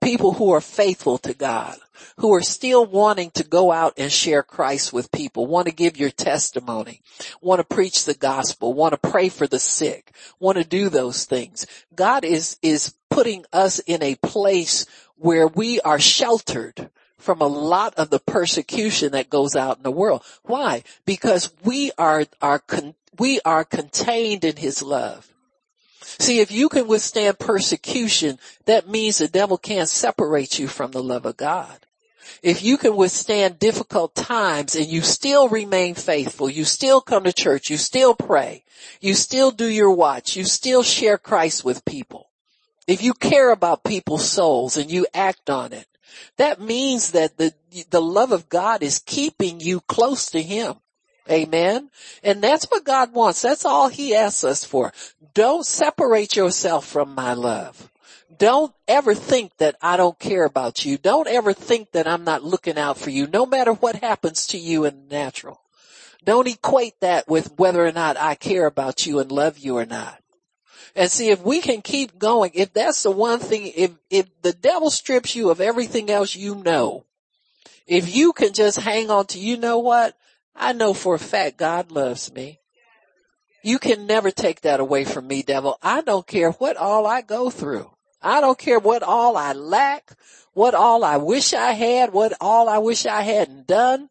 People 0.00 0.34
who 0.34 0.52
are 0.52 0.60
faithful 0.60 1.18
to 1.18 1.34
God 1.34 1.76
who 2.18 2.34
are 2.34 2.42
still 2.42 2.84
wanting 2.84 3.30
to 3.32 3.44
go 3.44 3.72
out 3.72 3.94
and 3.96 4.12
share 4.12 4.42
Christ 4.42 4.92
with 4.92 5.12
people, 5.12 5.46
want 5.46 5.66
to 5.66 5.74
give 5.74 5.96
your 5.96 6.10
testimony, 6.10 7.02
want 7.40 7.60
to 7.60 7.74
preach 7.74 8.04
the 8.04 8.14
gospel, 8.14 8.74
want 8.74 8.92
to 8.92 9.10
pray 9.10 9.28
for 9.28 9.46
the 9.46 9.58
sick, 9.58 10.12
want 10.38 10.58
to 10.58 10.64
do 10.64 10.88
those 10.88 11.24
things. 11.24 11.66
God 11.94 12.24
is, 12.24 12.58
is 12.62 12.94
putting 13.08 13.44
us 13.52 13.78
in 13.80 14.02
a 14.02 14.16
place 14.16 14.86
where 15.16 15.46
we 15.46 15.80
are 15.80 15.98
sheltered 15.98 16.90
from 17.18 17.40
a 17.40 17.46
lot 17.46 17.94
of 17.96 18.10
the 18.10 18.18
persecution 18.18 19.12
that 19.12 19.30
goes 19.30 19.54
out 19.54 19.76
in 19.76 19.82
the 19.82 19.90
world. 19.90 20.22
Why? 20.44 20.84
Because 21.04 21.52
we 21.64 21.92
are, 21.98 22.24
are, 22.40 22.58
con- 22.58 22.94
we 23.18 23.40
are 23.44 23.64
contained 23.64 24.44
in 24.44 24.56
his 24.56 24.82
love. 24.82 25.26
See, 26.02 26.40
if 26.40 26.50
you 26.50 26.68
can 26.68 26.86
withstand 26.86 27.38
persecution, 27.38 28.38
that 28.64 28.88
means 28.88 29.18
the 29.18 29.28
devil 29.28 29.58
can't 29.58 29.88
separate 29.88 30.58
you 30.58 30.66
from 30.66 30.92
the 30.92 31.02
love 31.02 31.26
of 31.26 31.36
God 31.36 31.78
if 32.42 32.62
you 32.62 32.76
can 32.76 32.96
withstand 32.96 33.58
difficult 33.58 34.14
times 34.14 34.74
and 34.74 34.86
you 34.86 35.02
still 35.02 35.48
remain 35.48 35.94
faithful, 35.94 36.48
you 36.48 36.64
still 36.64 37.00
come 37.00 37.24
to 37.24 37.32
church, 37.32 37.70
you 37.70 37.76
still 37.76 38.14
pray, 38.14 38.64
you 39.00 39.14
still 39.14 39.50
do 39.50 39.66
your 39.66 39.92
watch, 39.92 40.36
you 40.36 40.44
still 40.44 40.82
share 40.82 41.18
Christ 41.18 41.64
with 41.64 41.84
people. 41.84 42.28
If 42.86 43.02
you 43.02 43.14
care 43.14 43.52
about 43.52 43.84
people's 43.84 44.28
souls 44.28 44.76
and 44.76 44.90
you 44.90 45.06
act 45.14 45.50
on 45.50 45.72
it, 45.72 45.86
that 46.38 46.60
means 46.60 47.12
that 47.12 47.36
the, 47.36 47.52
the 47.90 48.02
love 48.02 48.32
of 48.32 48.48
God 48.48 48.82
is 48.82 48.98
keeping 48.98 49.60
you 49.60 49.80
close 49.80 50.30
to 50.30 50.42
Him. 50.42 50.74
Amen. 51.30 51.90
And 52.24 52.42
that's 52.42 52.64
what 52.64 52.84
God 52.84 53.12
wants. 53.12 53.42
That's 53.42 53.64
all 53.64 53.88
He 53.88 54.14
asks 54.14 54.44
us 54.44 54.64
for. 54.64 54.92
Don't 55.34 55.64
separate 55.64 56.34
yourself 56.34 56.86
from 56.86 57.14
my 57.14 57.34
love. 57.34 57.89
Don't 58.40 58.72
ever 58.88 59.14
think 59.14 59.54
that 59.58 59.76
I 59.82 59.98
don't 59.98 60.18
care 60.18 60.46
about 60.46 60.86
you. 60.86 60.96
Don't 60.96 61.28
ever 61.28 61.52
think 61.52 61.92
that 61.92 62.08
I'm 62.08 62.24
not 62.24 62.42
looking 62.42 62.78
out 62.78 62.96
for 62.96 63.10
you, 63.10 63.26
no 63.26 63.44
matter 63.44 63.74
what 63.74 63.96
happens 63.96 64.46
to 64.48 64.58
you 64.58 64.86
in 64.86 65.08
the 65.08 65.14
natural. 65.14 65.60
Don't 66.24 66.48
equate 66.48 66.98
that 67.00 67.28
with 67.28 67.52
whether 67.58 67.84
or 67.84 67.92
not 67.92 68.16
I 68.16 68.36
care 68.36 68.64
about 68.64 69.04
you 69.04 69.18
and 69.18 69.30
love 69.30 69.58
you 69.58 69.76
or 69.76 69.84
not. 69.84 70.22
And 70.96 71.10
see, 71.10 71.28
if 71.28 71.42
we 71.42 71.60
can 71.60 71.82
keep 71.82 72.18
going, 72.18 72.52
if 72.54 72.72
that's 72.72 73.02
the 73.02 73.10
one 73.10 73.40
thing, 73.40 73.72
if, 73.76 73.90
if 74.08 74.26
the 74.40 74.54
devil 74.54 74.88
strips 74.88 75.36
you 75.36 75.50
of 75.50 75.60
everything 75.60 76.08
else 76.08 76.34
you 76.34 76.54
know, 76.54 77.04
if 77.86 78.14
you 78.16 78.32
can 78.32 78.54
just 78.54 78.80
hang 78.80 79.10
on 79.10 79.26
to, 79.26 79.38
you 79.38 79.58
know 79.58 79.80
what? 79.80 80.16
I 80.56 80.72
know 80.72 80.94
for 80.94 81.14
a 81.14 81.18
fact 81.18 81.58
God 81.58 81.92
loves 81.92 82.32
me. 82.32 82.58
You 83.62 83.78
can 83.78 84.06
never 84.06 84.30
take 84.30 84.62
that 84.62 84.80
away 84.80 85.04
from 85.04 85.26
me, 85.26 85.42
devil. 85.42 85.76
I 85.82 86.00
don't 86.00 86.26
care 86.26 86.52
what 86.52 86.78
all 86.78 87.06
I 87.06 87.20
go 87.20 87.50
through. 87.50 87.90
I 88.22 88.40
don't 88.40 88.58
care 88.58 88.78
what 88.78 89.02
all 89.02 89.36
I 89.36 89.52
lack, 89.52 90.12
what 90.52 90.74
all 90.74 91.04
I 91.04 91.16
wish 91.16 91.54
I 91.54 91.72
had, 91.72 92.12
what 92.12 92.32
all 92.40 92.68
I 92.68 92.78
wish 92.78 93.06
I 93.06 93.22
hadn't 93.22 93.66
done, 93.66 94.10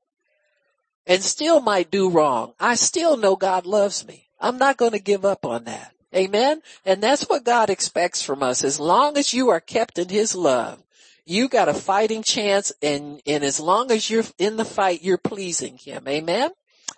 and 1.06 1.23
still 1.23 1.61
might 1.61 1.91
do 1.91 2.10
wrong. 2.10 2.53
I 2.60 2.76
still 2.76 3.18
know 3.18 3.36
God 3.36 3.65
loves 3.65 4.06
me. 4.07 4.30
I'm 4.40 4.57
not 4.57 4.77
going 4.77 4.91
to 4.94 4.99
give 4.99 5.26
up 5.26 5.45
on 5.45 5.65
that. 5.65 5.94
Amen. 6.15 6.61
And 6.86 7.03
that's 7.03 7.30
what 7.30 7.44
God 7.44 7.69
expects 7.69 8.22
from 8.22 8.41
us. 8.41 8.64
As 8.64 8.80
long 8.80 9.18
as 9.18 9.34
you 9.34 9.49
are 9.49 9.60
kept 9.60 9.99
in 9.99 10.10
his 10.10 10.34
love, 10.34 10.81
you 11.26 11.48
got 11.48 11.69
a 11.69 11.73
fighting 11.73 12.23
chance 12.23 12.72
and, 12.81 13.22
and 13.27 13.44
as 13.44 13.60
long 13.60 13.91
as 13.91 14.10
you're 14.10 14.23
in 14.40 14.57
the 14.57 14.65
fight, 14.65 15.03
you're 15.03 15.19
pleasing 15.19 15.77
him. 15.77 16.07
Amen. 16.07 16.52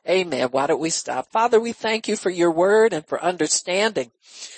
Amen. 0.07 0.47
Why 0.49 0.67
don't 0.67 0.81
we 0.81 0.89
stop? 0.89 1.31
Father, 1.31 1.59
we 1.59 1.73
thank 1.73 2.07
you 2.07 2.15
for 2.15 2.31
your 2.31 2.51
word 2.51 2.91
and 2.91 3.05
for 3.05 3.23
understanding. 3.23 4.11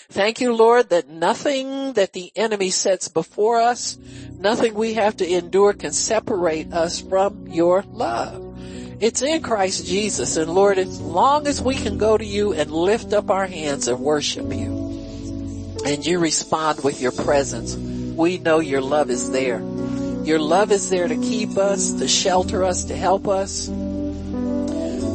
Thank 0.10 0.40
you, 0.40 0.56
Lord, 0.56 0.90
that 0.90 1.10
nothing 1.10 1.94
that 1.94 2.14
the 2.14 2.32
enemy 2.36 2.70
sets 2.70 3.10
before 3.10 3.60
us, 3.60 3.98
nothing 4.38 4.74
we 4.74 4.94
have 4.94 5.18
to 5.18 5.30
endure 5.30 5.74
can 5.74 5.92
separate 5.92 6.72
us 6.72 7.02
from 7.02 7.48
your 7.48 7.84
love. 7.92 8.42
It's 9.02 9.22
in 9.22 9.42
Christ 9.42 9.86
Jesus. 9.86 10.38
And 10.38 10.54
Lord, 10.54 10.78
as 10.78 11.02
long 11.02 11.46
as 11.48 11.62
we 11.62 11.76
can 11.76 11.98
go 11.98 12.18
to 12.18 12.26
you 12.26 12.54
and 12.54 12.72
lift 12.72 13.12
up 13.12 13.30
our 13.30 13.48
hands 13.48 13.90
and 13.90 14.00
worship 14.00 14.46
you, 14.54 14.94
and 15.86 16.06
you 16.06 16.20
respond 16.20 16.86
with 16.86 17.02
your 17.02 17.12
presence, 17.12 17.76
we 17.76 18.38
know 18.38 18.60
your 18.60 18.82
love 18.82 19.10
is 19.10 19.32
there. 19.32 19.60
Your 20.24 20.40
love 20.40 20.72
is 20.72 20.90
there 20.90 21.10
to 21.10 21.18
keep 21.18 21.58
us, 21.58 21.92
to 21.94 22.08
shelter 22.08 22.64
us, 22.64 22.86
to 22.86 22.96
help 22.96 23.28
us, 23.28 23.68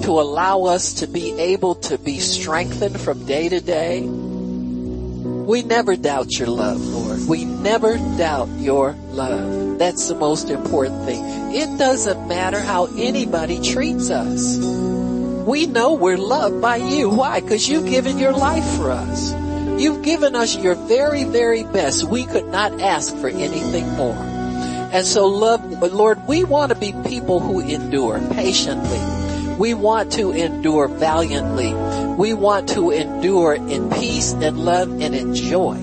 to 0.09 0.19
allow 0.19 0.63
us 0.63 0.95
to 0.95 1.07
be 1.07 1.39
able 1.39 1.75
to 1.75 1.99
be 1.99 2.19
strengthened 2.19 2.99
from 2.99 3.27
day 3.27 3.47
to 3.47 3.61
day. 3.61 4.01
We 4.01 5.63
never 5.63 5.97
doubt 5.97 6.33
your 6.39 6.49
love, 6.49 6.81
Lord. 6.81 7.29
We 7.29 7.45
never 7.45 7.99
doubt 8.17 8.49
your 8.57 8.93
love. 9.11 9.79
That's 9.79 10.09
the 10.09 10.15
most 10.15 10.49
important 10.49 11.05
thing. 11.05 11.23
It 11.55 11.79
doesn't 11.79 12.27
matter 12.27 12.59
how 12.59 12.87
anybody 12.97 13.61
treats 13.61 14.09
us. 14.09 14.57
We 14.57 15.67
know 15.67 15.93
we're 15.93 16.17
loved 16.17 16.63
by 16.63 16.77
you. 16.77 17.11
Why? 17.11 17.41
Because 17.41 17.69
you've 17.69 17.91
given 17.91 18.17
your 18.17 18.33
life 18.33 18.65
for 18.79 18.91
us. 18.91 19.35
You've 19.79 20.03
given 20.03 20.35
us 20.35 20.57
your 20.57 20.75
very, 20.75 21.25
very 21.25 21.65
best. 21.65 22.05
We 22.05 22.25
could 22.25 22.47
not 22.47 22.81
ask 22.81 23.15
for 23.19 23.29
anything 23.29 23.87
more. 23.91 24.17
And 24.17 25.07
so 25.07 25.27
love, 25.27 25.83
Lord, 25.93 26.27
we 26.27 26.45
want 26.45 26.73
to 26.73 26.79
be 26.79 26.95
people 27.07 27.41
who 27.41 27.61
endure 27.61 28.21
patiently. 28.33 29.28
We 29.59 29.75
want 29.75 30.13
to 30.13 30.31
endure 30.31 30.87
valiantly. 30.87 31.75
We 32.15 32.33
want 32.33 32.69
to 32.71 32.91
endure 32.91 33.55
in 33.55 33.91
peace 33.91 34.33
and 34.33 34.59
love 34.59 34.89
and 35.01 35.15
in 35.15 35.35
joy. 35.35 35.75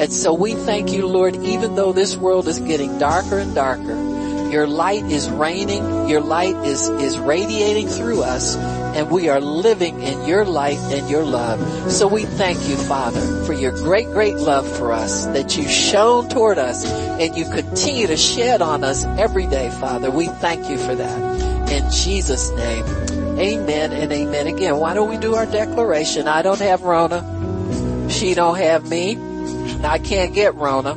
And 0.00 0.12
so 0.12 0.34
we 0.34 0.54
thank 0.54 0.92
you, 0.92 1.06
Lord, 1.06 1.36
even 1.36 1.76
though 1.76 1.92
this 1.92 2.16
world 2.16 2.48
is 2.48 2.58
getting 2.58 2.98
darker 2.98 3.38
and 3.38 3.54
darker, 3.54 4.50
your 4.50 4.66
light 4.66 5.04
is 5.04 5.30
reigning, 5.30 6.08
your 6.08 6.20
light 6.20 6.56
is, 6.66 6.88
is 6.88 7.18
radiating 7.18 7.86
through 7.86 8.22
us, 8.22 8.56
and 8.56 9.08
we 9.08 9.28
are 9.28 9.40
living 9.40 10.02
in 10.02 10.26
your 10.26 10.44
light 10.44 10.78
and 10.78 11.08
your 11.08 11.24
love. 11.24 11.92
So 11.92 12.08
we 12.08 12.24
thank 12.24 12.68
you, 12.68 12.76
Father, 12.76 13.44
for 13.44 13.52
your 13.52 13.70
great, 13.70 14.06
great 14.06 14.36
love 14.36 14.66
for 14.76 14.90
us 14.90 15.26
that 15.26 15.56
you've 15.56 15.70
shown 15.70 16.28
toward 16.28 16.58
us 16.58 16.84
and 16.84 17.36
you 17.36 17.44
continue 17.44 18.08
to 18.08 18.16
shed 18.16 18.60
on 18.60 18.82
us 18.82 19.04
every 19.04 19.46
day, 19.46 19.70
Father. 19.70 20.10
We 20.10 20.26
thank 20.26 20.68
you 20.68 20.78
for 20.78 20.96
that. 20.96 21.70
In 21.70 21.88
Jesus' 21.92 22.50
name, 22.50 23.19
Amen 23.38 23.92
and 23.92 24.12
amen 24.12 24.46
again. 24.46 24.76
Why 24.76 24.94
don't 24.94 25.08
we 25.08 25.16
do 25.16 25.34
our 25.34 25.46
declaration? 25.46 26.28
I 26.28 26.42
don't 26.42 26.60
have 26.60 26.82
Rona. 26.82 28.08
She 28.10 28.34
don't 28.34 28.56
have 28.56 28.88
me. 28.88 29.16
I 29.82 29.98
can't 29.98 30.34
get 30.34 30.54
Rona. 30.54 30.96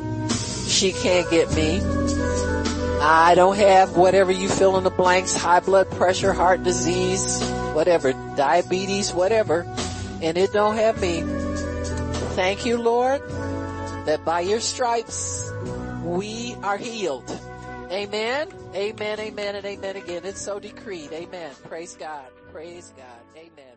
She 0.66 0.92
can't 0.92 1.30
get 1.30 1.52
me. 1.54 1.80
I 3.00 3.34
don't 3.34 3.56
have 3.56 3.96
whatever 3.96 4.32
you 4.32 4.48
fill 4.48 4.78
in 4.78 4.84
the 4.84 4.90
blanks, 4.90 5.34
high 5.34 5.60
blood 5.60 5.90
pressure, 5.90 6.32
heart 6.32 6.62
disease, 6.62 7.46
whatever, 7.74 8.12
diabetes, 8.34 9.12
whatever, 9.12 9.66
and 10.22 10.38
it 10.38 10.52
don't 10.52 10.76
have 10.76 11.00
me. 11.00 11.22
Thank 12.34 12.64
you, 12.64 12.78
Lord, 12.78 13.20
that 14.06 14.24
by 14.24 14.40
your 14.40 14.60
stripes 14.60 15.52
we 16.02 16.56
are 16.62 16.78
healed. 16.78 17.28
Amen. 17.94 18.48
Amen. 18.74 19.20
Amen. 19.20 19.54
And 19.54 19.64
amen 19.64 19.96
again. 19.96 20.22
It's 20.24 20.40
so 20.40 20.58
decreed. 20.58 21.12
Amen. 21.12 21.52
Praise 21.62 21.96
God. 21.96 22.26
Praise 22.50 22.92
God. 22.96 23.22
Amen. 23.36 23.73